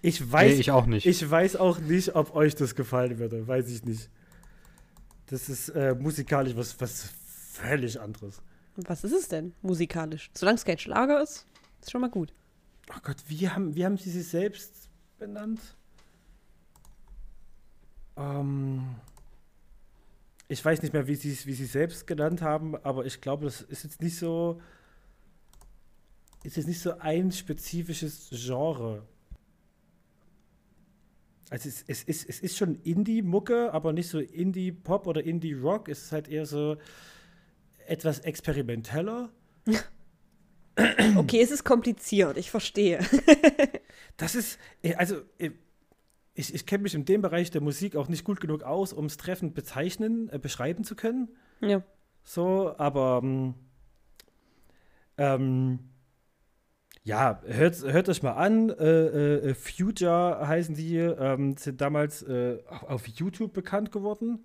Ich 0.00 0.30
weiß, 0.30 0.54
nee, 0.54 0.60
ich 0.60 0.70
auch 0.70 0.86
nicht. 0.86 1.06
ich 1.06 1.28
weiß 1.28 1.56
auch 1.56 1.78
nicht, 1.78 2.14
ob 2.14 2.34
euch 2.34 2.54
das 2.54 2.74
gefallen 2.74 3.18
würde. 3.18 3.46
Weiß 3.46 3.68
ich 3.70 3.84
nicht. 3.84 4.08
Das 5.26 5.48
ist 5.48 5.70
äh, 5.70 5.94
musikalisch 5.94 6.56
was, 6.56 6.80
was 6.80 7.10
völlig 7.52 8.00
anderes. 8.00 8.40
Was 8.76 9.04
ist 9.04 9.12
es 9.12 9.28
denn 9.28 9.54
musikalisch? 9.62 10.30
Solange 10.34 10.56
es 10.56 10.64
kein 10.64 10.78
Schlager 10.78 11.22
ist, 11.22 11.46
ist 11.80 11.90
schon 11.90 12.00
mal 12.00 12.10
gut. 12.10 12.32
Oh 12.90 12.98
Gott, 13.02 13.16
wie 13.28 13.48
haben, 13.48 13.74
wie 13.74 13.84
haben 13.84 13.96
sie 13.96 14.10
sich 14.10 14.28
selbst 14.28 14.88
benannt? 15.18 15.60
Ähm, 18.16 18.96
ich 20.48 20.64
weiß 20.64 20.82
nicht 20.82 20.92
mehr, 20.92 21.06
wie 21.06 21.14
sie 21.14 21.32
es 21.32 21.46
wie 21.46 21.54
sie 21.54 21.64
selbst 21.64 22.06
genannt 22.06 22.42
haben, 22.42 22.76
aber 22.76 23.06
ich 23.06 23.20
glaube, 23.20 23.44
das 23.46 23.62
ist 23.62 23.84
jetzt 23.84 24.02
nicht 24.02 24.18
so. 24.18 24.60
Ist 26.44 26.56
jetzt 26.56 26.66
nicht 26.66 26.80
so 26.80 26.98
ein 26.98 27.30
spezifisches 27.30 28.28
Genre. 28.30 29.06
Also 31.52 31.68
es, 31.68 31.84
es, 31.86 32.02
ist, 32.04 32.26
es 32.30 32.40
ist 32.40 32.56
schon 32.56 32.76
Indie-Mucke, 32.76 33.74
aber 33.74 33.92
nicht 33.92 34.08
so 34.08 34.18
Indie-Pop 34.18 35.06
oder 35.06 35.22
Indie-Rock. 35.22 35.90
Es 35.90 36.04
ist 36.04 36.12
halt 36.12 36.26
eher 36.26 36.46
so 36.46 36.78
etwas 37.86 38.20
experimenteller. 38.20 39.28
Okay, 41.14 41.42
es 41.42 41.50
ist 41.50 41.64
kompliziert, 41.64 42.38
ich 42.38 42.50
verstehe. 42.50 43.00
Das 44.16 44.34
ist, 44.34 44.58
äh, 44.82 44.94
also, 44.94 45.16
äh, 45.38 45.50
ich, 46.34 46.54
ich 46.54 46.66
kenne 46.66 46.82
mich 46.82 46.94
in 46.94 47.04
dem 47.04 47.22
Bereich 47.22 47.50
der 47.50 47.60
Musik 47.60 47.96
auch 47.96 48.08
nicht 48.08 48.24
gut 48.24 48.40
genug 48.40 48.62
aus, 48.62 48.92
um 48.92 49.06
es 49.06 49.16
treffend 49.16 49.54
bezeichnen, 49.54 50.28
äh, 50.30 50.38
beschreiben 50.38 50.84
zu 50.84 50.94
können. 50.94 51.28
Ja. 51.60 51.82
So, 52.22 52.74
aber, 52.78 53.20
ähm, 53.22 53.54
ähm, 55.16 55.78
ja, 57.04 57.40
hört, 57.44 57.82
hört 57.82 58.08
euch 58.08 58.22
mal 58.22 58.32
an. 58.32 58.70
Äh, 58.70 58.84
äh, 59.50 59.54
Future 59.54 60.46
heißen 60.46 60.74
die, 60.74 60.96
ähm, 60.98 61.56
sind 61.56 61.80
damals 61.80 62.22
äh, 62.22 62.58
auf- 62.68 63.06
YouTube 63.06 63.52
bekannt 63.52 63.90
geworden. 63.92 64.44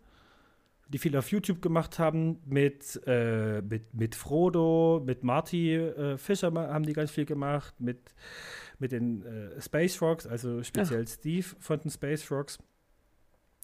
Die 0.90 0.98
viel 1.00 1.16
auf 1.18 1.30
YouTube 1.32 1.62
gemacht 1.62 2.00
haben 2.00 2.40
mit, 2.46 3.02
äh, 3.06 3.62
mit, 3.62 3.94
mit 3.94 4.16
Frodo, 4.16 5.02
mit 5.06 5.22
Marty 5.22 5.76
äh, 5.76 6.18
Fischer 6.18 6.52
haben 6.54 6.86
die 6.86 6.94
ganz 6.94 7.12
viel 7.12 7.26
gemacht, 7.26 7.76
mit, 7.80 8.00
mit 8.80 8.94
den 8.94 9.26
äh, 9.26 9.62
Space 9.62 9.96
Frogs, 9.96 10.26
also 10.26 10.64
speziell 10.64 11.06
Steve 11.08 11.46
von 11.60 11.80
den 11.82 11.92
Space 11.92 12.24
Frogs. 12.24 12.58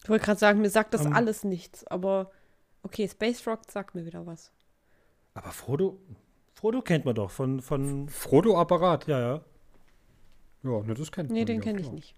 Ich 0.02 0.08
wollte 0.10 0.22
gerade 0.26 0.38
sagen, 0.38 0.60
mir 0.60 0.68
sagt 0.68 0.92
das 0.92 1.06
Ähm. 1.06 1.14
alles 1.14 1.44
nichts, 1.44 1.86
aber 1.86 2.30
okay, 2.82 3.08
Space 3.08 3.46
Rock 3.46 3.60
sagt 3.70 3.94
mir 3.94 4.04
wieder 4.04 4.26
was. 4.26 4.52
Aber 5.32 5.50
Frodo, 5.50 5.98
Frodo 6.64 6.80
kennt 6.80 7.04
man 7.04 7.14
doch 7.14 7.30
von, 7.30 7.60
von 7.60 8.08
Frodo-Apparat. 8.08 9.06
ja, 9.06 9.20
ja. 9.20 9.42
Ja, 10.62 10.80
ne, 10.82 10.94
das 10.94 11.12
kennt 11.12 11.30
Nee, 11.30 11.40
man 11.40 11.46
den 11.46 11.56
ja, 11.56 11.62
kenne 11.62 11.80
ich 11.82 11.92
nicht. 11.92 12.14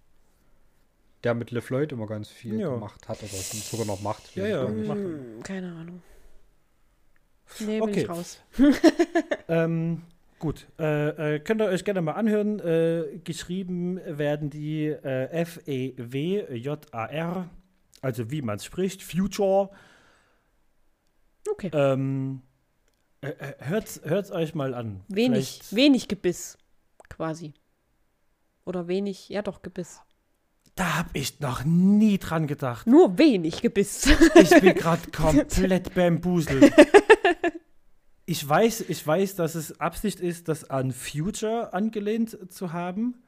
Der 1.24 1.34
mit 1.34 1.50
LeFloid 1.50 1.90
immer 1.90 2.06
ganz 2.06 2.28
viel 2.28 2.60
Ja. 2.60 2.68
gemacht 2.72 3.08
hat 3.08 3.18
oder 3.24 3.26
sogar 3.32 3.86
noch 3.86 4.00
macht. 4.02 4.36
Ja, 4.36 4.46
ja. 4.46 4.62
gar 4.62 4.70
nicht. 4.70 4.86
Machen. 4.86 5.02
Hm, 5.34 5.42
keine 5.42 5.72
Ahnung. 5.74 6.00
Nee, 7.58 7.80
bin 7.80 7.88
Okay. 7.90 8.02
ich 8.02 8.08
raus. 8.08 8.40
Ähm, 9.48 10.02
gut, 10.38 10.68
äh, 10.78 11.34
äh, 11.34 11.40
könnt 11.40 11.60
ihr 11.60 11.66
euch 11.66 11.84
gerne 11.84 12.00
mal 12.02 12.12
anhören. 12.12 12.60
Äh, 12.60 13.18
geschrieben 13.24 13.98
werden 14.06 14.48
die 14.48 14.86
äh, 14.86 15.24
F-E-W-J-A-R, 15.42 16.70
also 18.00 18.30
wie 18.30 18.42
man 18.42 18.56
es 18.58 18.64
spricht, 18.64 19.02
Future. 19.02 19.70
Okay. 21.50 21.70
Ähm, 21.72 22.42
äh, 23.22 23.28
äh, 23.28 23.54
hört's, 23.58 24.00
hört's 24.04 24.30
euch 24.30 24.54
mal 24.54 24.74
an. 24.74 25.00
wenig, 25.08 25.48
Vielleicht- 25.62 25.74
wenig 25.76 26.08
Gebiss, 26.08 26.58
quasi. 27.08 27.54
Oder 28.64 28.88
wenig, 28.88 29.28
ja 29.28 29.42
doch, 29.42 29.62
Gebiss. 29.62 30.00
Da 30.74 30.96
habe 30.98 31.10
ich 31.14 31.40
noch 31.40 31.64
nie 31.64 32.18
dran 32.18 32.46
gedacht. 32.46 32.86
Nur 32.86 33.16
wenig 33.18 33.62
Gebiss. 33.62 34.06
Ich 34.34 34.50
bin 34.60 34.74
gerade 34.74 35.10
komplett 35.12 35.94
bambuselt. 35.94 36.72
Ich 38.26 38.46
weiß, 38.46 38.80
ich 38.88 39.06
weiß, 39.06 39.36
dass 39.36 39.54
es 39.54 39.80
Absicht 39.80 40.20
ist, 40.20 40.48
das 40.48 40.68
an 40.68 40.92
Future 40.92 41.72
angelehnt 41.72 42.52
zu 42.52 42.72
haben. 42.72 43.22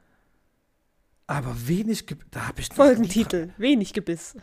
Aber 1.25 1.55
wenig, 1.67 2.05
Ge 2.05 2.17
da 2.31 2.47
habe 2.47 2.59
ich 2.61 2.69
noch 2.69 2.75
Folgentitel, 2.75 3.53
wenig 3.57 3.93
Gebiss. 3.93 4.35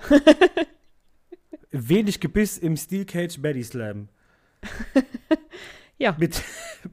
Wenig 1.71 2.21
Gebiss 2.21 2.59
im 2.59 2.77
Steel 2.77 3.05
Cage 3.05 3.39
Maddie 3.39 3.63
Slam. 3.65 4.09
Ja, 5.99 6.15
Mit, 6.19 6.43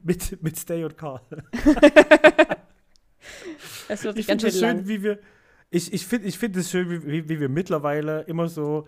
mit, 0.02 0.42
mit 0.42 0.56
Stay 0.58 0.82
und 0.82 0.96
Carl. 0.96 1.20
es 3.88 4.02
wird 4.04 4.16
Ich 4.18 4.26
ganz 4.26 4.42
schön 4.42 4.50
schön, 4.50 4.60
lang. 4.78 4.88
wie 4.88 5.02
wir. 5.02 5.18
Ich, 5.70 5.92
ich 5.92 6.06
finde 6.06 6.26
ich 6.28 6.38
find 6.38 6.56
es 6.56 6.70
schön, 6.70 6.88
wie, 6.90 7.04
wie, 7.06 7.28
wie 7.28 7.40
wir 7.40 7.48
mittlerweile 7.50 8.22
immer 8.22 8.48
so 8.48 8.86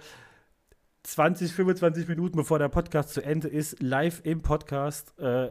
20, 1.02 1.52
25 1.52 2.08
Minuten 2.08 2.36
bevor 2.36 2.58
der 2.58 2.68
Podcast 2.68 3.10
zu 3.10 3.22
Ende 3.22 3.48
ist, 3.48 3.82
live 3.82 4.20
im 4.24 4.40
Podcast 4.40 5.12
äh, 5.18 5.50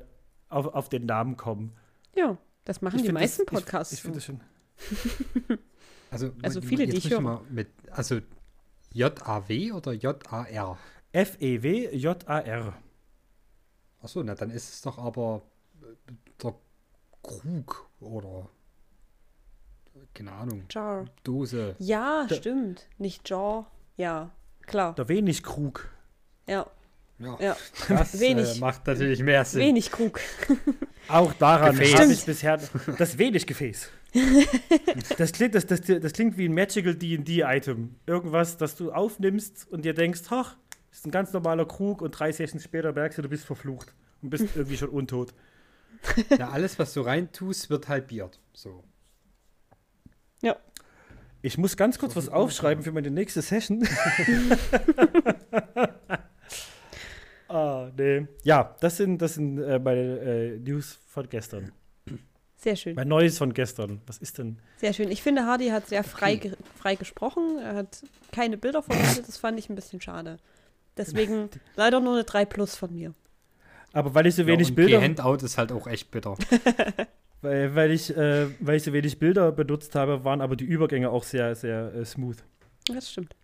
auf, 0.49 0.67
auf 0.67 0.89
den 0.89 1.05
Namen 1.05 1.37
kommen. 1.37 1.73
Ja, 2.15 2.37
das 2.63 2.81
machen 2.81 2.97
Ich 2.99 3.05
die 3.05 3.11
meisten 3.11 3.43
das, 3.45 3.53
ich- 3.53 3.59
Podcasts. 3.65 3.93
Ich, 3.93 4.01
finde 4.01 4.17
das 4.17 4.25
schön. 4.25 4.39
Also, 6.11 6.31
Also 6.41 6.59
man- 6.61 6.69
viele, 6.69 6.83
jetzt 6.85 6.93
die 6.93 6.97
ich 6.99 7.09
höre. 7.11 7.19
mal 7.21 7.41
Mit, 7.49 7.67
also 7.91 8.19
J-A-W 8.93 9.71
oder 9.73 9.91
J-A-R? 9.93 10.77
F-E-W-J-A-R. 11.11 12.73
Achso, 14.05 14.21
na 14.23 14.35
dann 14.35 14.51
ist 14.51 14.71
es 14.71 14.81
doch 14.81 14.99
aber 14.99 15.41
äh, 15.81 16.11
der 16.43 16.53
Krug 17.23 17.89
oder 17.99 18.47
keine 20.13 20.31
Ahnung, 20.31 20.63
Jar. 20.69 21.05
Dose. 21.23 21.75
Ja, 21.79 22.27
Da- 22.29 22.35
stimmt. 22.35 22.85
Nicht 22.99 23.27
Jaw. 23.27 23.65
Ja, 23.97 24.29
klar. 24.67 24.93
Der 24.93 25.07
wenig 25.09 25.41
Krug. 25.41 25.89
Ja, 26.47 26.67
Ja, 27.17 27.35
ja. 27.39 27.57
das 27.89 28.19
Wenig. 28.19 28.57
Äh, 28.57 28.59
macht 28.59 28.85
natürlich 28.85 29.23
mehr 29.23 29.43
Sinn. 29.43 29.61
Wenig 29.61 29.91
Krug. 29.91 30.19
Auch 31.07 31.33
daran 31.33 31.75
habe 31.79 32.11
ich 32.11 32.25
bisher 32.25 32.59
das 32.97 33.17
wenig 33.17 33.47
Gefäß. 33.47 33.89
Das 35.17 35.31
klingt, 35.33 35.55
das, 35.55 35.65
das, 35.65 35.81
das 35.81 36.13
klingt 36.13 36.37
wie 36.37 36.47
ein 36.47 36.53
Magical 36.53 36.93
D&D-Item. 36.95 37.95
Irgendwas, 38.05 38.55
das 38.57 38.75
du 38.75 38.91
aufnimmst 38.93 39.67
und 39.71 39.83
dir 39.83 39.93
denkst, 39.93 40.21
ach, 40.29 40.55
das 40.95 41.01
ist 41.01 41.07
ein 41.07 41.11
ganz 41.11 41.33
normaler 41.33 41.65
Krug 41.65 42.01
und 42.01 42.11
drei 42.11 42.31
Sessions 42.31 42.63
später 42.63 42.93
merkst 42.93 43.17
du, 43.17 43.21
du 43.21 43.27
bist 43.27 43.43
verflucht 43.43 43.93
und 44.21 44.29
bist 44.29 44.45
irgendwie 44.55 44.77
schon 44.77 44.87
untot. 44.87 45.33
Ja, 46.29 46.51
alles, 46.51 46.79
was 46.79 46.93
du 46.93 47.01
reintust, 47.01 47.69
wird 47.69 47.89
halbiert. 47.89 48.39
So. 48.53 48.81
Ja. 50.41 50.55
Ich 51.41 51.57
muss 51.57 51.75
ganz 51.75 51.99
kurz 51.99 52.13
So 52.13 52.19
was 52.21 52.29
aufschreiben 52.29 52.81
für 52.81 52.93
meine 52.93 53.11
nächste 53.11 53.41
Session. 53.41 53.85
ah, 57.49 57.91
nee. 57.97 58.27
Ja, 58.43 58.77
das 58.79 58.95
sind, 58.95 59.21
das 59.21 59.33
sind 59.33 59.57
äh, 59.57 59.79
meine 59.79 60.19
äh, 60.19 60.59
News 60.59 60.97
von 61.07 61.27
gestern. 61.27 61.73
Sehr 62.55 62.77
schön. 62.77 62.95
Mein 62.95 63.09
Neues 63.09 63.37
von 63.37 63.53
gestern. 63.53 63.99
Was 64.07 64.19
ist 64.19 64.37
denn? 64.37 64.59
Sehr 64.77 64.93
schön. 64.93 65.11
Ich 65.11 65.21
finde, 65.21 65.45
Hardy 65.45 65.67
hat 65.67 65.89
sehr 65.89 66.05
frei, 66.05 66.37
ge 66.37 66.53
frei 66.77 66.95
gesprochen. 66.95 67.59
Er 67.59 67.75
hat 67.75 68.01
keine 68.31 68.55
Bilder 68.57 68.81
verwendet. 68.81 69.27
Das 69.27 69.35
fand 69.35 69.59
ich 69.59 69.69
ein 69.69 69.75
bisschen 69.75 69.99
schade. 69.99 70.39
Deswegen 70.97 71.49
leider 71.75 71.99
nur 71.99 72.13
eine 72.13 72.23
3 72.23 72.45
Plus 72.45 72.75
von 72.75 72.93
mir. 72.93 73.13
Aber 73.93 74.13
weil 74.13 74.25
ich 74.25 74.35
so 74.35 74.45
wenig 74.45 74.67
ja, 74.67 74.71
und 74.71 74.75
Bilder, 74.75 75.01
Handout 75.01 75.45
ist 75.45 75.57
halt 75.57 75.71
auch 75.71 75.87
echt 75.87 76.11
bitter. 76.11 76.37
weil, 77.41 77.75
weil, 77.75 77.91
ich, 77.91 78.15
äh, 78.15 78.47
weil 78.59 78.75
ich 78.75 78.83
so 78.83 78.91
wenig 78.93 79.19
Bilder 79.19 79.51
benutzt 79.51 79.95
habe, 79.95 80.23
waren 80.23 80.41
aber 80.41 80.55
die 80.55 80.65
Übergänge 80.65 81.09
auch 81.09 81.23
sehr, 81.23 81.55
sehr 81.55 81.93
äh, 81.93 82.05
smooth. 82.05 82.37
Das 82.87 83.09
stimmt. 83.11 83.35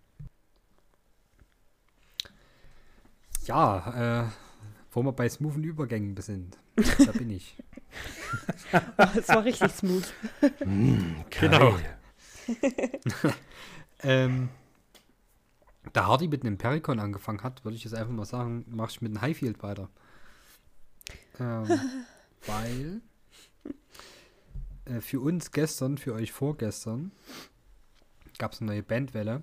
Ja, 3.46 4.24
äh, 4.24 4.30
wo 4.92 5.02
wir 5.02 5.12
bei 5.12 5.28
smoothen 5.28 5.64
Übergängen 5.64 6.16
sind. 6.18 6.58
Da 6.76 7.12
bin 7.12 7.30
ich. 7.30 7.56
Das 8.96 9.28
war 9.28 9.44
richtig 9.44 9.70
smooth. 9.72 10.14
Genau. 11.30 11.76
ähm, 14.02 14.48
da 15.92 16.06
Hardy 16.06 16.28
mit 16.28 16.44
einem 16.44 16.58
Pericon 16.58 17.00
angefangen 17.00 17.42
hat, 17.42 17.64
würde 17.64 17.76
ich 17.76 17.84
jetzt 17.84 17.94
einfach 17.94 18.12
mal 18.12 18.24
sagen, 18.24 18.64
mache 18.68 18.92
ich 18.92 19.02
mit 19.02 19.10
einem 19.12 19.20
Highfield 19.22 19.62
weiter. 19.62 19.88
Ähm, 21.40 21.66
weil 22.46 23.00
äh, 24.84 25.00
für 25.00 25.20
uns 25.20 25.50
gestern, 25.50 25.98
für 25.98 26.14
euch 26.14 26.32
vorgestern, 26.32 27.12
gab 28.38 28.52
es 28.52 28.60
eine 28.60 28.70
neue 28.72 28.82
Bandwelle 28.82 29.42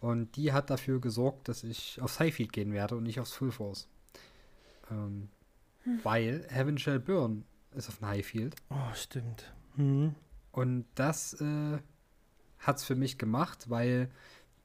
und 0.00 0.36
die 0.36 0.52
hat 0.52 0.70
dafür 0.70 1.00
gesorgt, 1.00 1.48
dass 1.48 1.64
ich 1.64 2.00
aufs 2.00 2.20
Highfield 2.20 2.52
gehen 2.52 2.72
werde 2.72 2.96
und 2.96 3.04
nicht 3.04 3.20
aufs 3.20 3.32
Full 3.32 3.52
Force. 3.52 3.88
Ähm, 4.90 5.28
Weil 6.02 6.46
Heaven 6.48 6.78
Shall 6.78 7.00
Burn 7.00 7.44
ist 7.72 7.88
auf 7.88 7.98
dem 7.98 8.08
Highfield 8.08 8.56
Oh, 8.70 8.94
stimmt. 8.94 9.52
Hm. 9.76 10.14
und 10.52 10.84
das 10.96 11.34
äh, 11.40 11.78
hat 12.58 12.76
es 12.76 12.84
für 12.84 12.94
mich 12.94 13.16
gemacht, 13.16 13.70
weil 13.70 14.10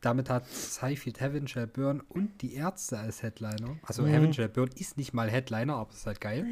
damit 0.07 0.29
hat 0.29 0.45
Highfield 0.81 1.19
Heaven 1.19 1.49
Shall 1.49 1.67
Burn 1.67 1.99
und 1.99 2.41
die 2.41 2.53
Ärzte 2.53 2.97
als 2.97 3.21
Headliner. 3.23 3.77
Also 3.83 4.03
Mhm. 4.03 4.07
Heaven 4.07 4.33
Shall 4.33 4.47
Burn 4.47 4.69
ist 4.73 4.95
nicht 4.97 5.13
mal 5.13 5.29
Headliner, 5.29 5.75
aber 5.75 5.91
es 5.91 5.97
ist 5.97 6.05
halt 6.05 6.21
geil. 6.21 6.47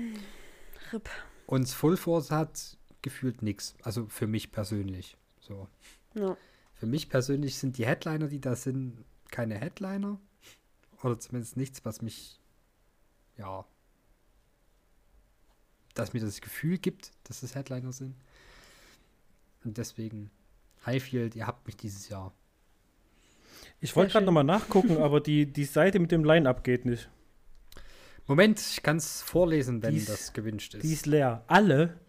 RIP. 0.91 1.10
Und 1.45 1.70
Full 1.70 1.95
Force 1.95 2.32
hat 2.32 2.78
gefühlt 3.01 3.41
nichts. 3.41 3.76
Also 3.82 4.08
für 4.08 4.28
mich 4.28 4.51
persönlich. 4.51 5.16
So. 5.39 5.70
Ja. 6.16 6.36
Für 6.74 6.86
mich 6.86 7.08
persönlich 7.08 7.58
sind 7.58 7.78
die 7.78 7.86
Headliner, 7.86 8.28
die 8.28 8.41
da 8.41 8.58
sind, 8.58 9.06
keine 9.32 9.56
Headliner. 9.58 10.20
Oder 11.01 11.18
zumindest 11.18 11.56
nichts, 11.56 11.86
was 11.86 12.01
mich, 12.01 12.41
ja, 13.38 13.66
dass 15.93 16.12
mir 16.12 16.20
das 16.20 16.41
Gefühl 16.41 16.78
gibt, 16.78 17.12
dass 17.24 17.41
es 17.41 17.56
Headliner 17.56 17.93
sind. 17.93 18.16
Und 19.64 19.78
deswegen, 19.78 20.30
Highfield, 20.86 21.36
ihr 21.38 21.47
habt 21.47 21.66
mich 21.68 21.78
dieses 21.78 22.10
Jahr. 22.10 22.34
Ich 23.86 23.95
wollte 23.95 24.13
gerade 24.13 24.25
nochmal 24.25 24.43
nachgucken, 24.43 24.97
aber 25.01 25.21
die, 25.21 25.45
die 25.45 25.65
Seite 25.65 25.99
mit 25.99 26.11
dem 26.11 26.23
Line-Up 26.23 26.63
geht 26.63 26.86
nicht. 26.86 27.09
Moment, 28.27 28.59
ich 28.59 28.81
kann 28.81 28.97
es 28.97 29.21
vorlesen, 29.21 29.83
wenn 29.83 29.91
Die 29.93 29.97
ist- 29.99 30.09
das 30.09 30.33
gewünscht 30.33 30.73
ist. 30.73 30.83
Die 30.83 30.91
ist 30.93 31.05
leer. 31.05 31.43
Alle? 31.47 31.99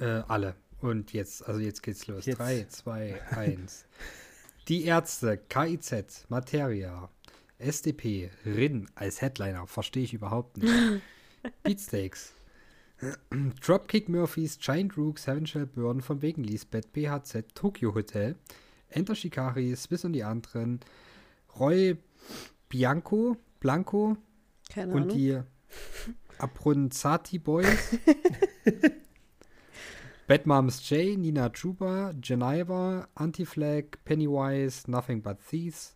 Äh, 0.00 0.04
alle. 0.26 0.56
Und 0.80 1.12
jetzt, 1.12 1.46
also 1.46 1.60
jetzt 1.60 1.82
geht's 1.82 2.08
los. 2.08 2.26
Jetzt. 2.26 2.38
3, 2.40 2.64
2, 2.68 3.20
1. 3.30 3.84
Die 4.66 4.84
Ärzte, 4.84 5.38
KIZ, 5.38 6.26
Materia, 6.28 7.08
SDP, 7.58 8.30
RIN 8.44 8.88
als 8.96 9.20
Headliner, 9.20 9.66
verstehe 9.68 10.02
ich 10.02 10.14
überhaupt 10.14 10.56
nicht. 10.58 10.72
Beatsteaks. 11.62 12.34
Dropkick 13.64 14.08
Murphys, 14.08 14.58
Giant 14.58 14.96
Rook, 14.96 15.18
Seven 15.20 15.46
Shell 15.46 15.66
Burn 15.66 16.00
von 16.00 16.22
wegen 16.22 16.42
Lisbeth, 16.42 16.92
BHZ, 16.92 17.44
Tokyo 17.54 17.94
Hotel, 17.94 18.34
Enter 18.92 19.14
Shikari, 19.14 19.74
Swiss 19.76 20.04
und 20.04 20.12
die 20.12 20.24
anderen, 20.24 20.80
Roy 21.58 21.96
Bianco, 22.68 23.36
Blanco 23.60 24.16
Keine 24.72 24.92
und 24.94 25.02
Ahnung. 25.02 25.16
die 25.16 25.40
Abronzati 26.38 27.38
Boys. 27.38 27.98
Bad 30.26 30.46
Moms 30.46 30.88
J, 30.88 31.18
Nina 31.18 31.50
Chuba, 31.50 32.12
Geneva, 32.20 33.08
Anti-Flag, 33.14 33.98
Pennywise, 34.04 34.90
Nothing 34.90 35.20
But 35.20 35.38
Thieves, 35.40 35.94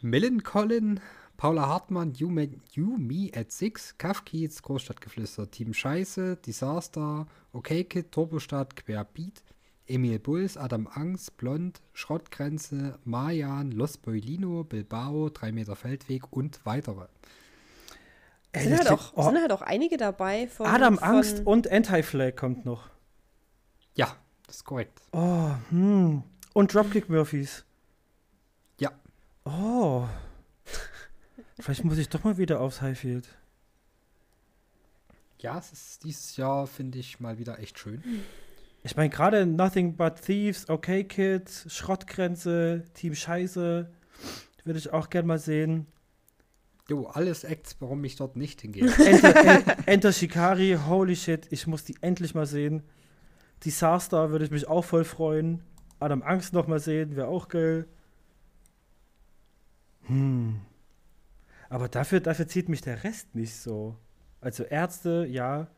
Millen 0.00 0.42
Collin, 0.42 1.00
Paula 1.36 1.68
Hartmann, 1.68 2.14
You, 2.14 2.28
Me, 2.28 2.48
you 2.72 2.96
Me 2.98 3.30
at 3.34 3.52
Six, 3.52 3.96
Kafkiez, 3.98 4.62
Großstadtgeflüster, 4.62 5.50
Team 5.50 5.72
Scheiße, 5.72 6.36
Disaster, 6.36 7.26
Okay 7.52 7.84
Kid, 7.84 8.10
Turbostadt, 8.10 8.74
Querbeat, 8.74 9.42
Emil 9.90 10.18
Bulls, 10.18 10.56
Adam 10.56 10.86
Angst, 10.86 11.36
Blond, 11.36 11.80
Schrottgrenze, 11.92 12.98
Mayan, 13.04 13.72
Los 13.72 13.98
Boilino, 13.98 14.64
Bilbao, 14.64 15.28
3 15.28 15.52
Meter 15.52 15.76
Feldweg 15.76 16.32
und 16.32 16.64
weitere. 16.64 17.06
Ey, 18.52 18.64
sind, 18.64 18.78
halt 18.78 18.90
auch, 18.90 19.12
oh, 19.14 19.24
sind 19.24 19.40
halt 19.40 19.52
auch 19.52 19.62
einige 19.62 19.96
dabei 19.96 20.48
von. 20.48 20.66
Adam 20.66 20.98
von, 20.98 21.08
Angst 21.08 21.46
und 21.46 21.70
Anti-Flag 21.70 22.34
kommt 22.34 22.64
noch. 22.64 22.88
Ja, 23.94 24.16
das 24.46 24.56
ist 24.56 24.64
korrekt. 24.64 25.00
Oh, 25.12 25.50
hm. 25.70 26.22
Und 26.52 26.74
Dropkick 26.74 27.08
Murphys. 27.08 27.64
Ja. 28.78 28.90
Oh. 29.44 30.06
Vielleicht 31.60 31.84
muss 31.84 31.98
ich 31.98 32.08
doch 32.08 32.24
mal 32.24 32.38
wieder 32.38 32.60
aufs 32.60 32.80
Highfield. 32.80 33.28
Ja, 35.38 35.58
es 35.58 35.72
ist 35.72 36.04
dieses 36.04 36.36
Jahr, 36.36 36.66
finde 36.66 36.98
ich, 36.98 37.20
mal 37.20 37.38
wieder 37.38 37.58
echt 37.60 37.78
schön. 37.78 38.02
Ich 38.82 38.96
meine, 38.96 39.10
gerade 39.10 39.44
Nothing 39.46 39.96
But 39.96 40.22
Thieves, 40.22 40.68
Okay 40.68 41.04
Kids, 41.04 41.66
Schrottgrenze, 41.74 42.84
Team 42.94 43.14
Scheiße, 43.14 43.90
würde 44.64 44.78
ich 44.78 44.92
auch 44.92 45.10
gern 45.10 45.26
mal 45.26 45.38
sehen. 45.38 45.86
Jo, 46.88 47.06
alles 47.06 47.44
Acts, 47.44 47.76
warum 47.80 48.02
ich 48.04 48.16
dort 48.16 48.36
nicht 48.36 48.62
hingehe. 48.62 48.90
Enter, 48.98 49.46
En- 49.46 49.86
Enter 49.86 50.12
Shikari, 50.12 50.78
holy 50.88 51.14
shit, 51.14 51.46
ich 51.50 51.66
muss 51.66 51.84
die 51.84 51.96
endlich 52.00 52.34
mal 52.34 52.46
sehen. 52.46 52.82
Disaster 53.64 54.30
würde 54.30 54.46
ich 54.46 54.50
mich 54.50 54.66
auch 54.66 54.84
voll 54.84 55.04
freuen. 55.04 55.62
Adam 56.00 56.22
Angst 56.22 56.54
noch 56.54 56.66
mal 56.66 56.80
sehen, 56.80 57.14
wäre 57.14 57.28
auch 57.28 57.48
geil. 57.48 57.86
Hm. 60.06 60.60
Aber 61.68 61.88
dafür, 61.88 62.20
dafür 62.20 62.48
zieht 62.48 62.68
mich 62.68 62.80
der 62.80 63.04
Rest 63.04 63.34
nicht 63.34 63.54
so. 63.54 63.96
Also 64.40 64.64
Ärzte, 64.64 65.26
ja. 65.30 65.68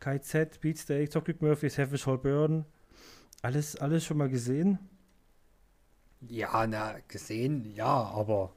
KZ, 0.00 0.60
Beatsteak, 0.60 1.10
Toxic 1.10 1.40
Murphy, 1.42 1.68
Savage 1.70 2.06
Hall 2.06 2.18
Burn. 2.18 2.64
Alles, 3.42 3.76
alles 3.76 4.04
schon 4.04 4.16
mal 4.18 4.28
gesehen? 4.28 4.78
ja, 6.28 6.66
na, 6.66 6.96
gesehen, 7.08 7.72
ja, 7.74 7.86
aber 7.86 8.52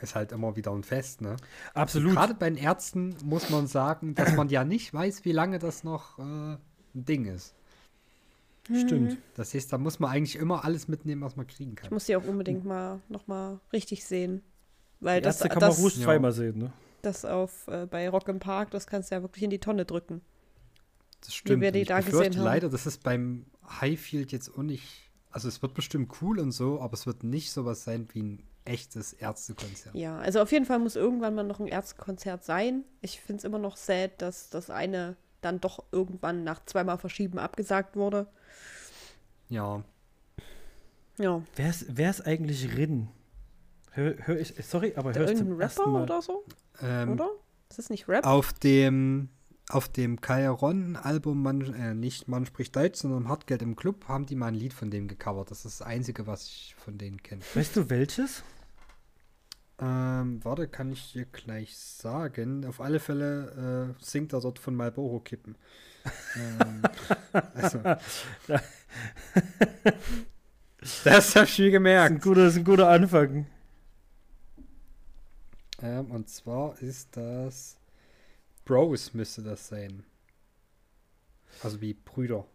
ist 0.00 0.14
halt 0.14 0.32
immer 0.32 0.56
wieder 0.56 0.72
ein 0.72 0.82
Fest, 0.82 1.20
ne? 1.20 1.36
Absolut. 1.74 2.14
Gerade 2.14 2.34
bei 2.34 2.48
den 2.48 2.58
Ärzten 2.58 3.14
muss 3.22 3.50
man 3.50 3.66
sagen, 3.66 4.14
dass 4.14 4.34
man 4.34 4.48
ja 4.48 4.64
nicht 4.64 4.92
weiß, 4.94 5.24
wie 5.24 5.32
lange 5.32 5.58
das 5.58 5.84
noch 5.84 6.18
äh, 6.18 6.22
ein 6.22 6.58
Ding 6.94 7.26
ist. 7.26 7.54
Stimmt. 8.66 9.18
Das 9.34 9.52
heißt, 9.52 9.72
da 9.72 9.78
muss 9.78 10.00
man 10.00 10.10
eigentlich 10.10 10.36
immer 10.36 10.64
alles 10.64 10.88
mitnehmen, 10.88 11.20
was 11.22 11.36
man 11.36 11.46
kriegen 11.46 11.72
Ich 11.72 11.76
kann. 11.76 11.90
muss 11.92 12.06
die 12.06 12.16
auch 12.16 12.24
unbedingt 12.24 12.64
mal 12.64 13.00
nochmal 13.08 13.60
richtig 13.72 14.04
sehen. 14.06 14.42
Weil 15.00 15.20
Die 15.20 15.24
das, 15.24 15.36
Ärzte 15.36 15.48
kann 15.50 15.60
man 15.60 15.70
das, 15.70 15.78
ruhig 15.80 15.96
ja. 15.98 16.04
zweimal 16.04 16.32
sehen, 16.32 16.58
ne? 16.58 16.72
das 17.02 17.26
auf 17.26 17.68
äh, 17.68 17.84
bei 17.84 18.08
Rock 18.08 18.28
im 18.28 18.38
Park, 18.38 18.70
das 18.70 18.86
kannst 18.86 19.10
du 19.10 19.16
ja 19.16 19.22
wirklich 19.22 19.44
in 19.44 19.50
die 19.50 19.58
Tonne 19.58 19.84
drücken. 19.84 20.22
Das 21.24 21.34
stimmt. 21.34 21.62
wir 21.62 21.72
die 21.72 21.80
ich 21.80 21.88
da 21.88 22.00
gesehen 22.00 22.34
haben. 22.36 22.44
leider, 22.44 22.68
das 22.68 22.86
ist 22.86 23.02
beim 23.02 23.46
Highfield 23.80 24.32
jetzt 24.32 24.50
auch 24.56 24.62
nicht. 24.62 25.10
Also 25.30 25.48
es 25.48 25.62
wird 25.62 25.74
bestimmt 25.74 26.12
cool 26.22 26.38
und 26.38 26.52
so, 26.52 26.80
aber 26.80 26.94
es 26.94 27.06
wird 27.06 27.24
nicht 27.24 27.50
sowas 27.50 27.84
sein 27.84 28.06
wie 28.12 28.22
ein 28.22 28.42
echtes 28.64 29.12
Ärztekonzert. 29.12 29.94
Ja, 29.94 30.18
also 30.18 30.40
auf 30.40 30.52
jeden 30.52 30.64
Fall 30.64 30.78
muss 30.78 30.96
irgendwann 30.96 31.34
mal 31.34 31.42
noch 31.44 31.60
ein 31.60 31.66
Ärztekonzert 31.66 32.44
sein. 32.44 32.84
Ich 33.00 33.20
finde 33.20 33.38
es 33.40 33.44
immer 33.44 33.58
noch 33.58 33.76
sad, 33.76 34.22
dass 34.22 34.48
das 34.50 34.70
eine 34.70 35.16
dann 35.40 35.60
doch 35.60 35.84
irgendwann 35.92 36.44
nach 36.44 36.64
zweimal 36.64 36.98
Verschieben 36.98 37.38
abgesagt 37.38 37.96
wurde. 37.96 38.26
Ja. 39.48 39.82
Ja, 41.18 41.42
Wer 41.56 41.70
ist, 41.70 41.86
wer 41.90 42.10
ist 42.10 42.26
eigentlich 42.26 42.76
Rin? 42.76 43.08
Hör, 43.92 44.14
hör 44.26 44.40
ich, 44.40 44.54
sorry, 44.66 44.94
aber 44.96 45.14
hör 45.14 45.30
ich 45.30 45.38
zum 45.38 45.60
ersten 45.60 45.80
Rapper 45.82 45.90
Mal. 45.92 46.02
oder 46.02 46.22
so, 46.22 46.44
Ähm, 46.82 47.12
oder? 47.12 47.30
Ist 47.70 47.78
das 47.78 47.90
nicht 47.90 48.08
Rap? 48.08 48.26
Auf 48.26 48.52
dem 48.54 49.28
auf 49.70 49.88
dem 49.88 50.20
Kairon-Album, 50.20 51.42
man, 51.42 51.74
äh, 51.74 51.94
nicht 51.94 52.28
Man 52.28 52.46
spricht 52.46 52.76
Deutsch, 52.76 53.00
sondern 53.00 53.28
Hartgeld 53.28 53.62
im 53.62 53.76
Club, 53.76 54.08
haben 54.08 54.26
die 54.26 54.36
mal 54.36 54.48
ein 54.48 54.54
Lied 54.54 54.74
von 54.74 54.90
dem 54.90 55.08
gecovert. 55.08 55.50
Das 55.50 55.64
ist 55.64 55.80
das 55.80 55.86
Einzige, 55.86 56.26
was 56.26 56.46
ich 56.46 56.74
von 56.78 56.98
denen 56.98 57.22
kenne. 57.22 57.42
Weißt 57.54 57.76
du 57.76 57.88
welches? 57.90 58.44
Ähm, 59.78 60.44
warte, 60.44 60.68
kann 60.68 60.92
ich 60.92 61.12
dir 61.12 61.26
gleich 61.26 61.76
sagen. 61.76 62.64
Auf 62.64 62.80
alle 62.80 63.00
Fälle 63.00 63.94
äh, 63.98 64.04
singt 64.04 64.32
er 64.32 64.40
dort 64.40 64.58
von 64.58 64.74
Marlboro 64.76 65.20
Kippen. 65.20 65.56
ähm, 66.36 66.90
also, 67.54 67.84
Das 71.02 71.34
hab 71.36 71.48
ich 71.48 71.58
mir 71.58 71.70
Das 71.84 71.96
ist 71.96 72.10
ein 72.10 72.20
gemerkt. 72.20 72.20
guter, 72.20 72.44
das 72.44 72.54
ist 72.54 72.58
ein 72.60 72.64
guter 72.64 72.88
Anfang. 72.88 73.46
Ähm, 75.82 76.10
und 76.10 76.28
zwar 76.28 76.78
ist 76.82 77.16
das 77.16 77.76
Bros 78.64 79.14
müsste 79.14 79.42
das 79.42 79.68
sein. 79.68 80.04
Also 81.62 81.80
wie 81.80 81.94
Brüder. 81.94 82.46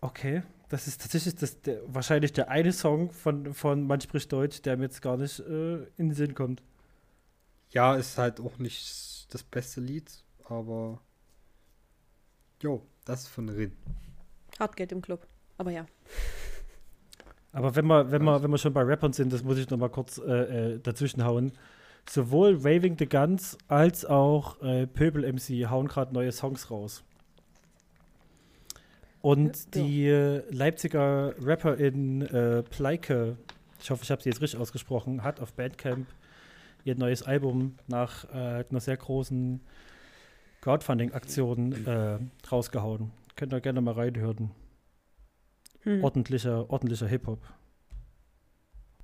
Okay, 0.00 0.42
das 0.68 0.86
ist 0.86 1.00
tatsächlich 1.00 1.34
das, 1.36 1.60
der, 1.62 1.80
wahrscheinlich 1.86 2.32
der 2.32 2.50
eine 2.50 2.72
Song 2.72 3.10
von, 3.10 3.54
von 3.54 3.86
Man 3.86 4.00
spricht 4.00 4.30
Deutsch, 4.32 4.60
der 4.62 4.76
mir 4.76 4.84
jetzt 4.84 5.00
gar 5.00 5.16
nicht 5.16 5.40
äh, 5.40 5.84
in 5.96 6.08
den 6.08 6.14
Sinn 6.14 6.34
kommt. 6.34 6.62
Ja, 7.70 7.94
ist 7.96 8.18
halt 8.18 8.38
auch 8.40 8.58
nicht 8.58 9.26
das 9.32 9.42
beste 9.42 9.80
Lied, 9.80 10.10
aber 10.44 11.00
jo, 12.62 12.86
das 13.04 13.22
ist 13.22 13.28
von 13.28 13.48
Rin. 13.48 13.72
Hartgeld 14.58 14.92
im 14.92 15.02
Club. 15.02 15.26
Aber 15.58 15.70
ja. 15.70 15.86
Aber 17.52 17.74
wenn 17.76 17.86
wir, 17.86 18.10
wenn 18.10 18.22
wir, 18.22 18.42
wenn 18.42 18.50
wir 18.50 18.58
schon 18.58 18.72
bei 18.72 18.82
Rappern 18.82 19.12
sind, 19.12 19.32
das 19.32 19.42
muss 19.42 19.58
ich 19.58 19.70
noch 19.70 19.78
mal 19.78 19.88
kurz 19.88 20.18
äh, 20.18 20.74
äh, 20.74 20.78
dazwischen 20.80 21.24
hauen. 21.24 21.52
Sowohl 22.08 22.62
Waving 22.62 22.96
the 22.98 23.06
Guns 23.06 23.56
als 23.68 24.04
auch 24.04 24.60
äh, 24.62 24.86
Pöbel 24.86 25.30
MC 25.32 25.68
hauen 25.70 25.88
gerade 25.88 26.12
neue 26.12 26.32
Songs 26.32 26.70
raus. 26.70 27.02
Und 29.22 29.74
die 29.74 30.06
äh, 30.06 30.42
Leipziger 30.50 31.34
Rapperin 31.40 32.22
äh, 32.22 32.62
Pleike, 32.62 33.38
ich 33.80 33.90
hoffe, 33.90 34.02
ich 34.04 34.10
habe 34.10 34.22
sie 34.22 34.28
jetzt 34.28 34.42
richtig 34.42 34.60
ausgesprochen, 34.60 35.22
hat 35.22 35.40
auf 35.40 35.54
Bandcamp 35.54 36.06
ihr 36.84 36.94
neues 36.96 37.22
Album 37.22 37.76
nach 37.86 38.24
äh, 38.34 38.64
einer 38.68 38.80
sehr 38.80 38.98
großen 38.98 39.60
Crowdfunding-Aktion 40.60 41.86
äh, 41.86 42.18
rausgehauen. 42.50 43.12
Könnt 43.34 43.54
ihr 43.54 43.60
gerne 43.62 43.80
mal 43.80 43.94
reinhören 43.94 44.50
Hm. 45.84 46.02
ordentlicher, 46.02 46.70
ordentlicher 46.70 47.06
Hip-Hop. 47.06 47.40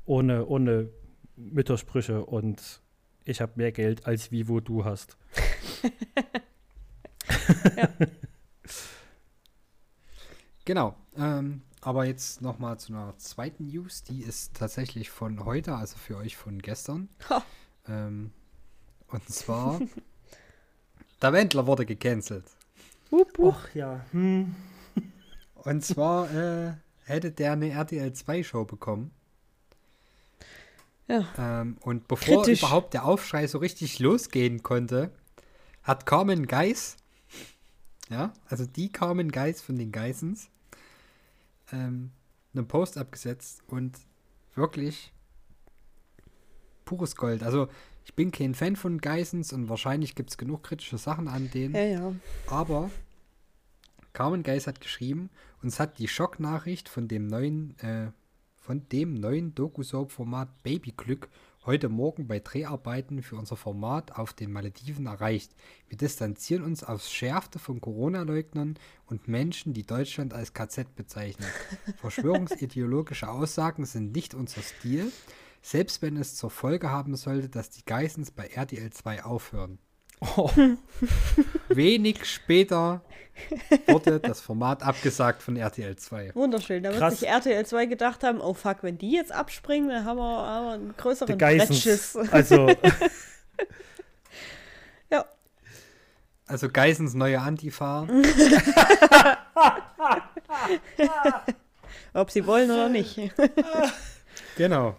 Ohne, 0.07 0.47
ohne 0.47 0.89
Müttersprüche 1.37 2.25
und 2.25 2.81
ich 3.31 3.41
habe 3.41 3.53
mehr 3.57 3.73
Geld 3.73 4.07
als 4.07 4.31
wie 4.31 4.49
wo 4.49 4.61
du 4.61 4.85
hast. 4.85 5.17
Genau. 10.71 10.95
Ähm, 11.17 11.63
aber 11.81 12.05
jetzt 12.05 12.43
noch 12.43 12.61
mal 12.61 12.79
zu 12.79 12.93
einer 12.93 13.17
zweiten 13.19 13.67
News. 13.67 14.05
Die 14.05 14.23
ist 14.23 14.55
tatsächlich 14.55 15.11
von 15.11 15.45
heute, 15.45 15.75
also 15.75 15.97
für 15.97 16.17
euch 16.17 16.37
von 16.37 16.61
gestern. 16.61 17.09
Ähm, 17.89 18.31
und 19.09 19.29
zwar, 19.29 19.81
der 21.23 21.33
Wendler 21.33 21.67
wurde 21.67 21.87
gecancelt. 21.87 22.45
Hup, 23.11 23.37
hup. 23.39 23.39
Och 23.39 23.75
ja. 23.75 24.05
Hm. 24.13 24.55
Und 25.55 25.85
zwar 25.85 26.33
äh, 26.33 26.75
hätte 27.03 27.33
der 27.33 27.55
eine 27.55 27.71
RTL 27.71 28.13
2 28.13 28.45
Show 28.45 28.65
bekommen. 28.65 29.11
Ja. 31.11 31.27
Ähm, 31.37 31.77
und 31.81 32.07
bevor 32.07 32.45
Kritisch. 32.45 32.61
überhaupt 32.61 32.95
der 32.95 33.05
Aufschrei 33.05 33.47
so 33.49 33.59
richtig 33.59 33.99
losgehen 33.99 34.63
konnte, 34.63 35.11
hat 35.83 36.07
Carmen 36.07 36.47
Geis, 36.47 36.97
ja, 38.09 38.33
also 38.47 38.65
die 38.65 38.93
Carmen 38.93 39.33
Geis 39.33 39.61
von 39.61 39.77
den 39.77 39.91
Geissens, 39.91 40.51
ähm, 41.73 42.13
einen 42.55 42.69
Post 42.69 42.97
abgesetzt 42.97 43.63
und 43.67 43.99
wirklich 44.55 45.13
pures 46.85 47.17
Gold. 47.17 47.43
Also 47.43 47.69
ich 48.05 48.15
bin 48.15 48.31
kein 48.31 48.55
Fan 48.55 48.77
von 48.77 48.99
Geissens 48.99 49.53
und 49.53 49.69
wahrscheinlich 49.69 50.15
gibt 50.15 50.31
es 50.31 50.39
genug 50.39 50.63
kritische 50.63 50.99
Sachen 50.99 51.27
an 51.27 51.51
denen. 51.51 51.75
Ja, 51.75 51.83
ja. 51.83 52.13
Aber 52.47 52.91
Carmen 54.13 54.45
Geis 54.45 54.69
hat 54.69 54.81
geschrieben, 54.81 55.29
uns 55.61 55.81
hat 55.81 55.99
die 55.99 56.09
Schocknachricht 56.09 56.89
von 56.89 57.09
dem 57.09 57.27
neuen, 57.27 57.77
äh, 57.81 58.13
von 58.61 58.89
dem 58.91 59.15
neuen 59.15 59.55
Doku-Soap-Format 59.55 60.63
Babyglück 60.63 61.29
heute 61.65 61.89
Morgen 61.89 62.29
bei 62.29 62.41
Dreharbeiten 62.41 63.23
für 63.23 63.37
unser 63.37 63.57
Format 63.57 64.17
auf 64.17 64.33
den 64.33 64.53
Malediven 64.53 65.07
erreicht. 65.07 65.55
Wir 65.89 65.99
distanzieren 65.99 66.63
uns 66.63 66.85
aufs 66.85 67.11
Schärfste 67.11 67.59
von 67.59 67.81
Corona-Leugnern 67.81 68.79
und 69.07 69.29
Menschen, 69.29 69.73
die 69.73 69.85
Deutschland 69.85 70.35
als 70.35 70.53
KZ 70.53 70.95
bezeichnen. 70.95 71.49
Verschwörungsideologische 71.97 73.29
Aussagen 73.29 73.87
sind 73.87 74.13
nicht 74.13 74.35
unser 74.35 74.63
Stil, 74.63 75.11
selbst 75.63 76.03
wenn 76.03 76.17
es 76.17 76.37
zur 76.37 76.51
Folge 76.51 76.91
haben 76.91 77.17
sollte, 77.17 77.49
dass 77.49 77.71
die 77.71 77.85
Geissens 77.85 78.31
bei 78.31 78.47
RTL 78.47 78.91
2 78.91 79.25
aufhören. 79.25 79.79
Oh, 80.21 80.51
Wenig 81.69 82.25
später 82.27 83.03
wurde 83.87 84.21
das 84.21 84.41
Format 84.41 84.83
abgesagt 84.83 85.43
von 85.43 85.57
RTL 85.57 85.97
2. 85.97 86.35
Wunderschön. 86.35 86.83
Da 86.83 86.95
wird 86.95 87.13
sich 87.13 87.27
RTL 87.27 87.65
2 87.65 87.87
gedacht 87.87 88.23
haben, 88.23 88.41
oh 88.41 88.53
fuck, 88.53 88.83
wenn 88.83 88.99
die 88.99 89.13
jetzt 89.13 89.33
abspringen, 89.33 89.89
dann 89.89 90.05
haben 90.05 90.19
wir, 90.19 90.47
haben 90.47 90.67
wir 90.67 90.73
einen 90.73 90.95
größeren 90.97 91.39
Geissens. 91.39 91.85
Brettschiss. 91.85 92.17
Also, 92.33 92.69
Ja. 95.11 95.25
Also 96.47 96.69
Geissens 96.69 97.15
neue 97.15 97.41
Antifa. 97.41 98.07
Ob 102.13 102.31
sie 102.31 102.47
wollen 102.47 102.71
oder 102.71 102.89
nicht. 102.89 103.19
genau. 104.57 104.97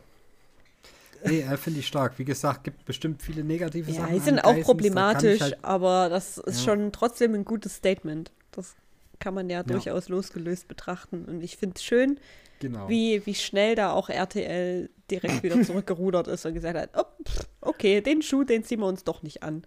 Nee, 1.25 1.41
äh, 1.41 1.57
finde 1.57 1.79
ich 1.79 1.87
stark. 1.87 2.17
Wie 2.19 2.25
gesagt, 2.25 2.63
gibt 2.63 2.85
bestimmt 2.85 3.21
viele 3.21 3.43
negative 3.43 3.89
Ja, 3.91 4.01
Sachen. 4.01 4.13
die 4.13 4.19
an 4.19 4.25
sind 4.25 4.39
auch 4.39 4.43
Geissens. 4.45 4.65
Da 4.67 4.73
problematisch, 4.73 5.41
Halt, 5.41 5.63
aber 5.63 6.09
das 6.09 6.37
ist 6.37 6.59
Ja. 6.59 6.65
schon 6.73 6.91
trotzdem 6.91 7.33
ein 7.35 7.45
gutes 7.45 7.75
Statement. 7.75 8.31
Das 8.51 8.75
kann 9.19 9.33
man 9.33 9.49
ja, 9.49 9.61
durchaus 9.63 10.09
losgelöst 10.09 10.67
betrachten. 10.67 11.25
Und 11.25 11.41
ich 11.43 11.57
finde 11.57 11.75
es 11.77 11.83
schön, 11.83 12.19
genau. 12.59 12.89
wie, 12.89 13.23
wie 13.25 13.35
schnell 13.35 13.75
da 13.75 13.91
auch 13.93 14.09
RTL 14.09 14.89
direkt 15.11 15.43
wieder 15.43 15.61
zurückgerudert 15.63 16.27
ist 16.27 16.45
und 16.45 16.53
gesagt 16.55 16.77
hat, 16.77 16.89
oh, 16.95 17.23
pff, 17.23 17.47
okay, 17.61 18.01
den 18.01 18.21
Schuh, 18.21 18.43
den 18.43 18.63
ziehen 18.63 18.79
wir 18.79 18.87
uns 18.87 19.03
doch 19.03 19.21
nicht 19.23 19.43
an. 19.43 19.63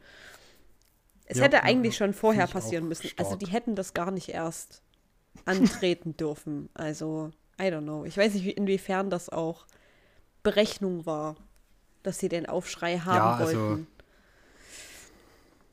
Es 1.26 1.38
Ja, 1.38 1.44
hätte 1.44 1.56
ja, 1.56 1.62
eigentlich 1.62 1.94
ja. 1.94 1.98
schon 2.06 2.14
vorher 2.14 2.46
passieren 2.48 2.88
müssen. 2.88 3.08
Also 3.16 3.30
stark. 3.32 3.40
die 3.40 3.46
hätten 3.46 3.76
das 3.76 3.94
gar 3.94 4.10
nicht 4.10 4.28
erst 4.28 4.82
antreten 5.44 6.16
dürfen. 6.16 6.68
Also, 6.74 7.30
I 7.60 7.64
don't 7.66 7.82
know. 7.82 8.04
Ich 8.04 8.16
weiß 8.16 8.34
nicht, 8.34 8.44
wie- 8.44 8.50
inwiefern 8.50 9.08
das 9.08 9.28
auch 9.30 9.66
Berechnung 10.42 11.06
war, 11.06 11.36
dass 12.04 12.18
sie 12.18 12.28
den 12.28 12.46
Aufschrei 12.46 12.98
haben 12.98 13.16
Ja, 13.16 13.34
also 13.34 13.58
wollten. 13.58 13.86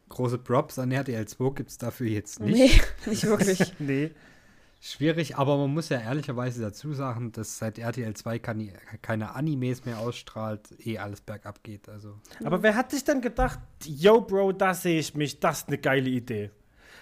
Große 0.10 0.40
Props 0.40 0.80
an 0.80 0.92
RTL 0.92 1.28
2 1.28 1.54
gibt 1.54 1.70
es 1.70 1.78
dafür 1.78 2.08
jetzt 2.08 2.40
nicht. 2.40 2.58
Nee, 2.58 2.82
nicht 3.10 3.24
wirklich. 3.26 3.74
nee. 3.80 4.12
Schwierig, 4.84 5.38
aber 5.38 5.58
man 5.58 5.72
muss 5.72 5.90
ja 5.90 6.00
ehrlicherweise 6.00 6.60
dazu 6.60 6.94
sagen, 6.94 7.32
dass 7.32 7.60
seit 7.60 7.78
RTL 7.78 8.16
2 8.16 8.40
keine, 8.40 8.74
keine 9.04 9.36
Animes 9.36 9.86
mehr 9.86 10.00
ausstrahlt, 10.00 10.70
eh 10.84 10.98
alles 10.98 11.22
bergab 11.22 11.62
geht. 11.64 11.88
Also 11.88 12.20
Aber 12.44 12.64
wer 12.64 12.76
hat 12.76 12.90
sich 12.90 13.04
denn 13.04 13.22
gedacht, 13.22 13.60
yo, 13.86 14.22
Bro, 14.22 14.54
da 14.54 14.74
sehe 14.74 15.00
ich 15.00 15.14
mich, 15.14 15.40
das 15.40 15.60
ist 15.60 15.68
eine 15.68 15.78
geile 15.78 16.10
Idee. 16.10 16.50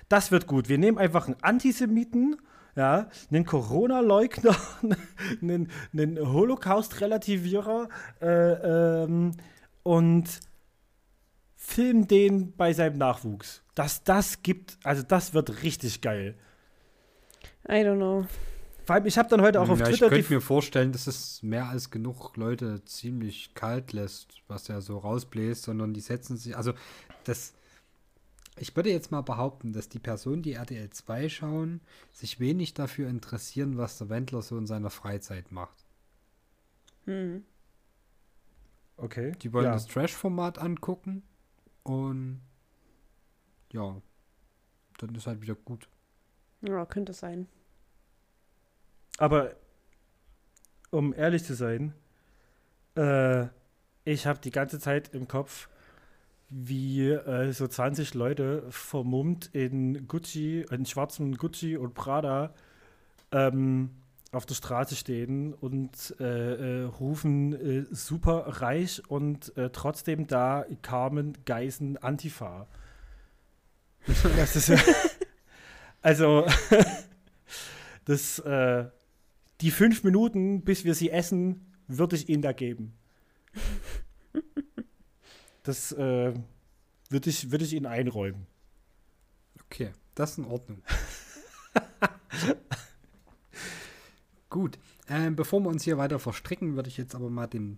Das 0.10 0.30
wird 0.30 0.46
gut. 0.46 0.68
Wir 0.68 0.78
nehmen 0.78 0.98
einfach 0.98 1.28
einen 1.28 1.42
Antisemiten, 1.42 2.36
ja, 2.76 3.10
einen 3.30 3.46
Corona-Leugner, 3.46 4.56
einen, 5.42 5.70
einen 5.94 6.20
Holocaust-Relativierer 6.20 7.90
äh, 8.22 9.04
ähm, 9.04 9.32
und 9.84 10.26
filmen 11.56 12.08
den 12.08 12.56
bei 12.56 12.74
seinem 12.74 12.98
Nachwuchs. 12.98 13.64
Dass 13.76 14.04
das 14.04 14.42
gibt, 14.42 14.78
also 14.84 15.04
das 15.04 15.34
wird 15.34 15.64
richtig 15.64 16.02
geil. 16.02 16.36
I 17.68 17.84
don't 17.84 17.98
know. 17.98 18.26
Vor 18.90 18.96
allem, 18.96 19.06
ich 19.06 19.20
habe 19.20 19.30
dann 19.30 19.42
heute 19.42 19.62
auch 19.62 19.70
auf 19.70 19.80
ja, 19.80 19.88
ich 19.88 19.98
Twitter 19.98 20.10
die 20.10 20.16
könnte 20.16 20.34
mir 20.34 20.42
vorstellen, 20.42 20.92
dass 20.92 21.06
es 21.06 21.44
mehr 21.44 21.70
als 21.70 21.92
genug 21.92 22.36
Leute 22.38 22.84
ziemlich 22.86 23.54
kalt 23.54 23.94
lässt, 23.94 24.42
was 24.48 24.68
er 24.68 24.82
so 24.82 24.98
rausbläst, 24.98 25.62
sondern 25.62 25.94
die 25.94 26.00
setzen 26.00 26.38
sich, 26.38 26.58
also 26.58 26.74
das, 27.26 27.54
ich 28.60 28.76
würde 28.76 28.92
jetzt 28.92 29.12
mal 29.12 29.22
behaupten, 29.22 29.74
dass 29.74 29.90
die 29.90 30.00
Personen, 30.00 30.42
die 30.42 30.54
RTL 30.54 30.90
2 30.90 31.30
schauen, 31.30 31.82
sich 32.12 32.40
wenig 32.40 32.74
dafür 32.74 33.10
interessieren, 33.10 33.78
was 33.78 33.98
der 33.98 34.10
Wendler 34.10 34.42
so 34.42 34.58
in 34.58 34.68
seiner 34.68 34.90
Freizeit 34.90 35.52
macht. 35.52 35.86
Hm. 37.06 37.44
Okay. 38.98 39.32
Die 39.42 39.54
wollen 39.54 39.66
ja. 39.66 39.72
das 39.72 39.88
Trash-Format 39.88 40.60
angucken 40.60 41.24
und 41.84 42.42
ja, 43.72 44.02
dann 44.98 45.16
ist 45.16 45.28
halt 45.28 45.42
wieder 45.42 45.56
gut. 45.56 45.88
Ja, 46.62 46.86
könnte 46.86 47.14
sein. 47.14 47.48
Aber 49.18 49.56
um 50.92 51.14
ehrlich 51.14 51.44
zu 51.44 51.56
sein, 51.56 51.94
äh, 52.96 53.48
ich 54.04 54.26
habe 54.26 54.40
die 54.40 54.52
ganze 54.52 54.80
Zeit 54.80 55.14
im 55.14 55.28
Kopf, 55.28 55.70
wie 56.50 57.10
äh, 57.10 57.52
so 57.52 57.68
20 57.68 58.14
Leute 58.14 58.64
vermummt 58.70 59.50
in 59.54 60.08
Gucci, 60.08 60.66
in 60.70 60.86
schwarzem 60.86 61.38
Gucci 61.38 61.78
und 61.78 61.94
Prada 61.94 62.54
ähm, 63.32 63.92
auf 64.32 64.46
der 64.46 64.56
Straße 64.56 64.96
stehen 64.96 65.54
und 65.54 66.16
äh, 66.20 66.24
äh, 66.24 66.84
rufen 66.84 67.54
äh, 67.54 67.86
super 67.92 68.62
reich 68.62 69.02
und 69.08 69.56
äh, 69.58 69.70
trotzdem 69.72 70.28
da 70.28 70.66
Carmen 70.82 71.38
Geisen 71.46 71.98
Antifa. 71.98 72.68
Das 74.06 74.56
ist 74.56 74.72
also 76.02 76.46
das, 78.06 78.40
äh, 78.40 78.86
die 79.62 79.72
fünf 79.72 80.04
Minuten, 80.04 80.62
bis 80.62 80.86
wir 80.86 80.96
sie 80.96 81.10
essen, 81.10 81.74
würde 81.88 82.16
ich 82.16 82.30
ihnen 82.30 82.42
da 82.42 82.54
geben. 82.54 82.99
Das 85.70 85.92
äh, 85.92 86.34
würde 87.10 87.30
ich, 87.30 87.52
würd 87.52 87.62
ich 87.62 87.74
ihnen 87.74 87.86
einräumen. 87.86 88.48
Okay, 89.66 89.92
das 90.16 90.32
ist 90.32 90.40
in 90.40 90.46
Ordnung. 90.46 90.82
Gut, 94.50 94.80
ähm, 95.08 95.36
bevor 95.36 95.60
wir 95.60 95.70
uns 95.70 95.84
hier 95.84 96.00
weiter 96.00 96.18
verstricken, 96.18 96.76
würde 96.76 96.90
ich 96.90 96.98
jetzt 96.98 97.14
aber 97.14 97.30
mal 97.30 97.46
den 97.46 97.78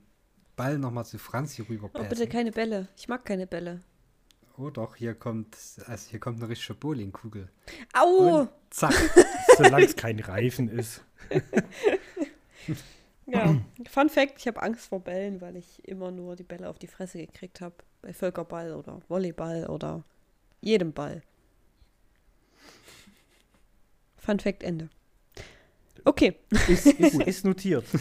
Ball 0.55 0.77
nochmal 0.77 1.03
zu 1.03 1.17
Franz 1.17 1.51
hier 1.51 1.67
rüber 1.67 1.89
Oh, 1.93 2.03
bitte 2.05 2.27
keine 2.27 2.53
Bälle. 2.53 2.87
Ich 2.95 3.09
mag 3.09 3.25
keine 3.25 3.45
Bälle. 3.45 3.81
Oh 4.57 4.69
doch, 4.69 4.95
hier 4.95 5.13
kommt, 5.13 5.57
also 5.85 6.11
hier 6.11 6.19
kommt 6.21 6.37
eine 6.37 6.47
richtige 6.47 6.75
Bowlingkugel. 6.75 7.49
Au! 7.91 8.39
Und 8.39 8.49
zack. 8.69 8.95
Solange 9.57 9.83
es 9.83 9.97
kein 9.97 10.21
Reifen 10.21 10.69
ist. 10.69 11.03
Ja. 13.25 13.55
Fun 13.89 14.09
Fact: 14.09 14.39
Ich 14.39 14.47
habe 14.47 14.61
Angst 14.61 14.87
vor 14.87 14.99
Bällen, 14.99 15.41
weil 15.41 15.55
ich 15.55 15.87
immer 15.87 16.11
nur 16.11 16.35
die 16.35 16.43
Bälle 16.43 16.69
auf 16.69 16.79
die 16.79 16.87
Fresse 16.87 17.19
gekriegt 17.19 17.61
habe. 17.61 17.75
Bei 18.01 18.13
Völkerball 18.13 18.73
oder 18.73 18.99
Volleyball 19.07 19.67
oder 19.67 20.03
jedem 20.61 20.93
Ball. 20.93 21.21
Fun 24.17 24.39
Fact: 24.39 24.63
Ende. 24.63 24.89
Okay. 26.03 26.35
Ist, 26.67 26.85
ist, 26.99 27.21
ist 27.21 27.45
notiert. 27.45 27.85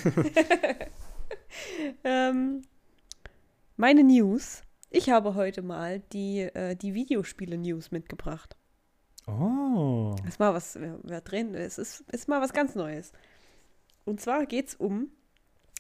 Ähm, 2.05 2.63
meine 3.77 4.05
News. 4.05 4.63
Ich 4.91 5.11
habe 5.11 5.35
heute 5.35 5.63
mal 5.63 6.01
die, 6.13 6.41
äh, 6.41 6.75
die 6.75 6.95
Videospiele-News 6.95 7.91
mitgebracht. 7.91 8.57
Oh. 9.27 10.17
Ist 10.27 10.41
mal 10.41 10.53
was, 10.53 10.81
wir, 10.81 10.99
wir 11.03 11.21
drehen, 11.21 11.55
es 11.55 11.79
ist, 11.79 12.01
ist 12.11 12.29
mal 12.29 12.41
was 12.41 12.53
ganz 12.53 12.75
Neues. 12.75 13.13
Und 14.05 14.21
zwar 14.21 14.47
geht 14.47 14.69
es 14.69 14.75
um, 14.75 15.09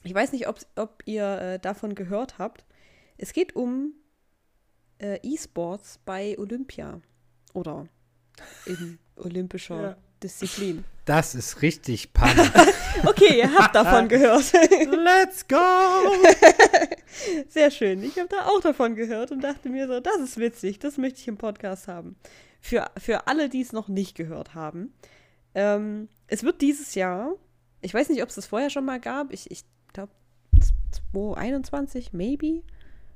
ich 0.02 0.14
weiß 0.14 0.32
nicht, 0.32 0.48
ob, 0.48 0.58
ob 0.76 1.02
ihr 1.06 1.24
äh, 1.40 1.58
davon 1.58 1.94
gehört 1.94 2.38
habt, 2.38 2.64
es 3.18 3.32
geht 3.32 3.54
um 3.56 3.92
äh, 4.98 5.18
E-Sports 5.22 6.00
bei 6.04 6.38
Olympia 6.38 7.00
oder 7.54 7.86
in 8.66 8.98
olympischer 9.16 9.82
Ja. 9.82 9.96
Disziplin. 10.22 10.84
Das 11.06 11.34
ist 11.34 11.62
richtig 11.62 12.12
Pan. 12.12 12.36
Okay, 13.06 13.38
ihr 13.38 13.54
habt 13.56 13.74
davon 13.74 14.08
gehört. 14.08 14.52
Let's 14.52 15.46
go! 15.46 15.56
Sehr 17.48 17.70
schön. 17.70 18.02
Ich 18.02 18.18
habe 18.18 18.28
da 18.28 18.46
auch 18.46 18.60
davon 18.60 18.94
gehört 18.96 19.30
und 19.30 19.42
dachte 19.42 19.68
mir 19.70 19.86
so, 19.86 20.00
das 20.00 20.16
ist 20.18 20.38
witzig, 20.38 20.80
das 20.80 20.98
möchte 20.98 21.20
ich 21.20 21.28
im 21.28 21.38
Podcast 21.38 21.88
haben. 21.88 22.16
Für, 22.60 22.90
für 22.98 23.26
alle, 23.26 23.48
die 23.48 23.62
es 23.62 23.72
noch 23.72 23.88
nicht 23.88 24.16
gehört 24.16 24.54
haben. 24.54 24.92
Ähm, 25.54 26.08
es 26.26 26.42
wird 26.42 26.60
dieses 26.60 26.94
Jahr, 26.94 27.34
ich 27.80 27.94
weiß 27.94 28.08
nicht, 28.08 28.22
ob 28.22 28.28
es 28.28 28.34
das 28.34 28.46
vorher 28.46 28.70
schon 28.70 28.84
mal 28.84 29.00
gab, 29.00 29.32
ich, 29.32 29.50
ich 29.50 29.64
glaube 29.92 30.12
2021, 31.12 32.12
maybe, 32.12 32.62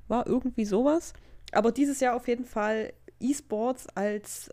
war 0.08 0.26
irgendwie 0.26 0.64
sowas. 0.64 1.12
Aber 1.52 1.72
dieses 1.72 2.00
Jahr 2.00 2.16
auf 2.16 2.28
jeden 2.28 2.44
Fall 2.44 2.92
E-Sports 3.20 3.88
als 3.94 4.50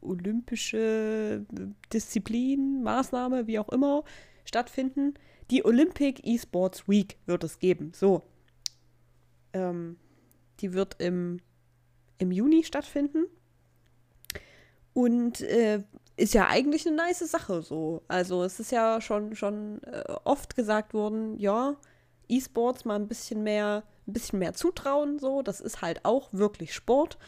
olympische 0.00 1.46
Disziplin, 1.92 2.82
Maßnahme, 2.82 3.46
wie 3.46 3.58
auch 3.58 3.68
immer, 3.70 4.04
stattfinden. 4.44 5.14
Die 5.50 5.64
Olympic 5.64 6.22
Esports 6.24 6.88
Week 6.88 7.18
wird 7.26 7.44
es 7.44 7.58
geben. 7.58 7.92
So. 7.94 8.22
Ähm, 9.52 9.96
die 10.60 10.72
wird 10.72 11.00
im, 11.00 11.40
im 12.18 12.30
Juni 12.30 12.64
stattfinden. 12.64 13.26
Und 14.92 15.40
äh, 15.40 15.82
ist 16.16 16.34
ja 16.34 16.46
eigentlich 16.48 16.86
eine 16.86 16.96
nice 16.96 17.20
Sache 17.30 17.62
so. 17.62 18.02
Also 18.08 18.42
es 18.44 18.60
ist 18.60 18.72
ja 18.72 19.00
schon, 19.00 19.34
schon 19.34 19.82
äh, 19.84 20.04
oft 20.24 20.54
gesagt 20.54 20.94
worden, 20.94 21.38
ja, 21.38 21.76
E-Sports 22.28 22.84
mal 22.84 22.96
ein 22.96 23.08
bisschen 23.08 23.42
mehr, 23.42 23.82
ein 24.06 24.12
bisschen 24.12 24.38
mehr 24.38 24.54
zutrauen, 24.54 25.18
so. 25.18 25.42
Das 25.42 25.60
ist 25.60 25.82
halt 25.82 26.04
auch 26.04 26.28
wirklich 26.32 26.74
Sport. 26.74 27.18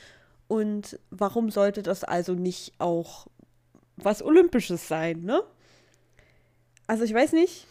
Und 0.49 0.99
warum 1.11 1.51
sollte 1.51 1.83
das 1.83 2.05
also 2.05 2.35
nicht 2.35 2.75
auch 2.79 3.27
was 3.97 4.23
Olympisches 4.23 4.87
sein, 4.87 5.23
ne? 5.23 5.43
Also 6.87 7.03
ich 7.03 7.13
weiß 7.13 7.33
nicht, 7.33 7.67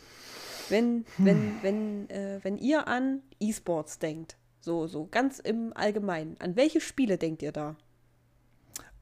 wenn, 0.70 1.06
wenn, 1.18 1.62
wenn, 1.62 2.10
äh, 2.10 2.40
wenn 2.44 2.58
ihr 2.58 2.88
an 2.88 3.22
E-Sports 3.40 4.00
denkt, 4.00 4.36
so, 4.60 4.88
so 4.88 5.08
ganz 5.10 5.40
im 5.40 5.72
Allgemeinen, 5.74 6.36
an 6.40 6.56
welche 6.56 6.82
Spiele 6.82 7.18
denkt 7.18 7.42
ihr 7.42 7.52
da? 7.52 7.78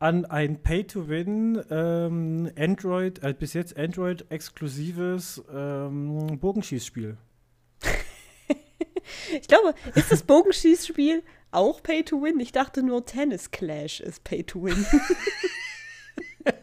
An 0.04 0.26
ein 0.26 0.62
Pay-to-Win 0.62 1.64
ähm, 1.72 2.52
Android, 2.58 3.24
äh, 3.24 3.34
bis 3.34 3.54
jetzt 3.54 3.78
Android-exklusives 3.78 5.42
ähm, 5.50 6.38
Bogenschießspiel. 6.42 7.16
Ich 9.40 9.48
glaube, 9.48 9.76
ist 9.96 10.12
das 10.12 10.24
Bogenschießspiel 10.24 11.24
auch 11.52 11.82
Pay 11.82 12.04
to 12.04 12.22
Win? 12.22 12.40
Ich 12.42 12.52
dachte 12.52 12.84
nur 12.84 13.06
Tennis 13.06 13.52
Clash 13.52 14.02
ist 14.02 14.26
Pay 14.26 14.44
to 14.44 14.64
Win. 14.64 14.86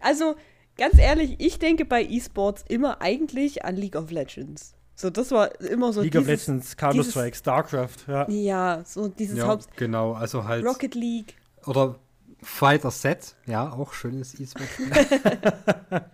also, 0.00 0.36
ganz 0.76 0.98
ehrlich, 0.98 1.36
ich 1.38 1.58
denke 1.58 1.84
bei 1.84 2.04
E-Sports 2.04 2.64
immer 2.68 3.00
eigentlich 3.00 3.64
an 3.64 3.76
League 3.76 3.96
of 3.96 4.12
Legends. 4.12 4.74
So, 4.94 5.10
das 5.10 5.32
war 5.32 5.60
immer 5.60 5.92
so 5.92 6.02
League 6.02 6.14
of 6.14 6.26
dieses, 6.26 6.46
Legends, 6.46 6.76
Counter-Strike, 6.76 7.36
StarCraft, 7.36 7.96
ja. 8.06 8.28
Ja, 8.28 8.82
so 8.84 9.08
dieses 9.08 9.38
ja, 9.38 9.48
Haupt 9.48 9.76
genau, 9.76 10.12
also 10.12 10.44
halt. 10.44 10.64
Rocket 10.64 10.94
League. 10.94 11.34
Oder 11.66 11.98
Fighter 12.44 12.90
Set, 12.90 13.34
ja, 13.46 13.72
auch 13.72 13.92
schönes 13.92 14.38
E-Sport-Spiel. 14.38 14.90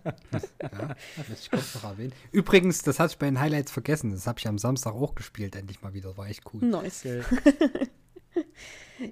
ja, 0.62 0.96
möchte 1.16 1.34
ich 1.34 1.50
kurz 1.50 1.74
noch 1.74 1.84
erwähnen. 1.84 2.12
Übrigens, 2.32 2.82
das 2.82 2.98
hatte 2.98 3.12
ich 3.12 3.18
bei 3.18 3.26
den 3.26 3.40
Highlights 3.40 3.72
vergessen. 3.72 4.12
Das 4.12 4.26
habe 4.26 4.38
ich 4.38 4.48
am 4.48 4.58
Samstag 4.58 4.94
auch 4.94 5.14
gespielt, 5.14 5.56
endlich 5.56 5.82
mal 5.82 5.92
wieder. 5.92 6.16
War 6.16 6.28
echt 6.28 6.42
cool. 6.52 6.64
Nice. 6.64 7.02
Geil. 7.02 7.24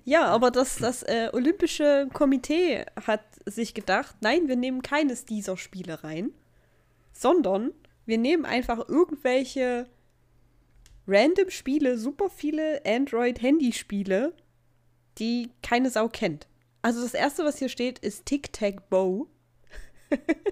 Ja, 0.04 0.26
aber 0.26 0.50
das, 0.50 0.76
das 0.76 1.02
äh, 1.02 1.30
Olympische 1.32 2.08
Komitee 2.12 2.84
hat 3.06 3.22
sich 3.46 3.72
gedacht, 3.72 4.16
nein, 4.20 4.48
wir 4.48 4.56
nehmen 4.56 4.82
keines 4.82 5.24
dieser 5.24 5.56
Spiele 5.56 6.04
rein, 6.04 6.30
sondern 7.12 7.72
wir 8.04 8.18
nehmen 8.18 8.44
einfach 8.44 8.86
irgendwelche 8.88 9.86
random 11.06 11.50
Spiele, 11.50 11.96
super 11.96 12.28
viele 12.28 12.82
Android-Handyspiele, 12.84 14.34
die 15.18 15.50
keine 15.62 15.90
Sau 15.90 16.08
kennt. 16.08 16.46
Also 16.82 17.02
das 17.02 17.14
erste, 17.14 17.44
was 17.44 17.58
hier 17.58 17.68
steht, 17.68 17.98
ist 17.98 18.26
Tic-Tac-Bow. 18.26 19.26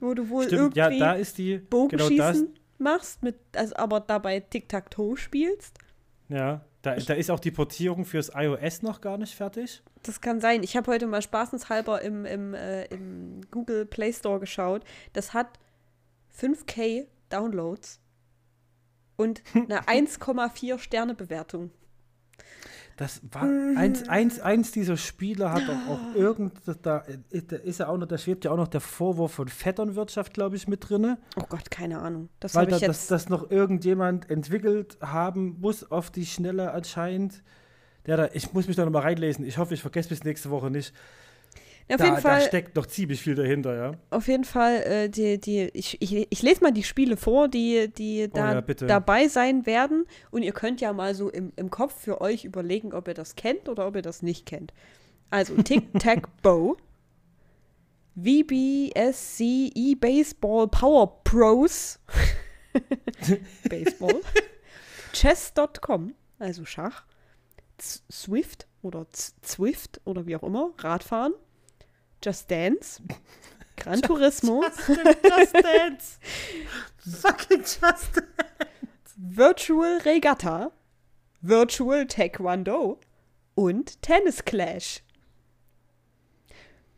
Wo 0.00 0.14
du 0.14 0.28
wohl 0.28 0.44
Hm. 0.44 0.48
Stimmt, 0.48 0.76
ja, 0.76 0.90
irgendwie 0.90 1.20
ist 1.20 1.38
die. 1.38 1.58
Bogenschießen 1.58 2.16
Genau, 2.16 2.24
da 2.24 2.30
ist, 2.30 2.44
machst, 2.78 3.22
mit, 3.22 3.36
also 3.56 3.74
aber 3.76 4.00
dabei 4.00 4.40
Tic-Tac-Toe 4.40 5.16
spielst. 5.16 5.78
ja, 6.28 6.64
da, 6.82 6.96
da 6.96 7.14
ist 7.14 7.30
auch 7.30 7.40
die 7.40 7.50
Portierung 7.50 8.04
fürs 8.04 8.30
iOS 8.34 8.82
noch 8.82 9.00
gar 9.00 9.16
nicht 9.16 9.34
fertig. 9.34 9.82
Das 10.02 10.20
kann 10.20 10.40
sein. 10.40 10.62
Ich 10.62 10.76
habe 10.76 10.92
heute 10.92 11.06
mal 11.06 11.22
spaßenshalber 11.22 12.02
im, 12.02 12.26
im, 12.26 12.52
äh, 12.52 12.84
im 12.86 13.40
Google 13.50 13.86
Play 13.86 14.12
Store 14.12 14.38
geschaut. 14.38 14.84
Das 15.14 15.32
hat 15.32 15.58
5K 16.38 17.06
Downloads 17.30 18.00
und 19.16 19.42
eine 19.54 19.80
1,4 19.88 20.78
Sterne 20.78 21.14
Bewertung. 21.14 21.70
Das 22.96 23.20
war 23.32 23.42
eins, 23.76 24.08
eins, 24.08 24.38
eins 24.38 24.70
dieser 24.70 24.96
Spiele 24.96 25.50
hat 25.52 25.62
doch 25.66 25.88
auch 25.88 26.14
irgend, 26.14 26.52
da, 26.82 27.02
da 27.32 27.56
ist 27.56 27.80
ja 27.80 27.88
auch 27.88 27.98
noch, 27.98 28.06
da 28.06 28.16
schwebt 28.18 28.44
ja 28.44 28.52
auch 28.52 28.56
noch 28.56 28.68
der 28.68 28.80
Vorwurf 28.80 29.32
von 29.32 29.48
Vetternwirtschaft, 29.48 30.32
glaube 30.32 30.54
ich, 30.54 30.68
mit 30.68 30.88
drinne. 30.88 31.18
Oh 31.36 31.44
Gott, 31.48 31.72
keine 31.72 32.00
Ahnung. 32.00 32.28
Das 32.38 32.54
Weil 32.54 32.62
habe 32.62 32.70
da, 32.70 32.76
ich 32.76 32.82
das, 32.82 33.02
jetzt. 33.02 33.10
das 33.10 33.28
noch 33.28 33.50
irgendjemand 33.50 34.30
entwickelt 34.30 34.96
haben 35.00 35.58
muss 35.60 35.90
auf 35.90 36.10
die 36.10 36.24
Schnelle 36.24 36.70
anscheinend. 36.72 37.42
Ja, 38.06 38.16
da, 38.16 38.28
ich 38.32 38.52
muss 38.52 38.68
mich 38.68 38.76
da 38.76 38.84
nochmal 38.84 39.02
reinlesen. 39.02 39.44
Ich 39.44 39.58
hoffe, 39.58 39.74
ich 39.74 39.80
vergesse 39.80 40.10
bis 40.10 40.22
nächste 40.22 40.50
Woche 40.50 40.70
nicht. 40.70 40.94
Auf, 41.88 41.96
da, 41.98 42.04
jeden 42.04 42.16
da 42.16 42.20
Fall, 42.20 42.40
steckt 42.42 42.76
noch 42.76 42.86
ziemlich 42.86 43.20
viel 43.20 43.34
dahinter, 43.34 43.76
ja. 43.76 43.92
auf 44.10 44.26
jeden 44.26 44.44
Fall, 44.44 44.82
äh, 44.82 45.08
die, 45.10 45.38
die, 45.38 45.70
ich, 45.74 46.00
ich, 46.00 46.26
ich 46.30 46.42
lese 46.42 46.62
mal 46.62 46.72
die 46.72 46.82
Spiele 46.82 47.16
vor, 47.18 47.48
die, 47.48 47.92
die 47.92 48.24
Oh 48.30 48.34
da 48.34 48.54
ja, 48.54 48.60
bitte. 48.62 48.86
dabei 48.86 49.28
sein 49.28 49.66
werden. 49.66 50.06
Und 50.30 50.42
ihr 50.42 50.52
könnt 50.52 50.80
ja 50.80 50.92
mal 50.94 51.14
so 51.14 51.28
im, 51.28 51.52
im 51.56 51.70
Kopf 51.70 52.00
für 52.00 52.22
euch 52.22 52.44
überlegen, 52.44 52.94
ob 52.94 53.08
ihr 53.08 53.14
das 53.14 53.36
kennt 53.36 53.68
oder 53.68 53.86
ob 53.86 53.96
ihr 53.96 54.02
das 54.02 54.22
nicht 54.22 54.46
kennt. 54.46 54.72
Also 55.28 55.54
Tic-Tac-Bow. 55.62 56.76
VBSC 58.16 59.72
E-Baseball 59.74 60.68
Power 60.68 61.22
Pros. 61.24 61.98
Baseball. 63.68 64.20
Chess.com, 65.12 66.14
also 66.38 66.64
Schach. 66.64 67.04
Swift 67.80 68.66
oder 68.82 69.06
Zwift 69.10 70.00
oder 70.04 70.26
wie 70.26 70.36
auch 70.36 70.44
immer. 70.44 70.72
Radfahren. 70.78 71.34
Just 72.24 72.50
Dance. 72.50 73.02
Gran 73.76 74.00
Turismo. 74.00 74.62
Just 74.62 75.54
Dance. 75.54 76.18
Fucking 77.20 77.60
Just 77.60 77.80
Dance. 77.80 79.14
Virtual 79.16 79.98
Regatta. 79.98 80.72
Virtual 81.42 82.06
Taekwondo. 82.06 82.98
Und 83.54 84.00
Tennis 84.00 84.44
Clash. 84.44 85.02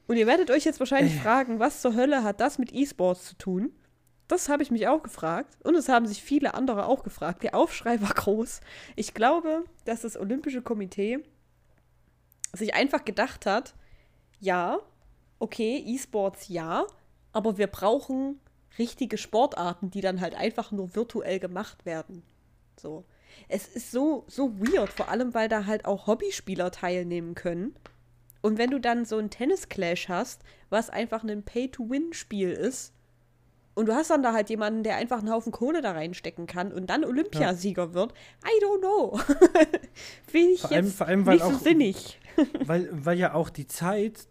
Und 0.06 0.16
ihr 0.16 0.26
werdet 0.28 0.50
euch 0.50 0.64
jetzt 0.64 0.78
wahrscheinlich 0.78 1.16
fragen, 1.16 1.58
was 1.58 1.80
zur 1.82 1.94
Hölle 1.94 2.22
hat 2.22 2.40
das 2.40 2.58
mit 2.58 2.72
E-Sports 2.72 3.24
zu 3.26 3.36
tun? 3.36 3.72
Das 4.28 4.48
habe 4.48 4.62
ich 4.62 4.70
mich 4.70 4.86
auch 4.86 5.02
gefragt. 5.02 5.56
Und 5.64 5.74
es 5.74 5.88
haben 5.88 6.06
sich 6.06 6.22
viele 6.22 6.54
andere 6.54 6.86
auch 6.86 7.02
gefragt. 7.02 7.42
Der 7.42 7.54
Aufschrei 7.54 8.00
war 8.00 8.14
groß. 8.14 8.60
Ich 8.94 9.14
glaube, 9.14 9.64
dass 9.84 10.02
das 10.02 10.16
Olympische 10.16 10.62
Komitee 10.62 11.18
sich 12.52 12.74
einfach 12.74 13.04
gedacht 13.04 13.46
hat, 13.46 13.74
ja, 14.38 14.78
okay, 15.38 15.82
E-Sports 15.86 16.48
ja, 16.48 16.86
aber 17.32 17.58
wir 17.58 17.66
brauchen 17.66 18.40
richtige 18.78 19.18
Sportarten, 19.18 19.90
die 19.90 20.00
dann 20.00 20.20
halt 20.20 20.34
einfach 20.34 20.70
nur 20.72 20.94
virtuell 20.94 21.38
gemacht 21.38 21.84
werden. 21.86 22.22
So. 22.80 23.04
Es 23.48 23.68
ist 23.68 23.90
so, 23.90 24.24
so 24.28 24.58
weird, 24.60 24.90
vor 24.90 25.08
allem, 25.08 25.34
weil 25.34 25.48
da 25.48 25.66
halt 25.66 25.84
auch 25.84 26.06
Hobbyspieler 26.06 26.70
teilnehmen 26.70 27.34
können. 27.34 27.74
Und 28.42 28.58
wenn 28.58 28.70
du 28.70 28.78
dann 28.80 29.04
so 29.04 29.18
ein 29.18 29.28
Tennis-Clash 29.30 30.08
hast, 30.08 30.42
was 30.70 30.88
einfach 30.90 31.24
ein 31.24 31.42
Pay-to-Win-Spiel 31.42 32.50
ist, 32.50 32.92
und 33.74 33.86
du 33.86 33.94
hast 33.94 34.08
dann 34.08 34.22
da 34.22 34.32
halt 34.32 34.48
jemanden, 34.48 34.84
der 34.84 34.96
einfach 34.96 35.18
einen 35.18 35.30
Haufen 35.30 35.52
Kohle 35.52 35.82
da 35.82 35.92
reinstecken 35.92 36.46
kann 36.46 36.72
und 36.72 36.86
dann 36.88 37.04
Olympiasieger 37.04 37.92
wird, 37.92 38.14
I 38.42 38.64
don't 38.64 38.78
know. 38.80 39.18
Finde 40.26 40.52
ich 40.52 40.60
Vor 40.62 40.70
allem- 40.72 40.84
jetzt 40.86 40.96
vor 40.96 41.06
allem, 41.06 41.26
weil 41.26 41.34
nicht 41.36 41.44
so 41.46 41.50
auch- 41.52 41.60
sinnig. 41.60 42.20
Weil, 42.66 42.88
weil 42.92 43.18
ja 43.18 43.34
auch 43.34 43.50
die 43.50 43.66
Zeit 43.66 44.26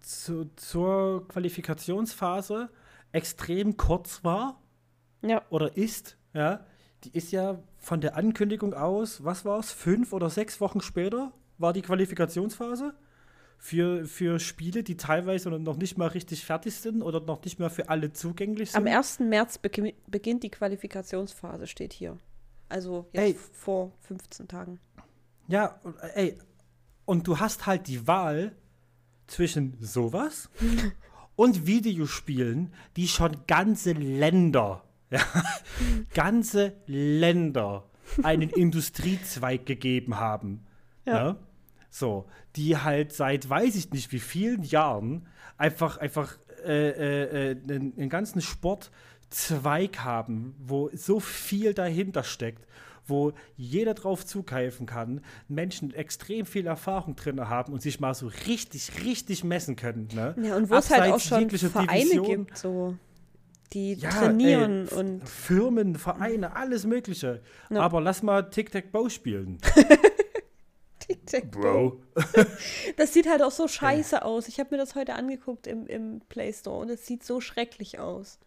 zu, 0.00 0.50
zur 0.56 1.26
Qualifikationsphase 1.28 2.70
extrem 3.12 3.76
kurz 3.76 4.24
war 4.24 4.60
Ja, 5.22 5.42
oder 5.50 5.76
ist, 5.76 6.16
ja. 6.34 6.64
Die 7.04 7.16
ist 7.16 7.30
ja 7.30 7.62
von 7.78 8.00
der 8.00 8.16
Ankündigung 8.16 8.74
aus, 8.74 9.22
was 9.22 9.44
war 9.44 9.60
es, 9.60 9.70
fünf 9.70 10.12
oder 10.12 10.30
sechs 10.30 10.60
Wochen 10.60 10.80
später 10.80 11.32
war 11.58 11.72
die 11.72 11.82
Qualifikationsphase 11.82 12.94
für, 13.58 14.04
für 14.04 14.38
Spiele, 14.38 14.82
die 14.82 14.96
teilweise 14.96 15.50
noch 15.50 15.76
nicht 15.76 15.96
mal 15.96 16.08
richtig 16.08 16.44
fertig 16.44 16.74
sind 16.74 17.02
oder 17.02 17.20
noch 17.20 17.42
nicht 17.44 17.58
mal 17.58 17.70
für 17.70 17.88
alle 17.88 18.12
zugänglich 18.12 18.72
sind. 18.72 18.86
am 18.86 18.92
1. 18.92 19.20
März 19.20 19.58
begin 19.58 19.92
beginnt 20.06 20.42
die 20.42 20.50
Qualifikationsphase, 20.50 21.66
steht 21.66 21.92
hier. 21.92 22.18
Also 22.68 23.06
jetzt 23.12 23.22
Ey. 23.22 23.34
vor 23.52 23.92
15 24.00 24.48
Tagen. 24.48 24.80
Ja, 25.48 25.80
ey, 26.14 26.36
und 27.06 27.26
du 27.26 27.40
hast 27.40 27.66
halt 27.66 27.86
die 27.88 28.06
Wahl 28.06 28.54
zwischen 29.26 29.76
sowas 29.80 30.50
und 31.36 31.66
Videospielen, 31.66 32.72
die 32.96 33.08
schon 33.08 33.36
ganze 33.46 33.92
Länder, 33.92 34.84
ja, 35.10 35.20
ganze 36.14 36.74
Länder 36.86 37.88
einen 38.22 38.50
Industriezweig 38.50 39.66
gegeben 39.66 40.16
haben. 40.16 40.66
Ja. 41.04 41.14
Ja. 41.14 41.36
So, 41.90 42.26
die 42.56 42.76
halt 42.76 43.12
seit 43.12 43.48
weiß 43.48 43.74
ich 43.76 43.90
nicht 43.90 44.12
wie 44.12 44.20
vielen 44.20 44.62
Jahren 44.64 45.26
einfach, 45.56 45.96
einfach 45.96 46.36
äh, 46.64 46.90
äh, 46.90 47.50
äh, 47.52 47.56
einen, 47.68 47.96
einen 47.96 48.08
ganzen 48.08 48.42
Sportzweig 48.42 50.00
haben, 50.00 50.54
wo 50.58 50.90
so 50.92 51.20
viel 51.20 51.74
dahinter 51.74 52.24
steckt, 52.24 52.66
wo 53.06 53.32
jeder 53.56 53.94
drauf 53.94 54.24
zugreifen 54.26 54.86
kann, 54.86 55.20
Menschen 55.48 55.94
extrem 55.94 56.46
viel 56.46 56.66
Erfahrung 56.66 57.16
drin 57.16 57.48
haben 57.48 57.72
und 57.72 57.82
sich 57.82 58.00
mal 58.00 58.14
so 58.14 58.30
richtig, 58.46 59.04
richtig 59.04 59.44
messen 59.44 59.76
können. 59.76 60.08
Ne? 60.14 60.34
Ja, 60.42 60.56
und 60.56 60.70
wo 60.70 60.74
es 60.74 60.90
halt 60.90 61.12
auch 61.12 61.20
schon 61.20 61.48
Vereine 61.50 62.04
Division. 62.04 62.46
gibt, 62.46 62.58
so, 62.58 62.96
die 63.72 63.94
Ja, 63.94 64.10
trainieren 64.10 64.88
ey, 64.88 64.94
und 64.94 65.28
Firmen, 65.28 65.96
Vereine, 65.96 66.56
alles 66.56 66.86
Mögliche. 66.86 67.42
Ja. 67.70 67.80
Aber 67.80 68.00
lass 68.00 68.22
mal 68.22 68.50
Tic-Tac-Bow 68.50 69.08
spielen. 69.08 69.58
Bro. 71.50 72.00
Das 72.96 73.12
sieht 73.12 73.28
halt 73.28 73.42
auch 73.42 73.50
so 73.50 73.68
scheiße 73.68 74.24
aus. 74.24 74.48
Ich 74.48 74.58
habe 74.58 74.74
mir 74.74 74.78
das 74.78 74.94
heute 74.94 75.14
angeguckt 75.14 75.66
im, 75.66 75.86
im 75.86 76.20
Play 76.28 76.52
Store 76.52 76.80
und 76.80 76.90
es 76.90 77.06
sieht 77.06 77.22
so 77.24 77.40
schrecklich 77.40 77.98
aus. 77.98 78.38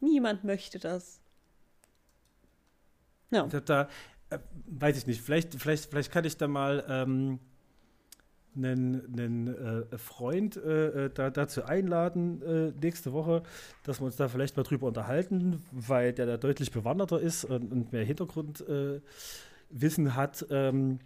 Niemand 0.00 0.44
möchte 0.44 0.78
das. 0.78 1.20
Ja. 3.34 3.46
Da, 3.46 3.60
da 3.60 3.88
äh, 4.30 4.38
weiß 4.66 4.96
ich 4.96 5.06
nicht, 5.06 5.20
vielleicht, 5.20 5.54
vielleicht, 5.54 5.90
vielleicht 5.90 6.12
kann 6.12 6.24
ich 6.24 6.36
da 6.36 6.48
mal 6.48 6.84
ähm, 6.88 7.40
einen, 8.56 9.12
einen 9.12 9.48
äh, 9.92 9.98
Freund 9.98 10.56
äh, 10.56 11.06
äh, 11.06 11.10
da, 11.12 11.30
dazu 11.30 11.64
einladen 11.64 12.42
äh, 12.42 12.72
nächste 12.80 13.12
Woche, 13.12 13.42
dass 13.82 14.00
wir 14.00 14.06
uns 14.06 14.16
da 14.16 14.28
vielleicht 14.28 14.56
mal 14.56 14.62
drüber 14.62 14.86
unterhalten, 14.86 15.62
weil 15.72 16.12
der 16.12 16.26
da 16.26 16.36
deutlich 16.36 16.70
bewanderter 16.70 17.20
ist 17.20 17.44
und, 17.44 17.72
und 17.72 17.92
mehr 17.92 18.04
Hintergrundwissen 18.04 19.02
äh, 20.06 20.10
hat 20.10 20.46
ähm, 20.50 21.00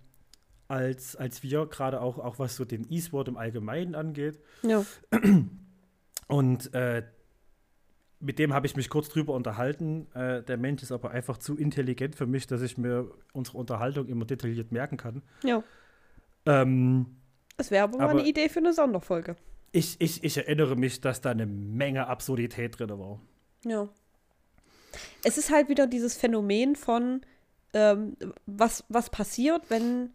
als, 0.68 1.16
als 1.16 1.42
wir, 1.42 1.66
gerade 1.66 2.02
auch, 2.02 2.18
auch 2.18 2.38
was 2.38 2.56
so 2.56 2.64
den 2.66 2.86
E-Sport 2.92 3.28
im 3.28 3.36
Allgemeinen 3.38 3.94
angeht. 3.94 4.38
ja. 4.62 4.84
Und 6.30 6.74
äh, 6.74 7.04
mit 8.20 8.38
dem 8.38 8.52
habe 8.52 8.66
ich 8.66 8.74
mich 8.76 8.88
kurz 8.90 9.08
drüber 9.08 9.34
unterhalten. 9.34 10.06
Äh, 10.14 10.42
der 10.42 10.56
Mensch 10.56 10.82
ist 10.82 10.92
aber 10.92 11.10
einfach 11.12 11.38
zu 11.38 11.56
intelligent 11.56 12.16
für 12.16 12.26
mich, 12.26 12.46
dass 12.46 12.62
ich 12.62 12.76
mir 12.78 13.10
unsere 13.32 13.58
Unterhaltung 13.58 14.06
immer 14.08 14.24
detailliert 14.24 14.72
merken 14.72 14.96
kann. 14.96 15.22
Ja. 15.44 15.62
Ähm, 16.46 17.06
Es 17.56 17.70
wäre 17.70 17.84
aber, 17.84 17.98
mal 17.98 18.04
Aber- 18.10 18.18
eine 18.20 18.28
Idee 18.28 18.48
für 18.48 18.58
eine 18.60 18.72
Sonderfolge. 18.72 19.36
ich, 19.72 20.00
ich, 20.00 20.24
ich 20.24 20.36
erinnere 20.36 20.76
mich, 20.76 21.00
dass 21.00 21.20
da 21.20 21.30
eine 21.30 21.46
Menge 21.46 22.06
Absurdität 22.08 22.78
drin 22.78 22.90
war. 22.90 23.20
Ja. 23.64 23.88
Es 25.24 25.36
ist 25.38 25.50
halt 25.52 25.68
wieder 25.68 25.86
dieses 25.86 26.16
Phänomen 26.16 26.74
von, 26.74 27.20
ähm, 27.74 28.16
was, 28.46 28.84
was 28.88 29.10
passiert, 29.10 29.68
wenn 29.68 30.10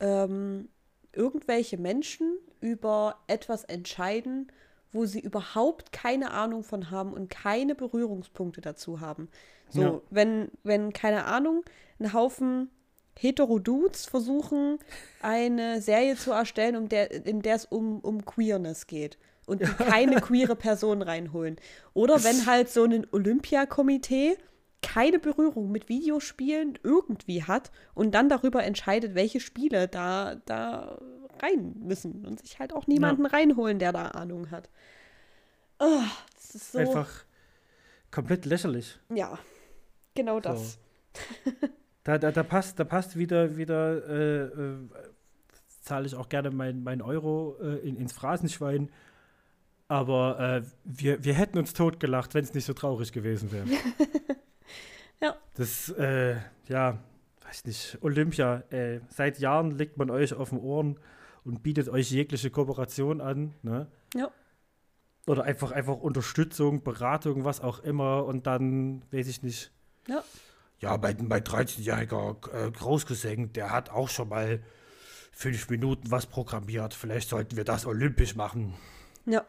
ähm, 0.00 0.68
irgendwelche 1.12 1.76
Menschen 1.76 2.38
über 2.60 3.16
etwas 3.26 3.64
entscheiden, 3.64 4.50
wo 4.94 5.04
sie 5.04 5.20
überhaupt 5.20 5.92
keine 5.92 6.30
Ahnung 6.30 6.62
von 6.62 6.90
haben 6.90 7.12
und 7.12 7.28
keine 7.28 7.74
Berührungspunkte 7.74 8.60
dazu 8.62 9.00
haben. 9.00 9.28
So, 9.68 9.80
Ja. 9.82 10.00
wenn, 10.10 10.48
wenn, 10.62 10.92
keine 10.92 11.24
Ahnung, 11.26 11.64
ein 11.98 12.12
Haufen 12.12 12.70
Heterodudes 13.18 14.06
versuchen, 14.06 14.78
eine 15.20 15.80
Serie 15.80 16.16
zu 16.16 16.32
erstellen, 16.32 16.76
um 16.76 16.88
der, 16.88 17.10
in 17.26 17.42
der 17.42 17.56
es 17.56 17.64
um, 17.64 18.00
um 18.00 18.24
Queerness 18.24 18.86
geht 18.86 19.18
und 19.46 19.60
die 19.60 19.66
keine 19.84 20.20
queere 20.20 20.56
Person 20.56 21.02
reinholen. 21.02 21.56
Oder 21.92 22.24
wenn 22.24 22.46
halt 22.46 22.70
so 22.70 22.84
ein 22.84 23.06
Olympiakomitee 23.12 24.36
keine 24.82 25.18
Berührung 25.18 25.70
mit 25.70 25.88
Videospielen 25.88 26.78
irgendwie 26.82 27.42
hat 27.44 27.70
und 27.94 28.14
dann 28.14 28.28
darüber 28.28 28.64
entscheidet, 28.64 29.14
welche 29.14 29.40
Spiele 29.40 29.88
da, 29.88 30.36
da 30.44 30.98
rein 31.44 31.74
müssen 31.80 32.24
und 32.26 32.40
sich 32.40 32.58
halt 32.58 32.72
auch 32.72 32.86
niemanden 32.86 33.26
reinholen, 33.26 33.78
der 33.78 33.92
da 33.92 34.08
Ahnung 34.08 34.50
hat. 34.50 34.68
Oh, 35.78 36.02
das 36.34 36.54
ist 36.54 36.72
so. 36.72 36.78
Einfach 36.78 37.24
komplett 38.10 38.44
lächerlich. 38.46 38.98
Ja, 39.12 39.38
genau 40.14 40.40
das. 40.40 40.78
Da, 42.04 42.18
da, 42.18 42.30
da, 42.32 42.42
passt, 42.42 42.78
da 42.78 42.84
passt 42.84 43.16
wieder, 43.16 43.56
wieder 43.56 44.06
äh, 44.08 44.42
äh, 44.42 44.76
zahle 45.80 46.06
ich 46.06 46.14
auch 46.14 46.28
gerne 46.28 46.50
mein, 46.50 46.82
mein 46.82 47.02
Euro 47.02 47.56
äh, 47.60 47.78
in, 47.78 47.96
ins 47.96 48.12
Phrasenschwein. 48.12 48.90
Aber 49.88 50.38
äh, 50.38 50.62
wir, 50.84 51.24
wir 51.24 51.34
hätten 51.34 51.58
uns 51.58 51.72
totgelacht, 51.72 52.34
wenn 52.34 52.44
es 52.44 52.54
nicht 52.54 52.64
so 52.64 52.72
traurig 52.72 53.12
gewesen 53.12 53.52
wäre. 53.52 53.66
Ja. 55.22 55.36
Das, 55.54 55.88
äh, 55.90 56.36
ja, 56.68 56.98
weiß 57.46 57.64
nicht, 57.64 57.98
Olympia, 58.02 58.62
ey, 58.68 59.00
seit 59.08 59.38
Jahren 59.38 59.70
legt 59.70 59.96
man 59.96 60.10
euch 60.10 60.34
auf 60.34 60.50
den 60.50 60.58
Ohren 60.58 60.98
und 61.44 61.62
bietet 61.62 61.88
euch 61.88 62.10
jegliche 62.10 62.50
Kooperation 62.50 63.20
an, 63.20 63.54
ne? 63.62 63.86
Ja. 64.14 64.30
Oder 65.26 65.44
einfach, 65.44 65.70
einfach 65.72 65.96
Unterstützung, 65.96 66.82
Beratung, 66.82 67.44
was 67.44 67.60
auch 67.60 67.78
immer 67.80 68.24
und 68.26 68.46
dann, 68.46 69.02
weiß 69.10 69.26
ich 69.28 69.42
nicht, 69.42 69.70
Ja, 70.80 70.98
mein, 70.98 71.26
mein 71.28 71.42
13-jähriger 71.42 72.66
äh, 72.66 72.70
Großcousin, 72.70 73.52
der 73.54 73.70
hat 73.70 73.88
auch 73.90 74.08
schon 74.10 74.28
mal 74.28 74.60
fünf 75.32 75.70
Minuten 75.70 76.10
was 76.10 76.26
programmiert. 76.26 76.92
Vielleicht 76.94 77.30
sollten 77.30 77.56
wir 77.56 77.64
das 77.64 77.86
olympisch 77.86 78.34
machen. 78.36 78.74
Ja. 79.24 79.44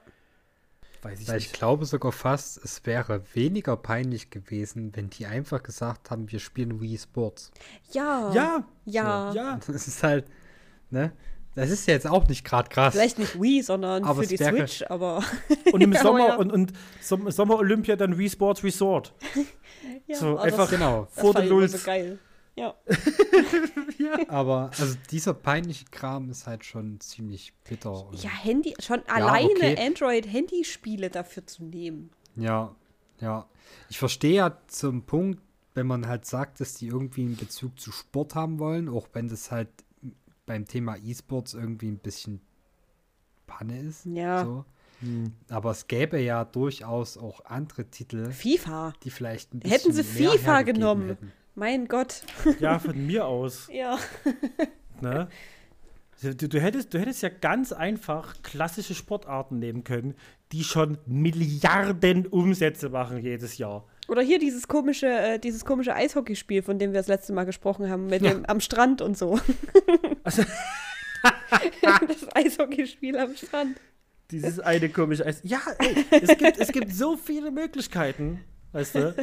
weiß 1.01 1.19
ich 1.19 1.27
Weil 1.27 1.37
ich 1.39 1.47
nicht. 1.47 1.55
glaube 1.57 1.85
sogar 1.85 2.13
fast, 2.13 2.63
es 2.63 2.85
wäre 2.85 3.21
weniger 3.33 3.75
peinlich 3.75 4.29
gewesen, 4.29 4.95
wenn 4.95 5.09
die 5.09 5.25
einfach 5.25 5.61
gesagt 5.61 6.09
haben, 6.09 6.31
wir 6.31 6.39
spielen 6.39 6.79
Wii 6.79 6.97
Sports. 6.97 7.51
Ja. 7.91 8.31
Ja, 8.33 8.65
Ja. 8.85 9.33
ja. 9.33 9.59
Das 9.67 9.87
ist 9.89 10.01
halt, 10.03 10.25
ne? 10.89 11.11
Das 11.55 11.69
ist 11.69 11.87
ja 11.87 11.93
jetzt 11.93 12.05
auch 12.07 12.27
nicht 12.27 12.43
gerade 12.43 12.69
krass. 12.69 12.93
Vielleicht 12.93 13.17
nicht 13.17 13.41
Wii, 13.41 13.61
sondern 13.63 14.03
Aber 14.03 14.21
für 14.23 14.27
die 14.27 14.37
Switch, 14.37 14.83
aber. 14.89 15.23
Und 15.71 15.81
im 15.81 15.91
Ja, 15.93 16.01
Sommer 16.01 16.27
ja. 16.27 16.35
und, 16.35 16.51
und 16.51 16.73
Som 17.01 17.31
Sommer 17.31 17.55
Olympia 17.57 17.95
dann 17.95 18.17
Wii 18.17 18.29
Sports 18.29 18.63
Resort. 18.63 19.13
Ja, 20.07 20.15
So, 20.17 20.33
oh, 20.33 20.37
einfach 20.37 20.69
das, 20.69 20.71
Genau. 20.71 21.07
das 21.13 21.21
vor 21.21 21.35
immer 21.35 21.45
Lulz. 21.45 21.71
so 21.71 21.77
geil. 21.85 22.19
Ja. 22.55 22.73
Aber 24.27 24.71
also 24.77 24.95
dieser 25.11 25.33
peinliche 25.33 25.85
Kram 25.91 26.29
ist 26.29 26.47
halt 26.47 26.63
schon 26.65 26.99
ziemlich 26.99 27.53
bitter. 27.67 28.07
Ja, 28.13 28.29
Handy, 28.29 28.73
schon 28.79 29.01
alleine 29.07 29.49
okay. 29.49 29.77
Android-Handyspiele 29.85 31.09
dafür 31.09 31.45
zu 31.45 31.63
nehmen. 31.63 32.11
Ja, 32.35 32.75
ja. 33.19 33.47
Ich 33.89 33.99
verstehe 33.99 34.35
ja 34.35 34.57
zum 34.67 35.03
Punkt, 35.03 35.41
wenn 35.73 35.87
man 35.87 36.07
halt 36.07 36.25
sagt, 36.25 36.59
dass 36.61 36.75
die 36.75 36.87
irgendwie 36.87 37.21
einen 37.21 37.35
Bezug 37.37 37.79
zu 37.79 37.91
Sport 37.91 38.35
haben 38.35 38.59
wollen, 38.59 38.89
auch 38.89 39.07
wenn 39.13 39.27
das 39.27 39.51
halt 39.51 39.69
beim 40.45 40.65
Thema 40.65 40.97
E-Sports 40.97 41.53
irgendwie 41.53 41.87
ein 41.87 41.97
bisschen 41.99 42.41
Panne 43.47 43.79
ist. 43.79 44.05
Ja. 44.05 44.43
So. 44.43 44.65
Aber 45.49 45.71
es 45.71 45.87
gäbe 45.87 46.19
ja 46.19 46.45
durchaus 46.45 47.17
auch 47.17 47.43
andere 47.45 47.85
Titel, 47.85 48.31
FIFA. 48.31 48.93
die 49.03 49.09
vielleicht 49.09 49.53
ein 49.53 49.59
bisschen 49.59 49.77
Hätten 49.77 49.91
sie 49.93 50.21
mehr 50.23 50.31
FIFA 50.31 50.61
genommen. 50.63 51.09
hätten. 51.09 51.31
Mein 51.53 51.87
Gott. 51.87 52.23
Ja, 52.59 52.79
von 52.79 53.05
mir 53.05 53.25
aus. 53.25 53.67
Ja. 53.73 53.97
Ne? 55.01 55.27
Du, 56.21 56.33
du, 56.47 56.61
hättest, 56.61 56.93
du 56.93 56.99
hättest 56.99 57.21
ja 57.23 57.29
ganz 57.29 57.73
einfach 57.73 58.41
klassische 58.41 58.95
Sportarten 58.95 59.59
nehmen 59.59 59.83
können, 59.83 60.15
die 60.53 60.63
schon 60.63 60.97
Milliarden 61.05 62.25
Umsätze 62.25 62.89
machen 62.89 63.17
jedes 63.19 63.57
Jahr. 63.57 63.85
Oder 64.07 64.21
hier 64.21 64.37
dieses 64.39 64.67
komische, 64.67 65.07
äh, 65.07 65.39
dieses 65.39 65.65
komische 65.65 65.95
Eishockeyspiel, 65.95 66.61
von 66.61 66.77
dem 66.79 66.91
wir 66.91 66.99
das 66.99 67.07
letzte 67.07 67.33
Mal 67.33 67.45
gesprochen 67.45 67.89
haben, 67.89 68.07
mit 68.07 68.21
Ja. 68.21 68.33
dem 68.33 68.45
am 68.45 68.59
Strand 68.59 69.01
und 69.01 69.17
so. 69.17 69.39
Also, 70.23 70.43
das 71.81 72.35
Eishockeyspiel 72.35 73.17
am 73.17 73.35
Strand. 73.35 73.77
dieses 74.31 74.59
eine 74.59 74.89
komische 74.89 75.25
Eis. 75.25 75.41
Ja, 75.43 75.59
ey, 75.79 76.05
es, 76.11 76.37
gibt, 76.37 76.57
es 76.59 76.71
gibt 76.71 76.93
so 76.93 77.17
viele 77.17 77.51
Möglichkeiten. 77.51 78.41
Weißt 78.73 78.95
du? 78.95 79.15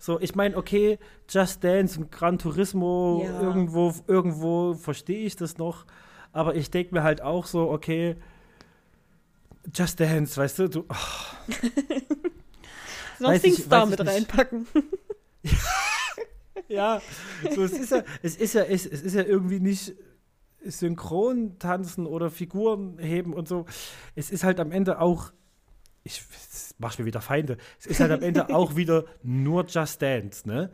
So, 0.00 0.20
ich 0.20 0.34
meine, 0.34 0.56
okay, 0.56 0.98
Just 1.30 1.62
Dance 1.62 1.98
und 2.00 2.10
Gran 2.10 2.38
Turismo, 2.38 3.22
Ja. 3.24 3.40
irgendwo, 3.40 3.94
irgendwo 4.08 4.74
verstehe 4.74 5.24
ich 5.26 5.36
das 5.36 5.58
noch. 5.58 5.86
Aber 6.32 6.56
ich 6.56 6.70
denke 6.70 6.92
mir 6.94 7.02
halt 7.04 7.22
auch 7.22 7.46
so, 7.46 7.70
okay, 7.70 8.16
Just 9.74 10.00
Dance, 10.00 10.36
weißt 10.36 10.58
du, 10.58 10.68
du 10.68 10.84
ach, 10.88 11.36
Weiß 13.18 13.44
ich 13.44 13.66
mit 13.66 14.06
reinpacken. 14.06 14.66
Ja, 16.68 17.00
so, 17.54 17.62
es, 17.62 17.72
ist 17.72 17.92
ja, 17.92 18.02
es, 18.22 18.36
ist 18.36 18.54
ja, 18.54 18.62
es, 18.62 18.86
es 18.86 19.02
ist 19.02 19.14
ja 19.14 19.22
irgendwie 19.22 19.60
nicht 19.60 19.94
synchron 20.64 21.58
tanzen 21.58 22.06
oder 22.06 22.30
Figuren 22.30 22.98
heben 22.98 23.32
und 23.34 23.46
so. 23.46 23.66
Es 24.14 24.30
ist 24.30 24.42
halt 24.42 24.58
am 24.58 24.72
Ende 24.72 25.00
auch, 25.00 25.32
ich 26.02 26.24
das 26.50 26.74
macht 26.78 26.98
mir 26.98 27.04
wieder 27.04 27.20
Feinde, 27.20 27.56
es 27.78 27.86
ist 27.86 28.00
halt 28.00 28.10
am 28.10 28.22
Ende 28.22 28.48
auch 28.54 28.74
wieder 28.76 29.04
nur 29.22 29.64
Just 29.66 30.02
Dance, 30.02 30.48
ne? 30.48 30.72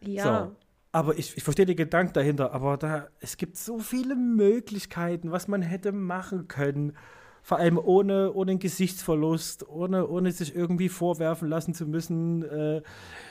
Ja. 0.00 0.46
So. 0.46 0.56
Aber 0.94 1.18
ich, 1.18 1.36
ich 1.36 1.42
verstehe 1.42 1.64
den 1.64 1.76
Gedanken 1.76 2.12
dahinter, 2.12 2.52
aber 2.52 2.76
da, 2.76 3.08
es 3.20 3.38
gibt 3.38 3.56
so 3.56 3.78
viele 3.78 4.14
Möglichkeiten, 4.14 5.30
was 5.30 5.48
man 5.48 5.62
hätte 5.62 5.90
machen 5.90 6.48
können. 6.48 6.96
Vor 7.42 7.58
allem 7.58 7.76
ohne, 7.78 8.32
ohne 8.32 8.52
einen 8.52 8.60
Gesichtsverlust, 8.60 9.68
ohne, 9.68 10.06
ohne 10.06 10.30
sich 10.30 10.54
irgendwie 10.54 10.88
vorwerfen 10.88 11.48
lassen 11.48 11.74
zu 11.74 11.86
müssen, 11.86 12.44
äh, 12.44 12.82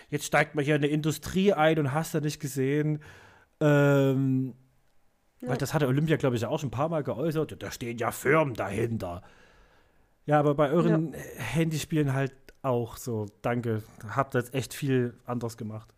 jetzt 0.09 0.25
steigt 0.25 0.53
man 0.53 0.65
hier 0.65 0.75
in 0.75 0.83
eine 0.83 0.91
Industrie 0.91 1.53
ein 1.53 1.79
und 1.79 1.93
hast 1.93 2.13
da 2.13 2.19
nicht 2.19 2.39
gesehen. 2.39 2.99
Ähm, 3.59 4.53
Ja. 5.41 5.49
Weil 5.49 5.57
das 5.57 5.73
hat 5.73 5.81
der 5.81 5.89
Olympia, 5.89 6.17
glaube 6.17 6.35
ich, 6.35 6.43
ja 6.43 6.49
auch 6.49 6.59
schon 6.59 6.67
ein 6.67 6.71
paar 6.71 6.89
Mal 6.89 7.01
geäußert. 7.03 7.63
Da 7.63 7.71
stehen 7.71 7.97
ja 7.97 8.11
Firmen 8.11 8.53
dahinter. 8.53 9.23
Ja, 10.27 10.39
aber 10.39 10.53
bei 10.53 10.69
euren 10.69 11.13
Handyspielen 11.37 12.13
halt 12.13 12.33
auch 12.61 12.95
so. 12.97 13.25
Danke. 13.41 13.81
Habt 14.07 14.35
jetzt 14.35 14.53
echt 14.53 14.73
viel 14.75 15.15
anders 15.25 15.57
gemacht. 15.57 15.89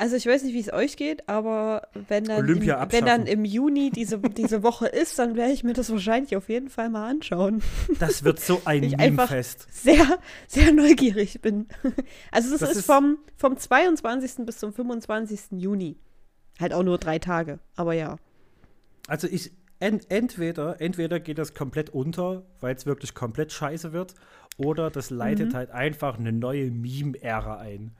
Also 0.00 0.16
ich 0.16 0.24
weiß 0.24 0.44
nicht, 0.44 0.54
wie 0.54 0.60
es 0.60 0.72
euch 0.72 0.96
geht, 0.96 1.28
aber 1.28 1.88
wenn 2.08 2.24
dann, 2.24 2.48
im, 2.48 2.62
wenn 2.66 3.04
dann 3.04 3.26
im 3.26 3.44
Juni 3.44 3.90
diese, 3.90 4.18
diese 4.18 4.62
Woche 4.62 4.86
ist, 4.86 5.18
dann 5.18 5.36
werde 5.36 5.52
ich 5.52 5.62
mir 5.62 5.74
das 5.74 5.90
wahrscheinlich 5.92 6.36
auf 6.36 6.48
jeden 6.48 6.70
Fall 6.70 6.88
mal 6.88 7.06
anschauen. 7.10 7.62
Das 7.98 8.24
wird 8.24 8.40
so 8.40 8.62
ein 8.64 8.82
Ich 8.82 8.98
einfach- 8.98 9.28
Meme-Fest. 9.30 9.66
Sehr, 9.70 10.18
sehr 10.48 10.72
neugierig 10.72 11.42
bin. 11.42 11.68
Also 12.32 12.50
das, 12.50 12.60
Das 12.60 12.70
ist, 12.70 12.76
ist- 12.78 12.86
vom, 12.86 13.18
vom 13.36 13.58
22. 13.58 14.46
bis 14.46 14.56
zum 14.58 14.72
25. 14.72 15.40
Juni. 15.58 15.98
Halt 16.58 16.72
auch 16.72 16.82
nur 16.82 16.96
drei 16.96 17.18
Tage, 17.18 17.58
aber 17.76 17.92
ja. 17.92 18.16
Also 19.06 19.28
ich, 19.28 19.52
en, 19.80 20.00
entweder, 20.08 20.80
entweder 20.80 21.20
geht 21.20 21.36
das 21.36 21.52
komplett 21.52 21.90
unter, 21.90 22.44
weil 22.60 22.74
es 22.74 22.86
wirklich 22.86 23.12
komplett 23.14 23.52
scheiße 23.52 23.92
wird, 23.92 24.14
oder 24.56 24.90
das 24.90 25.10
leitet 25.10 25.50
Mhm. 25.52 25.56
halt 25.56 25.70
einfach 25.72 26.18
eine 26.18 26.32
neue 26.32 26.70
Meme-Ära 26.70 27.58
ein. 27.58 27.92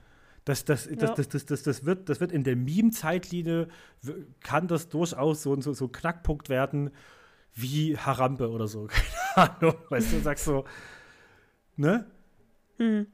Das, 0.44 0.64
das, 0.64 0.88
das, 0.88 1.02
Ja. 1.02 1.14
das, 1.14 1.28
das, 1.28 1.44
das, 1.46 1.62
das, 1.62 1.84
wird, 1.84 2.08
das 2.08 2.20
wird 2.20 2.32
in 2.32 2.44
der 2.44 2.56
Meme-Zeitlinie, 2.56 3.68
kann 4.40 4.68
das 4.68 4.88
durchaus 4.88 5.42
so, 5.42 5.60
so, 5.60 5.72
so 5.72 5.86
ein 5.86 5.92
Knackpunkt 5.92 6.48
werden, 6.48 6.90
wie 7.54 7.96
Harambe 7.96 8.50
oder 8.50 8.66
so. 8.66 8.86
Keine 9.34 9.50
Ahnung. 9.50 9.74
Weißt 9.90 10.12
du, 10.12 10.20
sagst 10.20 10.44
so, 10.44 10.64
ne? 11.76 12.06
Hm. 12.78 13.06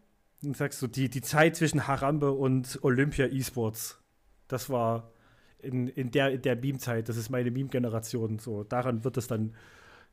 Und 0.45 0.57
sagst 0.57 0.81
du, 0.83 0.87
die, 0.87 1.09
die 1.09 1.23
Zeit 1.23 1.57
zwischen 1.57 1.87
Harambe 1.89 2.33
und 2.33 2.79
Olympia 2.83 3.27
E-Sports, 3.27 4.01
das 4.49 4.71
war 4.71 5.11
in, 5.59 5.89
in 5.89 6.11
der, 6.11 6.31
in 6.31 6.43
der 6.43 6.57
Meme-Zeit, 6.57 7.09
das 7.09 7.17
ist 7.17 7.31
meine 7.31 7.51
Meme-Generation. 7.51 8.39
So, 8.39 8.63
daran 8.63 9.03
wird 9.03 9.17
es 9.17 9.27
dann 9.27 9.55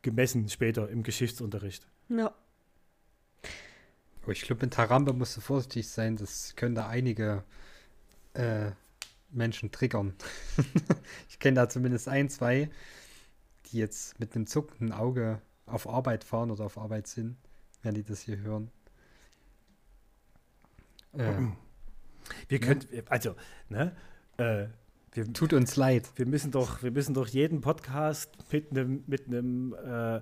gemessen 0.01 0.49
später 0.49 0.89
im 0.89 1.03
Geschichtsunterricht. 1.03 1.87
Ja. 2.09 2.33
Aber 4.23 4.31
ich 4.31 4.41
glaube, 4.41 4.65
mit 4.65 4.77
Harambe 4.77 5.13
musst 5.13 5.35
du 5.37 5.41
vorsichtig 5.41 5.89
sein, 5.89 6.15
das 6.15 6.55
könnte 6.55 6.85
einige 6.85 7.43
äh, 8.33 8.71
Menschen 9.31 9.71
triggern. 9.71 10.13
ich 11.29 11.39
kenne 11.39 11.55
da 11.55 11.69
zumindest 11.69 12.07
ein, 12.07 12.29
zwei, 12.29 12.69
die 13.67 13.77
jetzt 13.77 14.19
mit 14.19 14.35
einem 14.35 14.47
zuckenden 14.47 14.93
Auge 14.93 15.41
auf 15.65 15.87
Arbeit 15.87 16.23
fahren 16.23 16.51
oder 16.51 16.65
auf 16.65 16.77
Arbeit 16.77 17.07
sind, 17.07 17.35
wenn 17.81 17.95
die 17.95 18.03
das 18.03 18.21
hier 18.21 18.37
hören. 18.37 18.71
Äh, 21.17 21.33
Wir 22.47 22.59
Ja. 22.59 22.67
können, 22.67 22.85
also, 23.09 23.35
ne? 23.69 23.95
Äh, 24.37 24.67
wir, 25.11 25.31
tut 25.33 25.53
uns 25.53 25.75
leid. 25.75 26.09
wir 26.15 26.25
müssen 26.25 26.51
doch, 26.51 26.81
wir 26.81 26.91
müssen 26.91 27.13
doch 27.13 27.27
jeden 27.27 27.61
Podcast 27.61 28.31
mit 28.51 28.71
einem, 28.71 29.03
mit 29.05 29.27
einem 29.27 29.73
äh, 29.73 30.21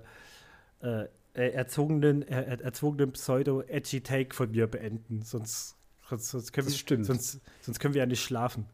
äh, 1.34 1.48
äh, 1.48 1.52
erzwungenen, 1.52 2.22
äh, 2.24 2.44
er- 2.44 2.62
erzwungenen 2.62 3.12
Pseudo-Edgy-Take 3.14 4.36
von 4.36 4.52
mir 4.52 4.68
beenden. 4.68 5.22
Sonst, 5.24 5.76
sonst, 6.10 6.30
sonst, 6.30 6.54
können 6.54 6.68
wir, 6.68 6.74
stimmt. 6.74 7.06
Sonst, 7.06 7.40
sonst 7.62 7.80
können 7.80 7.94
wir 7.94 8.00
ja 8.00 8.06
nicht 8.06 8.24
schlafen. 8.24 8.66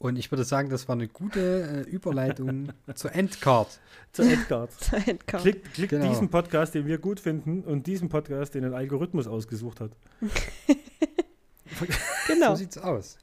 Und 0.00 0.16
ich 0.16 0.30
würde 0.30 0.44
sagen, 0.44 0.70
das 0.70 0.86
war 0.86 0.94
eine 0.94 1.08
gute 1.08 1.84
äh, 1.86 1.90
Überleitung 1.90 2.72
zur 2.94 3.12
Endcard. 3.16 3.80
Zu 4.12 4.22
Edgard. 4.22 4.70
Sein 4.72 5.18
Kampf. 5.26 5.42
Klickt, 5.42 5.74
klickt 5.74 5.90
Genau. 5.90 6.08
diesen 6.08 6.30
Podcast, 6.30 6.74
den 6.76 6.86
wir 6.86 6.98
gut 6.98 7.18
finden, 7.18 7.64
und 7.64 7.88
diesen 7.88 8.08
Podcast, 8.08 8.54
den 8.54 8.64
ein 8.64 8.74
Algorithmus 8.74 9.26
ausgesucht 9.26 9.80
hat. 9.80 9.92
Genau. 12.26 12.50
So 12.50 12.56
sieht's 12.56 12.78
aus. 12.78 13.18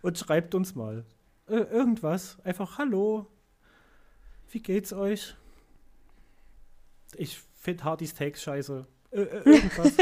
Und 0.00 0.16
schreibt 0.18 0.54
uns 0.54 0.74
mal 0.74 1.04
äh, 1.48 1.56
irgendwas. 1.56 2.38
Einfach 2.44 2.78
Hallo. 2.78 3.26
Wie 4.50 4.60
geht's 4.60 4.92
euch? 4.94 5.36
Ich 7.18 7.38
finde 7.54 7.84
Hardys 7.84 8.14
Takes 8.14 8.42
scheiße. 8.42 8.86
Äh, 9.14 9.22
äh, 9.22 9.42
irgendwas. 9.44 9.92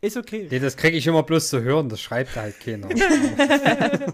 Ist 0.00 0.16
okay. 0.16 0.48
Nee, 0.50 0.58
das 0.58 0.76
kriege 0.76 0.96
ich 0.96 1.06
immer 1.06 1.22
bloß 1.22 1.48
zu 1.48 1.62
hören, 1.62 1.88
das 1.88 2.00
schreibt 2.00 2.36
halt 2.36 2.60
keiner. 2.60 2.88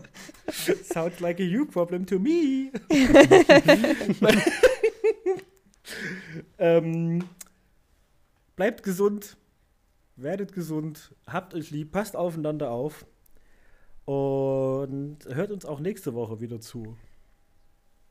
Sounds 0.84 1.20
like 1.20 1.40
a 1.40 1.42
you 1.42 1.66
problem 1.66 2.06
to 2.06 2.18
me. 2.18 2.70
ähm, 6.58 7.24
bleibt 8.54 8.82
gesund. 8.84 9.36
Werdet 10.14 10.52
gesund. 10.52 11.14
Habt 11.26 11.54
euch 11.54 11.70
lieb. 11.70 11.92
Passt 11.92 12.14
aufeinander 12.14 12.70
auf. 12.70 13.06
Und 14.04 15.18
hört 15.28 15.50
uns 15.50 15.64
auch 15.64 15.80
nächste 15.80 16.14
Woche 16.14 16.40
wieder 16.40 16.60
zu. 16.60 16.96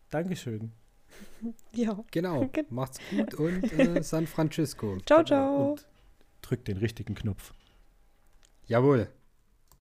Dankeschön. 0.10 0.74
Ja. 1.74 2.03
genau. 2.12 2.49
Macht's 2.70 2.99
gut 3.10 3.34
und 3.36 3.72
äh, 3.80 4.03
San 4.03 4.28
Francisco. 4.28 4.97
Ciao, 5.05 5.24
ciao. 5.24 5.72
Und 5.72 5.88
drückt 6.41 6.68
den 6.68 6.78
richtigen 6.78 7.16
Knopf. 7.16 7.53
Jawohl. 8.66 9.10